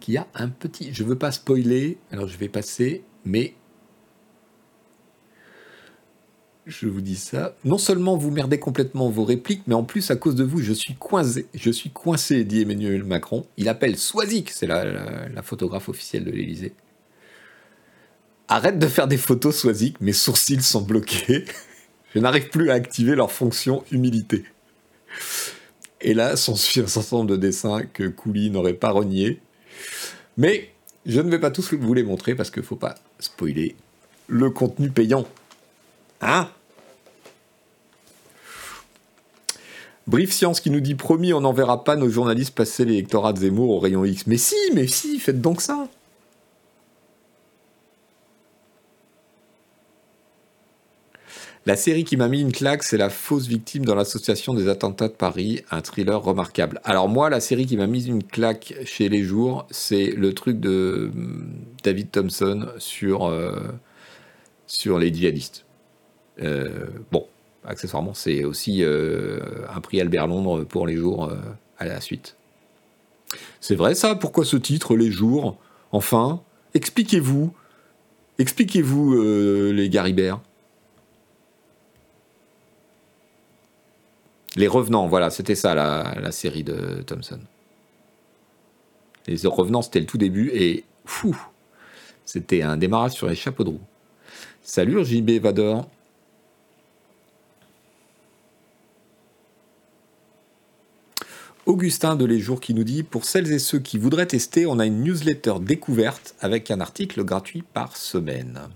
Qui 0.00 0.16
a 0.18 0.26
un 0.34 0.48
petit. 0.48 0.90
Je 0.92 1.02
veux 1.04 1.16
pas 1.16 1.30
spoiler, 1.32 1.96
alors 2.12 2.26
je 2.28 2.36
vais 2.36 2.48
passer, 2.48 3.04
mais. 3.24 3.54
Je 6.66 6.88
vous 6.88 7.00
dis 7.00 7.16
ça. 7.16 7.56
Non 7.64 7.78
seulement 7.78 8.16
vous 8.18 8.30
merdez 8.30 8.58
complètement 8.58 9.08
vos 9.08 9.24
répliques, 9.24 9.62
mais 9.66 9.74
en 9.74 9.82
plus, 9.84 10.10
à 10.10 10.16
cause 10.16 10.34
de 10.34 10.44
vous, 10.44 10.60
je 10.60 10.72
suis 10.74 10.94
coincé. 10.94 11.46
Je 11.54 11.70
suis 11.70 11.90
coincé, 11.90 12.44
dit 12.44 12.60
Emmanuel 12.62 13.02
Macron. 13.04 13.46
Il 13.56 13.68
appelle 13.68 13.96
Soisic, 13.96 14.50
c'est 14.50 14.66
la, 14.66 14.84
la- 14.84 15.28
la 15.28 15.42
photographe 15.42 15.88
officielle 15.88 16.24
de 16.24 16.30
l'Élysée. 16.30 16.74
Arrête 18.52 18.80
de 18.80 18.88
faire 18.88 19.06
des 19.06 19.16
photos, 19.16 19.56
Soisic, 19.56 20.00
mes 20.00 20.12
sourcils 20.12 20.60
sont 20.60 20.80
bloqués. 20.80 21.44
Je 22.12 22.18
n'arrive 22.18 22.48
plus 22.48 22.70
à 22.70 22.74
activer 22.74 23.14
leur 23.14 23.30
fonction 23.30 23.84
humilité. 23.92 24.44
Et 26.00 26.14
là, 26.14 26.34
certain 26.34 27.16
nombre 27.16 27.30
de 27.30 27.36
dessins 27.36 27.82
que 27.92 28.08
Couli 28.08 28.50
n'aurait 28.50 28.74
pas 28.74 28.90
renié. 28.90 29.40
Mais 30.36 30.72
je 31.06 31.20
ne 31.20 31.30
vais 31.30 31.38
pas 31.38 31.52
tous 31.52 31.74
vous 31.74 31.94
les 31.94 32.02
montrer 32.02 32.34
parce 32.34 32.50
qu'il 32.50 32.62
ne 32.62 32.66
faut 32.66 32.74
pas 32.74 32.96
spoiler 33.20 33.76
le 34.26 34.50
contenu 34.50 34.90
payant. 34.90 35.28
Hein? 36.20 36.48
Brief 40.08 40.32
Science 40.32 40.58
qui 40.58 40.70
nous 40.70 40.80
dit 40.80 40.96
promis, 40.96 41.32
on 41.32 41.42
n'enverra 41.42 41.84
pas 41.84 41.94
nos 41.94 42.10
journalistes 42.10 42.56
passer 42.56 42.84
l'électorat 42.84 43.32
de 43.32 43.38
Zemmour 43.38 43.70
au 43.70 43.78
rayon 43.78 44.04
X. 44.04 44.26
Mais 44.26 44.38
si, 44.38 44.56
mais 44.74 44.88
si, 44.88 45.20
faites 45.20 45.40
donc 45.40 45.62
ça. 45.62 45.86
La 51.66 51.76
série 51.76 52.04
qui 52.04 52.16
m'a 52.16 52.28
mis 52.28 52.40
une 52.40 52.52
claque, 52.52 52.82
c'est 52.82 52.96
La 52.96 53.10
fausse 53.10 53.46
victime 53.46 53.84
dans 53.84 53.94
l'association 53.94 54.54
des 54.54 54.68
attentats 54.68 55.08
de 55.08 55.12
Paris, 55.12 55.62
un 55.70 55.82
thriller 55.82 56.20
remarquable. 56.20 56.80
Alors 56.84 57.08
moi, 57.08 57.28
la 57.28 57.40
série 57.40 57.66
qui 57.66 57.76
m'a 57.76 57.86
mis 57.86 58.06
une 58.06 58.24
claque 58.24 58.74
chez 58.86 59.10
Les 59.10 59.22
Jours, 59.22 59.66
c'est 59.70 60.06
le 60.06 60.32
truc 60.32 60.58
de 60.58 61.10
hum, 61.14 61.52
David 61.84 62.10
Thompson 62.10 62.68
sur, 62.78 63.26
euh, 63.26 63.60
les 64.98 65.12
djihadistes. 65.12 65.66
Euh, 66.40 66.86
bon, 67.12 67.26
accessoirement, 67.66 68.14
c'est 68.14 68.44
aussi 68.44 68.82
euh, 68.82 69.40
un 69.68 69.82
prix 69.82 70.00
Albert 70.00 70.28
Londres 70.28 70.64
pour 70.64 70.86
Les 70.86 70.96
Jours 70.96 71.30
à 71.78 71.84
la 71.84 72.00
suite. 72.00 72.36
C'est 73.60 73.74
vrai 73.74 73.94
ça? 73.94 74.14
Pourquoi 74.14 74.46
ce 74.46 74.56
titre, 74.56 74.96
Les 74.96 75.10
Jours? 75.10 75.58
Enfin, 75.92 76.40
expliquez-vous. 76.72 77.52
Expliquez-vous, 78.38 79.22
les 79.72 79.90
Garibert. 79.90 80.40
Les 84.56 84.66
Revenants, 84.66 85.06
voilà, 85.06 85.30
c'était 85.30 85.54
ça 85.54 85.74
la, 85.74 86.32
série 86.32 86.64
de 86.64 87.02
Thompson. 87.06 87.38
Les 89.26 89.46
Revenants, 89.46 89.82
c'était 89.82 90.00
le 90.00 90.06
tout 90.06 90.18
début 90.18 90.50
et 90.52 90.84
fou, 91.04 91.36
c'était 92.24 92.62
un 92.62 92.76
démarrage 92.76 93.12
sur 93.12 93.28
les 93.28 93.36
chapeaux 93.36 93.64
de 93.64 93.70
roue. 93.70 93.80
Salut 94.62 95.04
JB 95.04 95.40
Vador. 95.40 95.88
Augustin 101.66 102.16
de 102.16 102.24
Les 102.24 102.40
Jours 102.40 102.60
qui 102.60 102.74
nous 102.74 102.82
dit 102.82 103.04
Pour 103.04 103.24
celles 103.24 103.52
et 103.52 103.60
ceux 103.60 103.78
qui 103.78 103.98
voudraient 103.98 104.26
tester, 104.26 104.66
on 104.66 104.80
a 104.80 104.86
une 104.86 105.04
newsletter 105.04 105.54
découverte 105.60 106.34
avec 106.40 106.70
un 106.72 106.80
article 106.80 107.22
gratuit 107.22 107.62
par 107.62 107.96
semaine. 107.96 108.70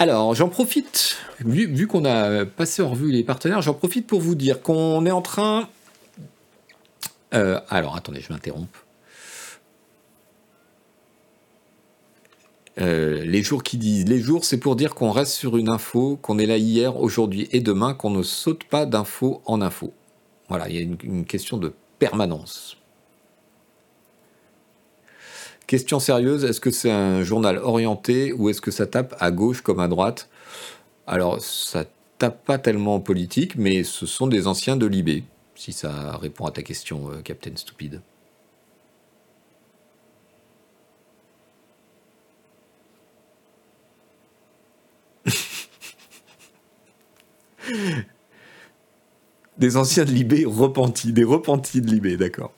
Alors, 0.00 0.34
j'en 0.34 0.48
profite, 0.48 1.18
vu, 1.40 1.86
qu'on 1.86 2.06
a 2.06 2.46
passé 2.46 2.80
en 2.80 2.88
revue 2.88 3.12
les 3.12 3.22
partenaires, 3.22 3.60
j'en 3.60 3.74
profite 3.74 4.06
pour 4.06 4.22
vous 4.22 4.34
dire 4.34 4.62
qu'on 4.62 5.04
est 5.04 5.10
en 5.10 5.20
train. 5.20 5.68
Euh, 7.34 7.60
alors, 7.68 7.96
attendez, 7.96 8.22
je 8.22 8.32
m'interromps. 8.32 8.66
Euh, 12.80 13.26
les 13.26 13.42
jours 13.42 13.62
qui 13.62 13.76
disent, 13.76 14.06
les 14.06 14.20
jours, 14.20 14.46
c'est 14.46 14.56
pour 14.56 14.74
dire 14.74 14.94
qu'on 14.94 15.10
reste 15.10 15.32
sur 15.32 15.58
une 15.58 15.68
info, 15.68 16.18
qu'on 16.22 16.38
est 16.38 16.46
là 16.46 16.56
hier, 16.56 16.98
aujourd'hui 16.98 17.50
et 17.52 17.60
demain, 17.60 17.92
qu'on 17.92 18.08
ne 18.08 18.22
saute 18.22 18.64
pas 18.64 18.86
d'info 18.86 19.42
en 19.44 19.60
info. 19.60 19.92
Voilà, 20.48 20.70
il 20.70 20.76
y 20.76 20.78
a 20.78 20.80
une 20.80 21.26
question 21.26 21.58
de 21.58 21.74
permanence. 21.98 22.79
Question 25.70 26.00
sérieuse, 26.00 26.44
est-ce 26.44 26.60
que 26.60 26.72
c'est 26.72 26.90
un 26.90 27.22
journal 27.22 27.56
orienté 27.58 28.32
ou 28.32 28.48
est-ce 28.48 28.60
que 28.60 28.72
ça 28.72 28.88
tape 28.88 29.14
à 29.20 29.30
gauche 29.30 29.60
comme 29.60 29.78
à 29.78 29.86
droite? 29.86 30.28
Alors, 31.06 31.40
ça 31.40 31.84
tape 32.18 32.44
pas 32.44 32.58
tellement 32.58 32.96
en 32.96 33.00
politique, 33.00 33.54
mais 33.54 33.84
ce 33.84 34.04
sont 34.04 34.26
des 34.26 34.48
anciens 34.48 34.76
de 34.76 34.86
l'IB, 34.86 35.22
si 35.54 35.72
ça 35.72 36.16
répond 36.16 36.44
à 36.46 36.50
ta 36.50 36.62
question, 36.62 37.12
euh, 37.12 37.22
Captain 37.22 37.52
Stupide. 37.54 38.00
Des 49.58 49.76
anciens 49.76 50.04
de 50.04 50.10
l'IB 50.10 50.48
repentis, 50.48 51.12
des 51.12 51.22
repentis 51.22 51.80
de 51.80 51.86
l'IB, 51.86 52.16
d'accord. 52.16 52.52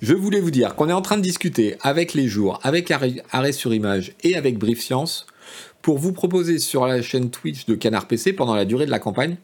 Je 0.00 0.14
voulais 0.14 0.40
vous 0.40 0.52
dire 0.52 0.76
qu'on 0.76 0.88
est 0.88 0.92
en 0.92 1.02
train 1.02 1.16
de 1.16 1.22
discuter 1.22 1.76
avec 1.82 2.14
les 2.14 2.28
jours, 2.28 2.60
avec 2.62 2.92
Arrêt, 2.92 3.52
sur 3.52 3.74
Image 3.74 4.12
et 4.22 4.36
avec 4.36 4.56
Brief 4.56 4.80
Science 4.80 5.26
pour 5.82 5.98
vous 5.98 6.12
proposer 6.12 6.60
sur 6.60 6.86
la 6.86 7.02
chaîne 7.02 7.30
Twitch 7.30 7.66
de 7.66 7.74
Canard 7.74 8.06
PC 8.06 8.32
pendant 8.32 8.54
la 8.54 8.64
durée 8.64 8.86
de 8.86 8.92
la 8.92 9.00
campagne 9.00 9.36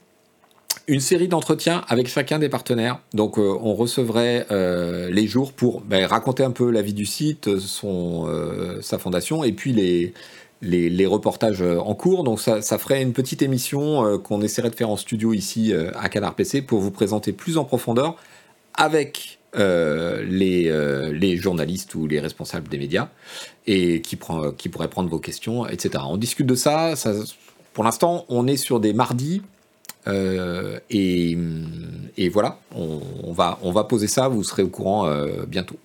une 0.86 1.00
série 1.00 1.28
d'entretiens 1.28 1.82
avec 1.88 2.08
chacun 2.08 2.38
des 2.38 2.48
partenaires. 2.48 3.00
Donc 3.14 3.38
euh, 3.38 3.56
on 3.62 3.74
recevrait 3.74 4.46
euh, 4.50 5.08
les 5.10 5.26
jours 5.26 5.52
pour 5.52 5.80
ben, 5.80 6.04
raconter 6.04 6.44
un 6.44 6.50
peu 6.50 6.70
la 6.70 6.82
vie 6.82 6.92
du 6.92 7.06
site, 7.06 7.48
euh, 7.48 8.82
sa 8.82 8.98
fondation, 8.98 9.44
et 9.44 9.52
puis 9.52 9.72
les, 9.72 11.06
reportages 11.06 11.62
en 11.62 11.94
cours. 11.94 12.22
Donc 12.22 12.38
ça 12.40 12.78
ferait 12.78 13.02
une 13.02 13.12
petite 13.12 13.42
émission 13.42 14.18
qu'on 14.18 14.40
essaierait 14.42 14.70
de 14.70 14.76
faire 14.76 14.90
en 14.90 14.96
studio 14.96 15.32
ici 15.32 15.72
à 15.94 16.08
Canard 16.08 16.34
PC 16.34 16.62
pour 16.62 16.80
vous 16.80 16.90
présenter 16.90 17.32
plus 17.32 17.58
en 17.58 17.64
profondeur 17.64 18.16
avec 18.74 19.38
les, 19.56 21.12
les, 21.12 21.36
journalistes 21.36 21.94
ou 21.94 22.06
les 22.06 22.20
responsables 22.20 22.68
des 22.68 22.78
médias 22.78 23.08
et 23.66 24.00
qui, 24.00 24.16
prend, 24.16 24.52
pourraient 24.72 24.88
prendre 24.88 25.08
vos 25.08 25.18
questions, 25.18 25.66
etc. 25.66 26.04
On 26.06 26.16
discute 26.16 26.46
de 26.46 26.54
ça. 26.54 26.94
pour 27.72 27.84
l'instant, 27.84 28.24
on 28.28 28.46
est 28.46 28.56
sur 28.56 28.80
des 28.80 28.92
mardis 28.92 29.42
euh, 30.06 30.78
et, 30.90 31.36
et, 32.16 32.28
voilà, 32.28 32.58
on, 32.74 33.32
va, 33.32 33.58
on 33.62 33.72
va 33.72 33.84
poser 33.84 34.06
ça, 34.06 34.28
vous 34.28 34.44
serez 34.44 34.62
au 34.62 34.68
courant 34.68 35.06
euh, 35.06 35.44
bientôt. 35.46 35.76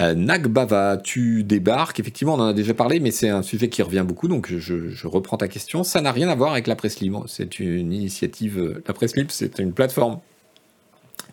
Euh, 0.00 0.14
Nagbava, 0.14 0.96
tu 0.96 1.44
débarques. 1.44 2.00
Effectivement, 2.00 2.34
on 2.34 2.40
en 2.40 2.48
a 2.48 2.52
déjà 2.52 2.74
parlé, 2.74 3.00
mais 3.00 3.10
c'est 3.10 3.28
un 3.28 3.42
sujet 3.42 3.68
qui 3.68 3.82
revient 3.82 4.04
beaucoup, 4.06 4.28
donc 4.28 4.52
je, 4.52 5.06
reprends 5.06 5.36
ta 5.36 5.48
question. 5.48 5.84
Ça 5.84 6.00
n'a 6.00 6.12
rien 6.12 6.28
à 6.28 6.34
voir 6.34 6.52
avec 6.52 6.66
la 6.66 6.76
presse 6.76 7.00
libre. 7.00 7.24
C'est 7.28 7.60
une 7.60 7.92
initiative. 7.92 8.58
Euh, 8.58 8.82
la 8.86 8.94
presse 8.94 9.16
libre, 9.16 9.30
c'est 9.30 9.58
une 9.58 9.72
plateforme 9.72 10.18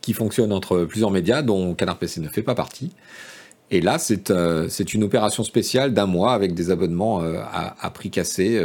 qui 0.02 0.14
fonctionne 0.14 0.52
entre 0.52 0.86
plusieurs 0.86 1.12
médias, 1.12 1.42
dont 1.42 1.76
Canard 1.76 1.98
PC 1.98 2.22
ne 2.22 2.30
fait 2.30 2.44
pas 2.44 2.56
partie. 2.56 2.92
Et 3.72 3.82
là, 3.82 3.98
c'est 4.00 4.32
euh, 4.32 4.68
une 4.68 5.04
opération 5.04 5.44
spéciale 5.44 5.94
d'un 5.94 6.06
mois 6.06 6.34
avec 6.34 6.54
des 6.54 6.72
abonnements 6.72 7.22
à, 7.22 7.90
prix 7.92 8.10
cassé 8.10 8.62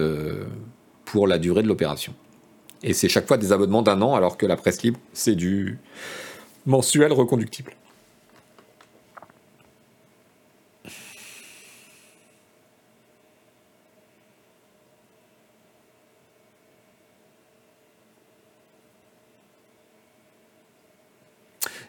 pour 1.05 1.27
la 1.27 1.39
durée 1.39 1.63
de 1.63 1.69
l'opération. 1.69 2.15
Et 2.83 2.93
c'est 2.93 3.09
chaque 3.09 3.29
fois 3.29 3.37
des 3.37 3.53
abonnements 3.53 3.83
d'un 3.83 4.01
an, 4.03 4.15
alors 4.15 4.37
que 4.37 4.47
la 4.47 4.57
presse 4.57 4.83
libre, 4.83 4.99
c'est 5.13 5.35
du 5.35 5.79
mensuel 6.67 7.13
reconductible. 7.13 7.73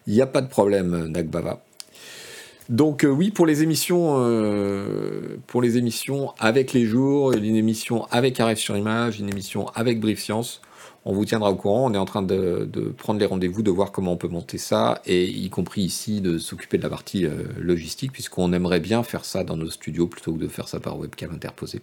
Il 0.08 0.14
n'y 0.14 0.22
a 0.22 0.28
pas 0.28 0.42
de 0.42 0.48
problème, 0.48 1.08
Nagbava. 1.08 1.62
Donc 2.70 3.06
euh, 3.06 3.10
oui, 3.10 3.32
pour 3.32 3.46
les 3.46 3.64
émissions, 3.64 4.16
euh, 4.18 5.38
pour 5.48 5.62
les 5.62 5.78
émissions 5.78 6.34
avec 6.40 6.74
les 6.74 6.86
jours, 6.86 7.32
une 7.32 7.56
émission 7.56 8.06
avec 8.12 8.40
Arrêt 8.40 8.56
sur 8.56 8.76
Image, 8.76 9.20
une 9.20 9.30
émission 9.30 9.68
avec 9.70 10.02
Brief 10.02 10.20
Science, 10.20 10.62
on 11.06 11.14
vous 11.14 11.24
tiendra 11.24 11.52
au 11.52 11.56
courant. 11.56 11.90
On 11.90 11.94
est 11.94 11.98
en 11.98 12.06
train 12.06 12.22
de, 12.22 12.70
prendre 12.98 13.20
les 13.20 13.26
rendez-vous, 13.26 13.64
de 13.64 13.72
voir 13.72 13.94
comment 13.94 14.12
on 14.12 14.18
peut 14.18 14.28
monter 14.28 14.58
ça, 14.58 15.02
et 15.06 15.26
y 15.26 15.50
compris 15.50 15.82
ici 15.82 16.20
de 16.20 16.38
s'occuper 16.38 16.78
de 16.78 16.84
la 16.84 16.90
partie 16.90 17.26
euh, 17.26 17.44
logistique, 17.60 18.12
puisqu'on 18.12 18.52
aimerait 18.52 18.82
bien 18.82 19.04
faire 19.04 19.24
ça 19.24 19.46
dans 19.46 19.56
nos 19.56 19.70
studios 19.70 20.08
plutôt 20.08 20.34
que 20.34 20.40
de 20.40 20.50
faire 20.50 20.68
ça 20.68 20.82
par 20.82 21.00
webcam 21.00 21.32
interposée. 21.34 21.82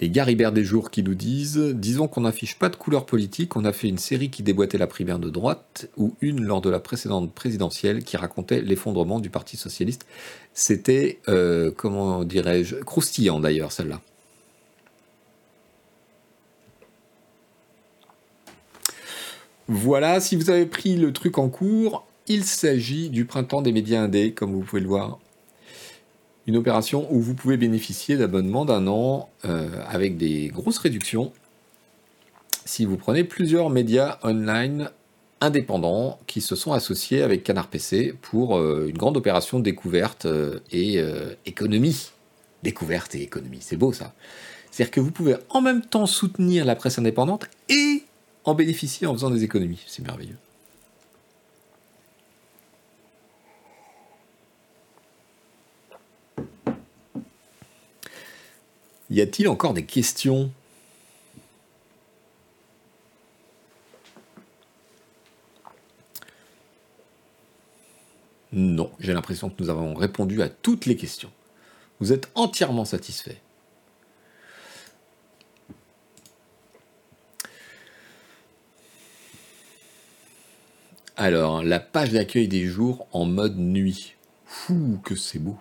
Les 0.00 0.08
Garibert 0.08 0.52
des 0.52 0.64
jours 0.64 0.90
qui 0.90 1.02
nous 1.02 1.14
disent 1.14 1.58
Disons 1.58 2.08
qu'on 2.08 2.22
n'affiche 2.22 2.58
pas 2.58 2.70
de 2.70 2.76
couleur 2.76 3.04
politique, 3.04 3.54
on 3.56 3.66
a 3.66 3.72
fait 3.72 3.88
une 3.88 3.98
série 3.98 4.30
qui 4.30 4.42
déboîtait 4.42 4.78
la 4.78 4.86
primaire 4.86 5.18
de 5.18 5.28
droite, 5.28 5.90
ou 5.98 6.14
une 6.22 6.42
lors 6.42 6.62
de 6.62 6.70
la 6.70 6.80
précédente 6.80 7.34
présidentielle 7.34 8.02
qui 8.02 8.16
racontait 8.16 8.62
l'effondrement 8.62 9.20
du 9.20 9.28
Parti 9.28 9.58
Socialiste. 9.58 10.06
C'était, 10.54 11.20
euh, 11.28 11.70
comment 11.76 12.24
dirais-je, 12.24 12.76
croustillant 12.76 13.40
d'ailleurs 13.40 13.72
celle-là. 13.72 14.00
Voilà, 19.68 20.18
si 20.20 20.34
vous 20.34 20.48
avez 20.48 20.66
pris 20.66 20.96
le 20.96 21.12
truc 21.12 21.36
en 21.36 21.48
cours, 21.50 22.06
il 22.26 22.44
s'agit 22.44 23.10
du 23.10 23.26
printemps 23.26 23.60
des 23.60 23.70
médias 23.70 24.00
indés, 24.00 24.32
comme 24.32 24.52
vous 24.52 24.62
pouvez 24.62 24.80
le 24.80 24.88
voir 24.88 25.18
une 26.46 26.56
opération 26.56 27.06
où 27.10 27.20
vous 27.20 27.34
pouvez 27.34 27.56
bénéficier 27.56 28.16
d'abonnements 28.16 28.64
d'un 28.64 28.86
an 28.86 29.28
euh, 29.44 29.68
avec 29.88 30.16
des 30.16 30.48
grosses 30.48 30.78
réductions 30.78 31.32
si 32.64 32.84
vous 32.84 32.96
prenez 32.96 33.24
plusieurs 33.24 33.70
médias 33.70 34.18
online 34.22 34.90
indépendants 35.40 36.18
qui 36.26 36.40
se 36.40 36.54
sont 36.54 36.72
associés 36.72 37.22
avec 37.22 37.42
Canard 37.42 37.68
PC 37.68 38.14
pour 38.20 38.56
euh, 38.56 38.86
une 38.88 38.96
grande 38.98 39.16
opération 39.16 39.58
découverte 39.58 40.26
euh, 40.26 40.60
et 40.70 41.02
économie. 41.46 42.10
Découverte 42.62 43.14
et 43.14 43.22
économie, 43.22 43.58
c'est 43.60 43.76
beau 43.76 43.92
ça. 43.92 44.12
C'est-à-dire 44.70 44.90
que 44.90 45.00
vous 45.00 45.10
pouvez 45.10 45.36
en 45.48 45.62
même 45.62 45.82
temps 45.82 46.06
soutenir 46.06 46.64
la 46.64 46.76
presse 46.76 46.98
indépendante 46.98 47.46
et 47.70 48.04
en 48.44 48.54
bénéficier 48.54 49.06
en 49.06 49.14
faisant 49.14 49.30
des 49.30 49.44
économies. 49.44 49.82
C'est 49.86 50.04
merveilleux. 50.04 50.36
Y 59.10 59.20
a-t-il 59.20 59.48
encore 59.48 59.74
des 59.74 59.84
questions? 59.84 60.52
Non, 68.52 68.90
j'ai 68.98 69.12
l'impression 69.12 69.50
que 69.50 69.62
nous 69.62 69.68
avons 69.68 69.94
répondu 69.94 70.42
à 70.42 70.48
toutes 70.48 70.86
les 70.86 70.96
questions. 70.96 71.30
Vous 72.00 72.12
êtes 72.12 72.30
entièrement 72.34 72.84
satisfait. 72.84 73.40
Alors, 81.16 81.62
la 81.62 81.80
page 81.80 82.12
d'accueil 82.12 82.48
des 82.48 82.64
jours 82.64 83.06
en 83.12 83.26
mode 83.26 83.58
nuit. 83.58 84.14
Fou, 84.46 84.98
que 85.04 85.14
c'est 85.14 85.38
beau. 85.38 85.58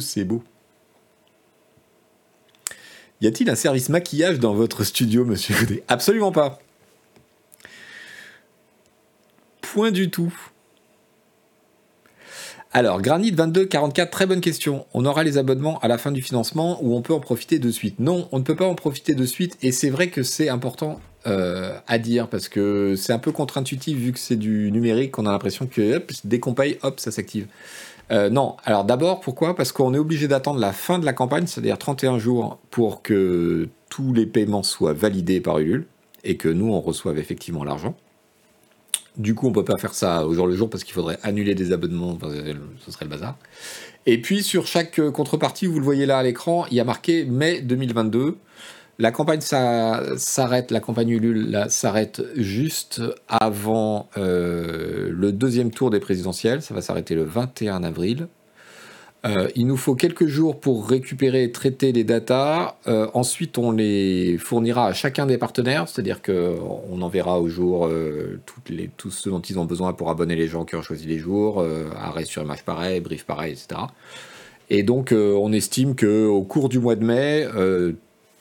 C'est 0.00 0.24
beau. 0.24 0.42
Y 3.20 3.26
a-t-il 3.26 3.50
un 3.50 3.56
service 3.56 3.88
maquillage 3.88 4.38
dans 4.38 4.54
votre 4.54 4.84
studio, 4.84 5.24
monsieur 5.24 5.56
Absolument 5.88 6.30
pas. 6.30 6.60
Point 9.60 9.90
du 9.90 10.10
tout. 10.10 10.32
Alors, 12.70 13.00
Granit 13.00 13.32
2244, 13.32 14.10
très 14.10 14.26
bonne 14.26 14.40
question. 14.42 14.86
On 14.92 15.06
aura 15.06 15.24
les 15.24 15.38
abonnements 15.38 15.78
à 15.80 15.88
la 15.88 15.98
fin 15.98 16.12
du 16.12 16.20
financement 16.20 16.78
ou 16.82 16.94
on 16.94 17.02
peut 17.02 17.14
en 17.14 17.20
profiter 17.20 17.58
de 17.58 17.70
suite? 17.70 17.98
Non, 17.98 18.28
on 18.30 18.38
ne 18.38 18.44
peut 18.44 18.56
pas 18.56 18.66
en 18.66 18.74
profiter 18.74 19.14
de 19.14 19.24
suite 19.24 19.56
et 19.62 19.72
c'est 19.72 19.90
vrai 19.90 20.10
que 20.10 20.22
c'est 20.22 20.50
important 20.50 21.00
euh, 21.26 21.76
à 21.86 21.98
dire 21.98 22.28
parce 22.28 22.48
que 22.48 22.94
c'est 22.94 23.12
un 23.12 23.18
peu 23.18 23.32
contre-intuitif 23.32 23.96
vu 23.96 24.12
que 24.12 24.18
c'est 24.18 24.36
du 24.36 24.70
numérique, 24.70 25.18
on 25.18 25.26
a 25.26 25.32
l'impression 25.32 25.66
que 25.66 26.04
dès 26.24 26.40
qu'on 26.40 26.54
paye, 26.54 26.78
hop, 26.82 27.00
ça 27.00 27.10
s'active. 27.10 27.46
Euh, 28.10 28.30
non, 28.30 28.56
alors 28.64 28.84
d'abord, 28.84 29.20
pourquoi? 29.20 29.54
Parce 29.54 29.72
qu'on 29.72 29.92
est 29.94 29.98
obligé 29.98 30.28
d'attendre 30.28 30.60
la 30.60 30.72
fin 30.72 30.98
de 30.98 31.04
la 31.04 31.12
campagne, 31.12 31.46
c'est-à-dire 31.46 31.78
31 31.78 32.18
jours, 32.18 32.58
pour 32.70 33.02
que 33.02 33.68
tous 33.90 34.12
les 34.14 34.26
paiements 34.26 34.62
soient 34.62 34.94
validés 34.94 35.40
par 35.40 35.58
Ulule 35.58 35.86
et 36.24 36.36
que 36.36 36.48
nous, 36.48 36.72
on 36.72 36.80
reçoive 36.80 37.18
effectivement 37.18 37.64
l'argent. 37.64 37.94
Du 39.16 39.34
coup, 39.34 39.46
on 39.46 39.50
ne 39.50 39.54
peut 39.54 39.64
pas 39.64 39.78
faire 39.78 39.94
ça 39.94 40.26
au 40.26 40.32
jour 40.32 40.46
le 40.46 40.54
jour 40.54 40.70
parce 40.70 40.84
qu'il 40.84 40.94
faudrait 40.94 41.18
annuler 41.22 41.54
des 41.54 41.72
abonnements, 41.72 42.16
ce 42.20 42.90
serait 42.90 43.04
le 43.04 43.10
bazar. 43.10 43.36
Et 44.06 44.22
puis, 44.22 44.42
sur 44.42 44.66
chaque 44.66 45.00
contrepartie, 45.10 45.66
vous 45.66 45.78
le 45.78 45.84
voyez 45.84 46.06
là 46.06 46.18
à 46.18 46.22
l'écran, 46.22 46.66
il 46.70 46.76
y 46.76 46.80
a 46.80 46.84
marqué 46.84 47.24
mai 47.24 47.60
2022. 47.60 48.38
La 49.00 49.12
campagne 49.12 49.40
s'arrête, 49.40 50.72
la 50.72 50.80
campagne 50.80 51.10
Ulule 51.10 51.66
s'arrête 51.68 52.20
juste 52.34 53.00
avant 53.28 54.08
euh, 54.16 55.08
le 55.12 55.30
deuxième 55.30 55.70
tour 55.70 55.90
des 55.90 56.00
présidentielles. 56.00 56.62
Ça 56.62 56.74
va 56.74 56.82
s'arrêter 56.82 57.14
le 57.14 57.22
21 57.22 57.84
avril. 57.84 58.26
Euh, 59.24 59.48
il 59.54 59.68
nous 59.68 59.76
faut 59.76 59.94
quelques 59.94 60.26
jours 60.26 60.58
pour 60.58 60.88
récupérer 60.88 61.44
et 61.44 61.52
traiter 61.52 61.92
les 61.92 62.02
datas. 62.02 62.74
Euh, 62.88 63.06
ensuite, 63.14 63.56
on 63.56 63.70
les 63.70 64.36
fournira 64.36 64.86
à 64.88 64.92
chacun 64.92 65.26
des 65.26 65.38
partenaires, 65.38 65.88
c'est-à-dire 65.88 66.20
qu'on 66.20 67.00
enverra 67.00 67.40
au 67.40 67.48
jour 67.48 67.88
toutes 68.46 68.68
les, 68.68 68.90
tous 68.96 69.12
ceux 69.12 69.30
dont 69.30 69.40
ils 69.40 69.60
ont 69.60 69.64
besoin 69.64 69.92
pour 69.92 70.10
abonner 70.10 70.34
les 70.34 70.48
gens 70.48 70.64
qui 70.64 70.74
ont 70.74 70.82
choisi 70.82 71.06
les 71.06 71.18
jours, 71.18 71.64
arrêt 71.96 72.24
sur 72.24 72.42
image 72.42 72.64
pareil, 72.64 72.98
brief 72.98 73.24
pareil, 73.24 73.52
etc. 73.52 73.80
Et 74.70 74.82
donc, 74.82 75.12
on 75.12 75.52
estime 75.52 75.94
qu'au 75.94 76.42
cours 76.42 76.68
du 76.68 76.80
mois 76.80 76.96
de 76.96 77.04
mai, 77.04 77.46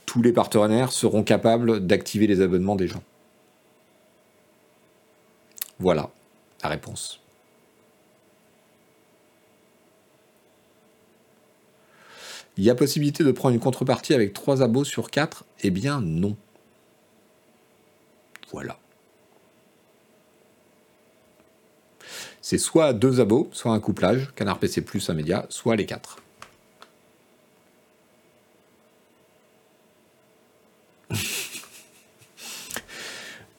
tous 0.07 0.23
les 0.23 0.31
partenaires 0.31 0.91
seront 0.91 1.21
capables 1.21 1.85
d'activer 1.85 2.25
les 2.25 2.41
abonnements 2.41 2.77
des 2.77 2.87
gens. 2.87 3.03
Voilà 5.77 6.09
la 6.63 6.69
réponse. 6.69 7.19
Il 12.57 12.63
y 12.63 12.71
a 12.71 12.75
possibilité 12.75 13.23
de 13.23 13.31
prendre 13.31 13.53
une 13.53 13.61
contrepartie 13.61 14.15
avec 14.15 14.33
3 14.33 14.63
abos 14.63 14.85
sur 14.85 15.11
4 15.11 15.45
Eh 15.61 15.69
bien 15.69 16.01
non. 16.01 16.35
Voilà. 18.51 18.79
C'est 22.41 22.57
soit 22.57 22.93
deux 22.93 23.19
abos, 23.19 23.49
soit 23.51 23.73
un 23.73 23.79
couplage, 23.79 24.33
Canard 24.35 24.57
PC 24.57 24.81
plus 24.81 25.07
un 25.09 25.13
média, 25.13 25.45
soit 25.49 25.75
les 25.75 25.85
quatre. 25.85 26.17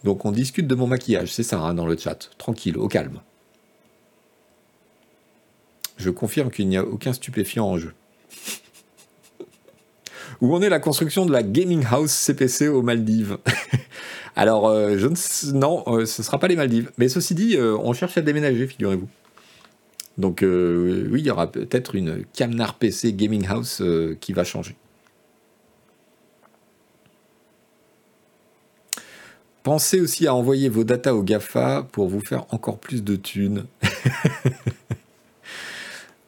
Donc 0.04 0.24
on 0.24 0.32
discute 0.32 0.66
de 0.66 0.74
mon 0.74 0.86
maquillage, 0.86 1.32
c'est 1.32 1.42
ça, 1.42 1.72
dans 1.74 1.86
le 1.86 1.96
chat. 1.96 2.30
Tranquille, 2.38 2.76
au 2.76 2.88
calme. 2.88 3.20
Je 5.96 6.10
confirme 6.10 6.50
qu'il 6.50 6.68
n'y 6.68 6.76
a 6.76 6.84
aucun 6.84 7.12
stupéfiant 7.12 7.66
en 7.66 7.78
jeu. 7.78 7.92
Où 10.40 10.54
en 10.54 10.62
est 10.62 10.68
la 10.68 10.78
construction 10.78 11.26
de 11.26 11.32
la 11.32 11.42
Gaming 11.42 11.84
House 11.90 12.12
CPC 12.12 12.68
aux 12.68 12.82
Maldives? 12.82 13.38
Alors, 14.36 14.68
euh, 14.68 14.96
non, 15.52 15.82
euh, 15.88 16.06
ce 16.06 16.22
ne 16.22 16.24
sera 16.24 16.38
pas 16.38 16.46
les 16.46 16.54
Maldives. 16.54 16.92
Mais 16.96 17.08
ceci 17.08 17.34
dit, 17.34 17.56
euh, 17.56 17.76
on 17.76 17.92
cherche 17.92 18.16
à 18.18 18.20
déménager, 18.20 18.68
figurez-vous. 18.68 19.08
Donc, 20.16 20.40
oui, 20.42 21.20
il 21.20 21.26
y 21.26 21.30
aura 21.30 21.50
peut-être 21.50 21.94
une 21.94 22.24
Camnar 22.36 22.74
PC 22.74 23.12
Gaming 23.12 23.46
House 23.46 23.82
qui 24.20 24.32
va 24.32 24.42
changer. 24.42 24.74
Pensez 29.68 30.00
aussi 30.00 30.26
à 30.26 30.34
envoyer 30.34 30.70
vos 30.70 30.82
datas 30.82 31.12
au 31.12 31.22
GAFA 31.22 31.86
pour 31.92 32.08
vous 32.08 32.20
faire 32.20 32.46
encore 32.54 32.78
plus 32.78 33.04
de 33.04 33.16
thunes. 33.16 33.66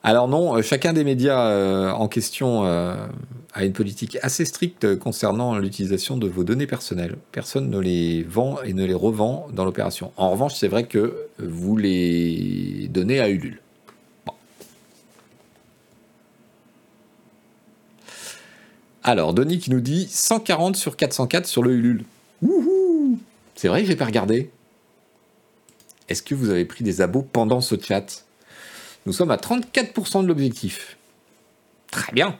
Alors 0.02 0.28
non, 0.28 0.58
euh, 0.58 0.60
chacun 0.60 0.92
des 0.92 1.04
médias 1.04 1.46
euh, 1.46 1.90
en 1.90 2.06
question 2.06 2.66
euh, 2.66 2.94
a 3.54 3.64
une 3.64 3.72
politique 3.72 4.18
assez 4.20 4.44
stricte 4.44 4.98
concernant 4.98 5.56
l'utilisation 5.56 6.18
de 6.18 6.28
vos 6.28 6.44
données 6.44 6.66
personnelles. 6.66 7.16
Personne 7.32 7.70
ne 7.70 7.78
les 7.78 8.24
vend 8.24 8.58
et 8.62 8.74
ne 8.74 8.84
les 8.84 8.92
revend 8.92 9.48
dans 9.54 9.64
l'opération. 9.64 10.12
En 10.18 10.32
revanche, 10.32 10.56
c'est 10.56 10.68
vrai 10.68 10.84
que 10.84 11.16
vous 11.38 11.78
les 11.78 12.88
donnez 12.90 13.20
à 13.20 13.30
Ulule. 13.30 13.62
Alors, 19.02 19.32
Denis 19.32 19.60
qui 19.60 19.70
nous 19.70 19.80
dit 19.80 20.08
140 20.10 20.76
sur 20.76 20.94
404 20.94 21.46
sur 21.46 21.62
le 21.62 21.72
Ulule. 21.72 22.04
Wouhou 22.42 22.69
C'est 23.60 23.68
vrai 23.68 23.82
que 23.82 23.88
j'ai 23.88 23.96
pas 23.96 24.06
regardé. 24.06 24.50
Est-ce 26.08 26.22
que 26.22 26.34
vous 26.34 26.48
avez 26.48 26.64
pris 26.64 26.82
des 26.82 27.02
abos 27.02 27.20
pendant 27.20 27.60
ce 27.60 27.74
chat? 27.78 28.24
Nous 29.04 29.12
sommes 29.12 29.30
à 29.30 29.36
34% 29.36 30.22
de 30.22 30.28
l'objectif. 30.28 30.96
Très 31.90 32.10
bien. 32.12 32.38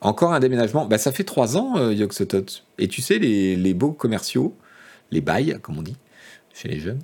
Encore 0.00 0.32
un 0.32 0.40
déménagement. 0.40 0.84
Bah, 0.86 0.98
ça 0.98 1.12
fait 1.12 1.22
trois 1.22 1.56
ans, 1.56 1.76
euh, 1.76 1.94
Yoxotot. 1.94 2.44
Et 2.78 2.88
tu 2.88 3.02
sais, 3.02 3.20
les, 3.20 3.72
beaux 3.72 3.92
commerciaux, 3.92 4.56
les 5.12 5.20
bails, 5.20 5.60
comme 5.62 5.78
on 5.78 5.82
dit, 5.82 5.96
chez 6.52 6.66
les 6.66 6.80
jeunes, 6.80 7.02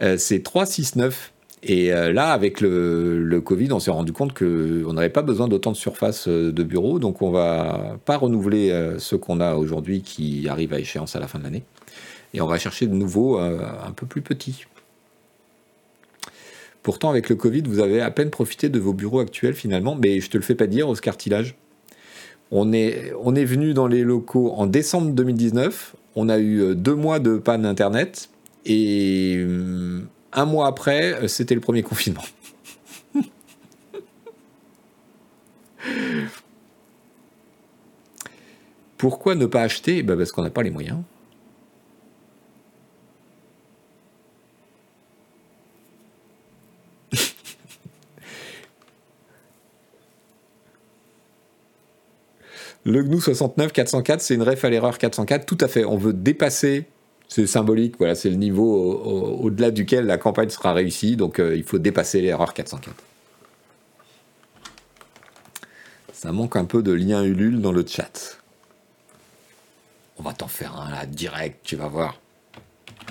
euh, 0.00 0.16
c'est 0.16 0.44
3, 0.44 0.64
6, 0.64 0.94
9. 0.94 1.32
Et 1.68 1.92
euh, 1.92 2.12
là, 2.12 2.30
avec 2.32 2.60
le, 2.60 3.40
Covid, 3.44 3.72
on 3.72 3.80
s'est 3.80 3.90
rendu 3.90 4.12
compte 4.12 4.32
qu'on 4.32 4.92
n'avait 4.92 5.08
pas 5.08 5.22
besoin 5.22 5.48
d'autant 5.48 5.72
de 5.72 5.76
surface 5.76 6.28
de 6.28 6.62
bureau, 6.62 6.98
donc 6.98 7.22
on 7.22 7.30
va 7.30 7.98
pas 8.04 8.16
renouveler 8.16 8.94
ceux 8.98 9.18
qu'on 9.18 9.40
a 9.40 9.56
aujourd'hui 9.56 10.02
qui 10.02 10.48
arrivent 10.48 10.72
à 10.72 10.78
échéance 10.78 11.16
à 11.16 11.20
la 11.20 11.26
fin 11.26 11.38
de 11.38 11.44
l'année. 11.44 11.64
Et 12.34 12.40
on 12.40 12.46
va 12.46 12.58
chercher 12.58 12.86
de 12.86 12.94
nouveaux 12.94 13.38
un 13.38 13.90
peu 13.94 14.06
plus 14.06 14.22
petits. 14.22 14.66
Pourtant, 16.86 17.10
avec 17.10 17.28
le 17.28 17.34
Covid, 17.34 17.62
vous 17.62 17.80
avez 17.80 18.00
à 18.00 18.12
peine 18.12 18.30
profité 18.30 18.68
de 18.68 18.78
vos 18.78 18.92
bureaux 18.92 19.18
actuels 19.18 19.54
finalement, 19.54 19.96
mais 19.96 20.20
je 20.20 20.30
te 20.30 20.36
le 20.36 20.44
fais 20.44 20.54
pas 20.54 20.68
dire, 20.68 20.88
Oscar 20.88 21.16
Tillage. 21.16 21.56
On 22.52 22.72
est, 22.72 23.12
on 23.20 23.34
est 23.34 23.44
venu 23.44 23.74
dans 23.74 23.88
les 23.88 24.04
locaux 24.04 24.52
en 24.52 24.68
décembre 24.68 25.10
2019, 25.10 25.96
on 26.14 26.28
a 26.28 26.38
eu 26.38 26.60
euh, 26.60 26.74
deux 26.76 26.94
mois 26.94 27.18
de 27.18 27.38
panne 27.38 27.66
Internet, 27.66 28.30
et 28.66 29.34
euh, 29.36 30.02
un 30.36 30.44
mois 30.44 30.68
après, 30.68 31.14
euh, 31.14 31.28
c'était 31.28 31.54
le 31.54 31.60
premier 31.60 31.82
confinement. 31.82 32.22
Pourquoi 38.98 39.34
ne 39.34 39.46
pas 39.46 39.62
acheter? 39.62 40.02
Bah, 40.02 40.16
Parce 40.16 40.30
qu'on 40.32 40.42
n'a 40.42 40.50
pas 40.50 40.62
les 40.62 40.70
moyens. 40.70 40.98
Le 52.84 53.02
GNU 53.02 53.20
69 53.20 53.72
404, 53.72 54.20
c'est 54.20 54.34
une 54.34 54.42
ref 54.42 54.64
à 54.64 54.70
l'erreur 54.70 54.98
404. 54.98 55.46
Tout 55.46 55.58
à 55.60 55.68
fait. 55.68 55.84
On 55.84 55.96
veut 55.96 56.12
dépasser. 56.12 56.86
C'est 57.28 57.46
symbolique. 57.46 57.96
Voilà, 57.98 58.14
c'est 58.14 58.30
le 58.30 58.36
niveau 58.36 58.94
au-delà 59.40 59.70
duquel 59.70 60.06
la 60.06 60.18
campagne 60.18 60.48
sera 60.48 60.72
réussie. 60.72 61.16
Donc, 61.16 61.38
euh, 61.38 61.56
il 61.56 61.64
faut 61.64 61.78
dépasser 61.78 62.20
l'erreur 62.20 62.54
404. 62.54 62.94
Ça 66.12 66.32
manque 66.32 66.56
un 66.56 66.64
peu 66.64 66.82
de 66.82 66.92
lien 66.92 67.22
Ulule 67.22 67.60
dans 67.60 67.72
le 67.72 67.84
chat. 67.86 68.38
On 70.18 70.22
va 70.22 70.32
t'en 70.32 70.48
faire 70.48 70.80
un 70.80 70.90
là, 70.90 71.04
direct, 71.04 71.60
tu 71.62 71.76
vas 71.76 71.88
voir. 71.88 72.18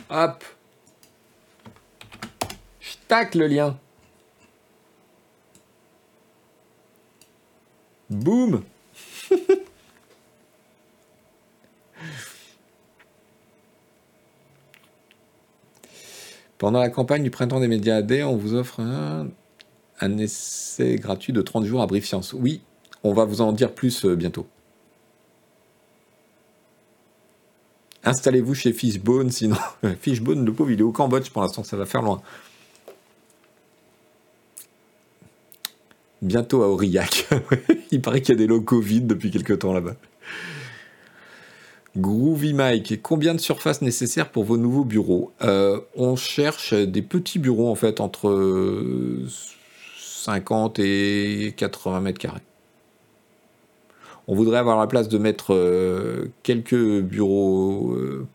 Hop 0.09 0.43
Je 2.79 2.93
tac 3.07 3.35
le 3.35 3.47
lien. 3.47 3.77
Boum 8.09 8.63
Pendant 16.65 16.79
la 16.79 16.89
campagne 16.89 17.21
du 17.21 17.29
printemps 17.29 17.59
des 17.59 17.67
médias 17.67 17.97
AD, 17.97 18.11
on 18.25 18.37
vous 18.37 18.55
offre 18.55 18.79
un, 18.79 20.17
essai 20.17 20.95
gratuit 20.95 21.31
de 21.31 21.43
30 21.43 21.65
jours 21.65 21.79
à 21.79 21.85
Brief 21.85 22.07
Science. 22.07 22.33
Oui, 22.33 22.61
on 23.03 23.13
va 23.13 23.23
vous 23.23 23.41
en 23.41 23.51
dire 23.51 23.71
plus 23.71 24.03
euh, 24.03 24.15
bientôt. 24.15 24.47
Installez-vous 28.03 28.55
chez 28.55 28.73
Fishbone, 28.73 29.29
sinon 29.29 29.57
Fishbone, 30.01 30.43
le 30.43 30.51
pauvre, 30.53 30.71
il 30.71 30.79
est 30.79 30.83
au 30.83 30.91
Cambodge 30.91 31.29
pour 31.29 31.43
l'instant, 31.43 31.63
ça 31.63 31.77
va 31.77 31.85
faire 31.85 32.01
loin. 32.01 32.19
Bientôt 36.23 36.63
à 36.63 36.67
Aurillac. 36.67 37.27
il 37.91 38.01
paraît 38.01 38.21
qu'il 38.21 38.33
y 38.33 38.37
a 38.37 38.39
des 38.39 38.47
locaux 38.47 38.81
vides 38.81 39.05
depuis 39.05 39.29
quelques 39.29 39.59
temps 39.59 39.71
là-bas. 39.71 39.97
Groovy 41.97 42.53
Mike, 42.53 43.01
combien 43.01 43.33
de 43.33 43.39
surface 43.39 43.81
nécessaire 43.81 44.29
pour 44.29 44.43
vos 44.43 44.57
nouveaux 44.57 44.83
bureaux? 44.83 45.31
Euh, 45.41 45.79
On 45.95 46.17
cherche 46.17 46.73
des 46.73 47.01
petits 47.01 47.39
bureaux 47.39 47.69
en 47.69 47.75
fait 47.75 48.01
entre 48.01 49.25
50 49.97 50.79
et 50.79 51.53
80 51.55 52.01
mètres 52.01 52.19
carrés. 52.19 52.41
On 54.27 54.35
voudrait 54.35 54.57
avoir 54.57 54.77
la 54.77 54.87
place 54.87 55.07
de 55.07 55.17
mettre 55.17 55.53
euh, 55.53 56.31
quelques 56.43 57.01
bureaux 57.01 57.93
euh, 57.93 58.27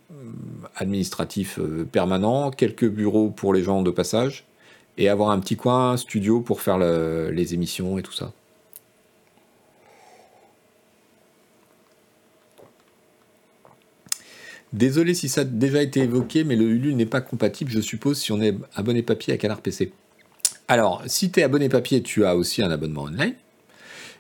administratifs 0.77 1.59
permanents, 1.93 2.51
quelques 2.51 2.89
bureaux 2.89 3.29
pour 3.29 3.53
les 3.53 3.63
gens 3.63 3.83
de 3.83 3.91
passage, 3.91 4.47
et 4.97 5.11
avoir 5.11 5.31
un 5.31 5.39
petit 5.39 5.57
coin 5.57 5.99
studio 5.99 6.41
pour 6.41 6.63
faire 6.63 6.79
les 6.79 7.55
émissions 7.55 7.99
et 7.99 8.03
tout 8.03 8.13
ça. 8.13 8.33
Désolé 14.73 15.15
si 15.15 15.29
ça 15.29 15.41
a 15.41 15.45
déjà 15.45 15.83
été 15.83 16.01
évoqué, 16.01 16.45
mais 16.45 16.55
le 16.55 16.65
Ulule 16.65 16.97
n'est 16.97 17.07
pas 17.07 17.21
compatible, 17.21 17.71
je 17.71 17.81
suppose, 17.81 18.19
si 18.19 18.31
on 18.31 18.41
est 18.41 18.55
abonné 18.75 19.03
papier 19.03 19.35
à 19.35 19.37
Canard 19.37 19.61
PC. 19.61 19.93
Alors, 20.69 21.03
si 21.07 21.33
tu 21.33 21.41
es 21.41 21.43
abonné 21.43 21.69
papier, 21.69 22.03
tu 22.03 22.25
as 22.25 22.37
aussi 22.37 22.63
un 22.63 22.71
abonnement 22.71 23.03
online. 23.03 23.35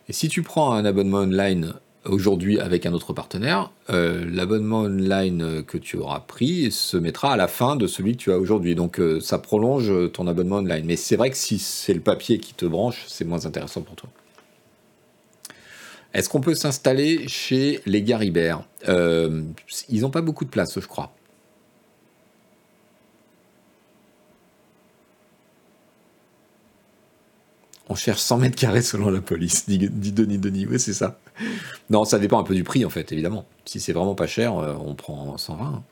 Et 0.08 0.12
si 0.12 0.28
tu 0.28 0.42
prends 0.42 0.72
un 0.72 0.84
abonnement 0.84 1.18
online 1.18 1.74
aujourd'hui 2.04 2.58
avec 2.58 2.84
un 2.84 2.92
autre 2.92 3.12
partenaire, 3.12 3.70
euh, 3.90 4.24
l'abonnement 4.28 4.80
online 4.80 5.62
que 5.64 5.78
tu 5.78 5.98
auras 5.98 6.20
pris 6.20 6.72
se 6.72 6.96
mettra 6.96 7.34
à 7.34 7.36
la 7.36 7.46
fin 7.46 7.76
de 7.76 7.86
celui 7.86 8.16
que 8.16 8.22
tu 8.22 8.32
as 8.32 8.38
aujourd'hui. 8.38 8.74
Donc 8.74 8.98
euh, 8.98 9.20
ça 9.20 9.38
prolonge 9.38 9.92
ton 10.12 10.26
abonnement 10.26 10.56
online. 10.56 10.84
Mais 10.84 10.96
c'est 10.96 11.14
vrai 11.14 11.30
que 11.30 11.36
si 11.36 11.60
c'est 11.60 11.94
le 11.94 12.00
papier 12.00 12.38
qui 12.38 12.54
te 12.54 12.66
branche, 12.66 13.04
c'est 13.06 13.24
moins 13.24 13.46
intéressant 13.46 13.82
pour 13.82 13.94
toi. 13.94 14.10
Est-ce 16.12 16.28
qu'on 16.28 16.40
peut 16.40 16.54
s'installer 16.54 17.28
chez 17.28 17.80
les 17.86 18.02
Garibert 18.02 18.64
euh, 18.88 19.42
Ils 19.88 20.02
n'ont 20.02 20.10
pas 20.10 20.22
beaucoup 20.22 20.44
de 20.44 20.50
place, 20.50 20.78
je 20.78 20.86
crois. 20.86 21.12
On 27.88 27.94
cherche 27.96 28.20
100 28.20 28.38
mètres 28.38 28.56
carrés 28.56 28.82
selon 28.82 29.10
la 29.10 29.20
police, 29.20 29.68
dit, 29.68 29.78
Denis 29.78 30.38
Denis. 30.38 30.66
Oui, 30.66 30.78
c'est 30.78 30.92
ça. 30.92 31.18
Non, 31.90 32.04
ça 32.04 32.18
dépend 32.20 32.38
un 32.38 32.44
peu 32.44 32.54
du 32.54 32.62
prix, 32.62 32.84
en 32.84 32.90
fait, 32.90 33.10
évidemment. 33.10 33.46
Si 33.64 33.80
c'est 33.80 33.92
vraiment 33.92 34.14
pas 34.14 34.28
cher, 34.28 34.56
euh, 34.58 34.74
on 34.80 34.94
prend 34.94 35.36
120. 35.36 35.64
Hein. 35.64 35.82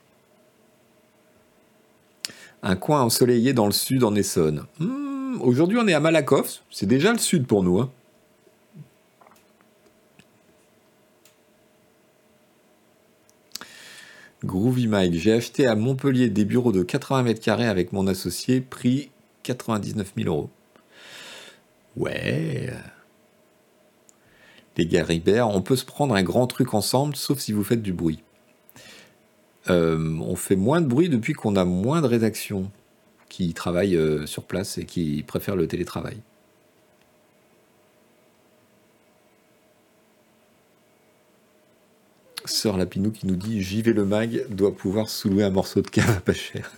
Un 2.63 2.75
coin 2.75 3.01
ensoleillé 3.01 3.53
dans 3.53 3.65
le 3.65 3.71
sud, 3.71 4.03
en 4.03 4.15
Essonne. 4.15 4.65
Hmm, 4.79 5.41
Aujourd'hui, 5.41 5.77
on 5.77 5.87
est 5.87 5.93
à 5.93 5.99
Malakoff. 5.99 6.63
C'est 6.71 6.85
déjà 6.85 7.11
le 7.11 7.19
sud 7.19 7.45
pour 7.45 7.63
nous. 7.63 7.79
Hein. 7.79 7.91
Groovy 14.43 14.87
Mike, 14.87 15.15
j'ai 15.15 15.33
acheté 15.33 15.67
à 15.67 15.75
Montpellier 15.75 16.29
des 16.29 16.45
bureaux 16.45 16.71
de 16.71 16.83
80 16.83 17.23
mètres 17.23 17.41
carrés 17.41 17.67
avec 17.67 17.91
mon 17.91 18.07
associé, 18.07 18.61
prix 18.61 19.11
99 19.43 20.13
000 20.15 20.29
euros. 20.29 20.49
Ouais. 21.97 22.73
Les 24.77 24.85
gars 24.85 25.03
Ribert, 25.03 25.49
on 25.49 25.61
peut 25.61 25.75
se 25.75 25.83
prendre 25.83 26.15
un 26.15 26.23
grand 26.23 26.47
truc 26.47 26.73
ensemble, 26.73 27.17
sauf 27.17 27.39
si 27.39 27.51
vous 27.51 27.65
faites 27.65 27.81
du 27.81 27.91
bruit. 27.91 28.23
Euh, 29.69 30.17
on 30.21 30.37
fait 30.37 30.55
moins 30.55 30.79
de 30.79 30.87
bruit 30.87 31.09
depuis 31.09 31.33
qu'on 31.33 31.57
a 31.57 31.65
moins 31.65 32.01
de 32.01 32.07
rédactions 32.07 32.71
qui 33.27 33.53
travaillent 33.53 33.97
euh, 33.97 34.25
sur 34.25 34.43
place 34.43 34.77
et 34.77 34.85
qui 34.85 35.23
préfèrent 35.27 35.57
le 35.57 35.67
télétravail. 35.67 36.17
Sœur 42.45 42.77
Lapinou 42.77 43.11
qui 43.11 43.27
nous 43.27 43.35
dit 43.35 43.61
J'y 43.61 43.81
vais 43.81 43.93
le 43.93 44.05
mag 44.05 44.45
doit 44.49 44.75
pouvoir 44.75 45.09
soulever 45.09 45.43
un 45.43 45.49
morceau 45.49 45.81
de 45.81 45.89
cave 45.89 46.21
pas 46.21 46.33
cher. 46.33 46.71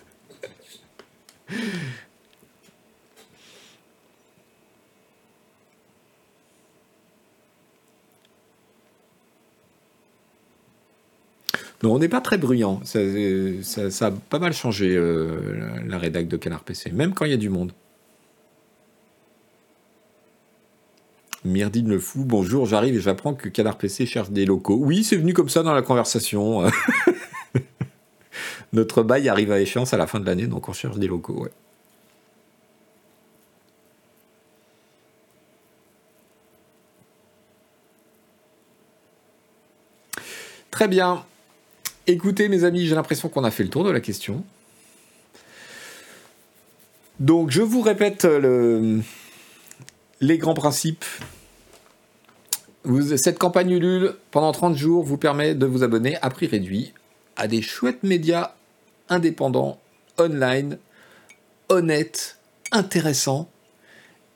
Non, 11.82 11.94
on 11.94 11.98
n'est 11.98 12.08
pas 12.08 12.20
très 12.20 12.38
bruyant. 12.38 12.80
Ça, 12.84 13.00
a 13.00 14.10
pas 14.10 14.38
mal 14.38 14.52
changé 14.52 14.94
euh, 14.96 15.80
la, 15.80 15.82
la 15.82 15.98
rédac 15.98 16.28
de 16.28 16.36
Canard 16.36 16.62
PC, 16.62 16.92
même 16.92 17.12
quand 17.12 17.24
il 17.24 17.32
y 17.32 17.34
a 17.34 17.38
du 17.38 17.48
monde. 17.48 17.72
Myrdine 21.44 21.88
le 21.88 21.98
fou, 21.98 22.24
bonjour, 22.24 22.66
j'arrive 22.66 22.94
et 22.94 23.00
j'apprends 23.00 23.34
que 23.34 23.48
Canard 23.48 23.76
PC 23.76 24.06
cherche 24.06 24.30
des 24.30 24.44
locaux. 24.44 24.78
Oui, 24.80 25.02
c'est 25.02 25.16
venu 25.16 25.34
comme 25.34 25.48
ça 25.48 25.64
dans 25.64 25.74
la 25.74 25.82
conversation. 25.82 26.62
Notre 28.72 29.02
bail 29.02 29.28
arrive 29.28 29.50
à 29.50 29.60
échéance 29.60 29.92
à 29.92 29.96
la 29.96 30.06
fin 30.06 30.20
de 30.20 30.26
l'année, 30.26 30.46
donc 30.46 30.68
on 30.68 30.72
cherche 30.72 30.98
des 30.98 31.08
locaux, 31.08 31.48
Très 40.70 40.88
bien. 40.88 41.24
Écoutez, 42.06 42.48
mes 42.48 42.64
amis, 42.64 42.86
j'ai 42.86 42.94
l'impression 42.94 43.28
qu'on 43.28 43.44
a 43.44 43.50
fait 43.50 43.62
le 43.62 43.68
tour 43.68 43.84
de 43.84 43.90
la 43.90 44.00
question. 44.00 44.42
Donc, 47.20 47.50
je 47.50 47.62
vous 47.62 47.82
répète 47.82 48.24
le, 48.24 49.00
les 50.22 50.38
grands 50.38 50.54
principes. 50.54 51.04
cette 53.16 53.38
campagne 53.38 53.72
Ulule, 53.72 54.14
pendant 54.30 54.52
30 54.52 54.76
jours, 54.76 55.02
vous 55.02 55.18
permet 55.18 55.54
de 55.54 55.66
vous 55.66 55.82
abonner 55.82 56.16
à 56.22 56.30
prix 56.30 56.46
réduit 56.46 56.94
à 57.36 57.48
des 57.48 57.60
chouettes 57.60 58.02
médias 58.04 58.54
indépendants, 59.08 59.80
online, 60.18 60.78
honnêtes, 61.68 62.38
intéressants 62.70 63.50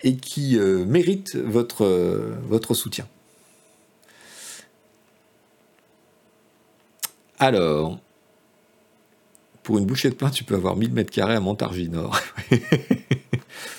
et 0.03 0.17
qui 0.17 0.59
euh, 0.59 0.85
méritent 0.85 1.37
votre, 1.37 1.85
euh, 1.85 2.35
votre 2.49 2.75
soutien. 2.75 3.07
Alors, 7.39 8.01
pour 9.67 9.79
une 9.79 9.85
bouchée 9.85 10.11
de 10.11 10.15
pain, 10.15 10.31
tu 10.31 10.45
peux 10.45 10.55
avoir 10.55 10.77
1000 10.77 10.93
mètres 10.93 11.11
carrés 11.11 11.35
à 11.35 11.41
Montargis-Nord. 11.41 12.17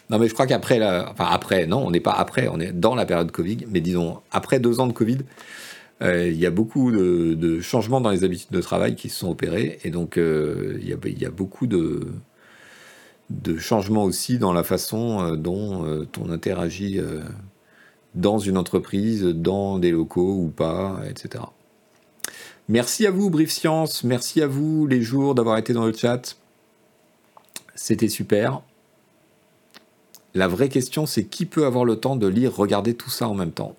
Non, 0.09 0.19
mais 0.19 0.29
je 0.29 0.33
crois 0.33 0.47
qu'après, 0.47 0.81
enfin 0.81 1.27
après, 1.29 1.65
non, 1.65 1.85
on 1.85 1.91
n'est 1.91 1.99
pas 1.99 2.13
après, 2.13 2.47
on 2.47 2.61
est 2.61 2.71
dans 2.71 2.95
la 2.95 3.05
période 3.05 3.29
Covid, 3.29 3.65
mais 3.69 3.81
disons, 3.81 4.21
après 4.31 4.61
deux 4.61 4.79
ans 4.79 4.87
de 4.87 4.93
Covid, 4.93 5.17
euh, 6.01 6.29
il 6.29 6.37
y 6.37 6.45
a 6.45 6.49
beaucoup 6.49 6.91
de, 6.91 7.59
changements 7.59 7.99
dans 7.99 8.09
les 8.09 8.23
habitudes 8.23 8.51
de 8.51 8.61
travail 8.61 8.95
qui 8.95 9.09
se 9.09 9.19
sont 9.19 9.29
opérés, 9.29 9.79
et 9.83 9.89
donc 9.89 10.17
euh, 10.17 10.79
il, 10.81 10.87
y 10.87 11.25
a, 11.25 11.29
beaucoup 11.29 11.67
de, 11.67 12.07
de 13.29 13.57
changements 13.57 14.05
aussi 14.05 14.39
dans 14.39 14.53
la 14.53 14.63
façon 14.63 15.19
euh, 15.21 15.35
dont 15.35 16.07
on 16.21 16.29
interagit 16.29 17.01
dans 18.15 18.39
une 18.39 18.57
entreprise, 18.57 19.23
dans 19.23 19.77
des 19.77 19.91
locaux 19.91 20.37
ou 20.41 20.47
pas, 20.47 21.01
etc. 21.09 21.43
Merci 22.69 23.07
à 23.07 23.11
vous, 23.11 23.29
Brief 23.29 23.49
Science, 23.49 24.03
merci 24.03 24.41
à 24.41 24.47
vous, 24.47 24.87
les 24.87 25.01
jours, 25.01 25.35
d'avoir 25.35 25.57
été 25.57 25.71
dans 25.71 25.85
le 25.85 25.93
chat. 25.93 26.35
C'était 27.75 28.09
super. 28.09 28.61
La 30.33 30.49
vraie 30.49 30.67
question, 30.67 31.05
c'est 31.05 31.23
qui 31.23 31.45
peut 31.45 31.65
avoir 31.65 31.85
le 31.85 31.95
temps 31.95 32.17
de 32.17 32.27
lire, 32.27 32.53
regarder 32.53 32.93
tout 32.93 33.09
ça 33.09 33.29
en 33.29 33.35
même 33.35 33.53
temps? 33.53 33.73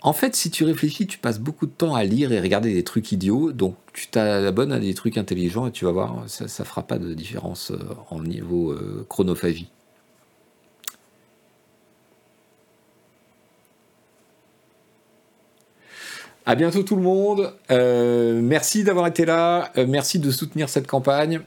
En 0.00 0.12
fait, 0.12 0.36
si 0.36 0.52
tu 0.52 0.62
réfléchis, 0.62 1.08
tu 1.08 1.18
passes 1.18 1.40
beaucoup 1.40 1.66
de 1.66 1.72
temps 1.72 1.96
à 1.96 2.04
lire 2.04 2.30
et 2.30 2.40
regarder 2.40 2.72
des 2.72 2.84
trucs 2.84 3.10
idiots, 3.10 3.50
donc 3.50 3.74
tu 3.92 4.06
t'abonnes 4.06 4.70
à 4.70 4.78
des 4.78 4.94
trucs 4.94 5.18
intelligents 5.18 5.66
et 5.66 5.72
tu 5.72 5.86
vas 5.86 5.90
voir, 5.90 6.22
ça 6.28 6.44
ne 6.44 6.64
fera 6.64 6.84
pas 6.84 6.98
de 6.98 7.14
différence 7.14 7.72
euh, 7.72 7.78
en 8.10 8.22
niveau 8.22 8.70
euh, 8.70 9.04
chronophagie. 9.08 9.72
À 16.46 16.54
bientôt 16.54 16.82
tout 16.82 16.96
le 16.96 17.02
monde. 17.02 17.52
Euh, 17.70 18.40
merci 18.40 18.84
d'avoir 18.84 19.06
été 19.06 19.24
là. 19.24 19.72
merci 19.88 20.18
de 20.18 20.30
soutenir 20.30 20.68
cette 20.68 20.86
campagne. 20.86 21.40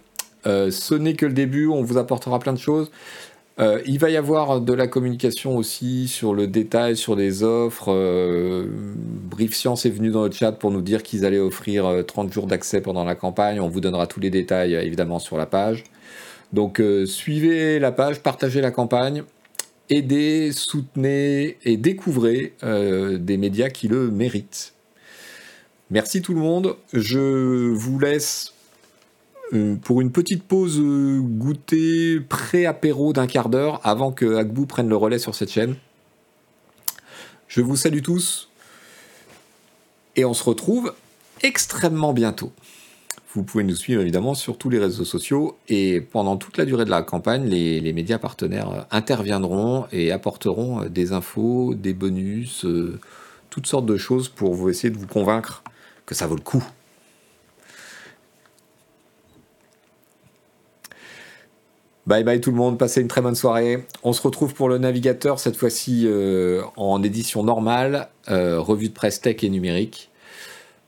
ce 0.46 0.94
n'est 0.94 1.14
que 1.14 1.26
le 1.26 1.34
début. 1.34 1.68
On 1.68 1.82
vous 1.82 1.98
apportera 1.98 2.38
plein 2.40 2.54
de 2.54 2.60
choses. 2.60 2.92
Euh, 3.60 3.82
il 3.86 4.00
va 4.00 4.10
y 4.10 4.16
avoir 4.16 4.62
de 4.62 4.74
la 4.74 4.88
communication 4.88 5.58
aussi 5.58 6.08
sur 6.08 6.34
le 6.34 6.48
détail, 6.48 6.96
sur 6.96 7.16
les 7.16 7.44
offres. 7.44 7.92
Euh, 7.92 8.68
Brief 8.70 9.54
Science 9.54 9.86
est 9.86 9.90
venu 9.90 10.12
dans 10.12 10.24
le 10.24 10.32
chat 10.32 10.54
pour 10.54 10.72
nous 10.72 10.82
dire 10.82 11.04
qu'ils 11.04 11.26
allaient 11.26 11.40
offrir 11.40 12.06
30 12.08 12.30
euh, 12.30 12.32
jours 12.32 12.48
d'accès 12.48 12.80
pendant 12.80 13.04
la 13.04 13.16
campagne. 13.16 13.60
On 13.60 13.68
vous 13.68 13.82
donnera 13.82 14.08
tous 14.08 14.22
les 14.22 14.30
détails 14.30 14.76
évidemment 14.76 15.20
sur 15.20 15.38
la 15.38 15.46
page. 15.46 15.84
Donc 16.54 16.82
suivez 17.06 17.78
la 17.78 17.92
page, 17.92 18.22
partagez 18.22 18.60
la 18.60 18.72
campagne, 18.72 19.22
aidez, 19.92 20.52
soutenez 20.52 21.58
et 21.64 21.78
découvrez 21.78 22.56
des 22.64 23.38
médias 23.38 23.70
qui 23.70 23.88
le 23.88 24.10
méritent. 24.10 24.74
Merci 25.92 26.22
tout 26.22 26.36
le 26.36 26.40
monde. 26.40 26.76
Je 26.94 27.72
vous 27.72 27.98
laisse 27.98 28.54
euh, 29.54 29.76
pour 29.76 30.02
une 30.02 30.12
petite 30.12 30.44
pause 30.44 30.80
euh, 30.80 31.20
goûter 31.20 32.20
pré-apéro 32.20 33.12
d'un 33.12 33.26
quart 33.26 33.50
d'heure 33.50 33.82
avant 33.84 34.12
que 34.12 34.36
Agbou 34.36 34.68
prenne 34.68 34.88
le 34.88 34.96
relais 34.96 35.18
sur 35.18 35.34
cette 35.34 35.52
chaîne. 35.52 35.76
Je 37.48 37.62
vous 37.62 37.76
salue 37.76 38.02
tous 38.02 38.50
et 40.16 40.26
on 40.26 40.36
se 40.36 40.44
retrouve 40.44 40.94
extrêmement 41.42 42.14
bientôt. 42.14 42.52
Vous 43.34 43.42
pouvez 43.42 43.64
nous 43.64 43.76
suivre 43.76 44.02
évidemment 44.02 44.36
sur 44.36 44.60
tous 44.60 44.70
les 44.70 44.78
réseaux 44.78 45.06
sociaux 45.06 45.58
et 45.70 46.02
pendant 46.02 46.38
toute 46.38 46.58
la 46.58 46.66
durée 46.66 46.86
de 46.86 46.92
la 46.92 47.02
campagne, 47.02 47.46
les, 47.46 47.94
médias 47.94 48.20
partenaires 48.20 48.86
interviendront 48.92 49.88
et 49.92 50.12
apporteront 50.12 50.86
des 50.86 51.14
infos, 51.14 51.74
des 51.74 51.94
bonus, 51.94 52.64
euh, 52.66 53.00
toutes 53.50 53.66
sortes 53.66 53.88
de 53.88 53.98
choses 53.98 54.30
pour 54.30 54.54
vous 54.54 54.70
essayer 54.70 54.92
de 54.92 54.98
vous 55.00 55.08
convaincre 55.08 55.64
que 56.10 56.16
ça 56.16 56.26
vaut 56.26 56.36
le 56.36 56.42
coup. 56.42 56.64
Bye 62.08 62.24
bye 62.24 62.42
tout 62.42 62.50
le 62.50 62.58
monde, 62.58 62.80
passez 62.80 63.02
une 63.02 63.08
très 63.08 63.22
bonne 63.22 63.36
soirée. 63.36 63.86
On 64.02 64.12
se 64.12 64.22
retrouve 64.24 64.56
pour 64.56 64.70
le 64.70 64.80
navigateur, 64.80 65.40
cette 65.40 65.56
fois-ci 65.56 66.06
euh, 66.08 66.64
en 66.78 67.04
édition 67.04 67.44
normale, 67.44 68.10
euh, 68.30 68.60
revue 68.60 68.90
de 68.90 68.94
presse 68.96 69.22
tech 69.22 69.44
et 69.44 69.50
numérique. 69.50 70.10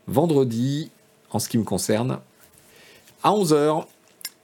Vendredi, 0.08 0.90
en 1.30 1.38
ce 1.38 1.50
qui 1.50 1.60
me 1.60 1.64
concerne, 1.64 2.18
à 3.22 3.30
11h 3.30 3.86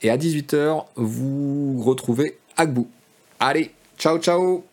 et 0.02 0.10
à 0.10 0.16
18h, 0.16 0.84
vous 0.94 1.82
retrouvez 1.82 2.38
Agbou. 2.56 2.86
Allez, 3.40 3.72
ciao 3.98 4.18
ciao 4.18 4.64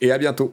et 0.00 0.10
à 0.10 0.18
bientôt. 0.18 0.52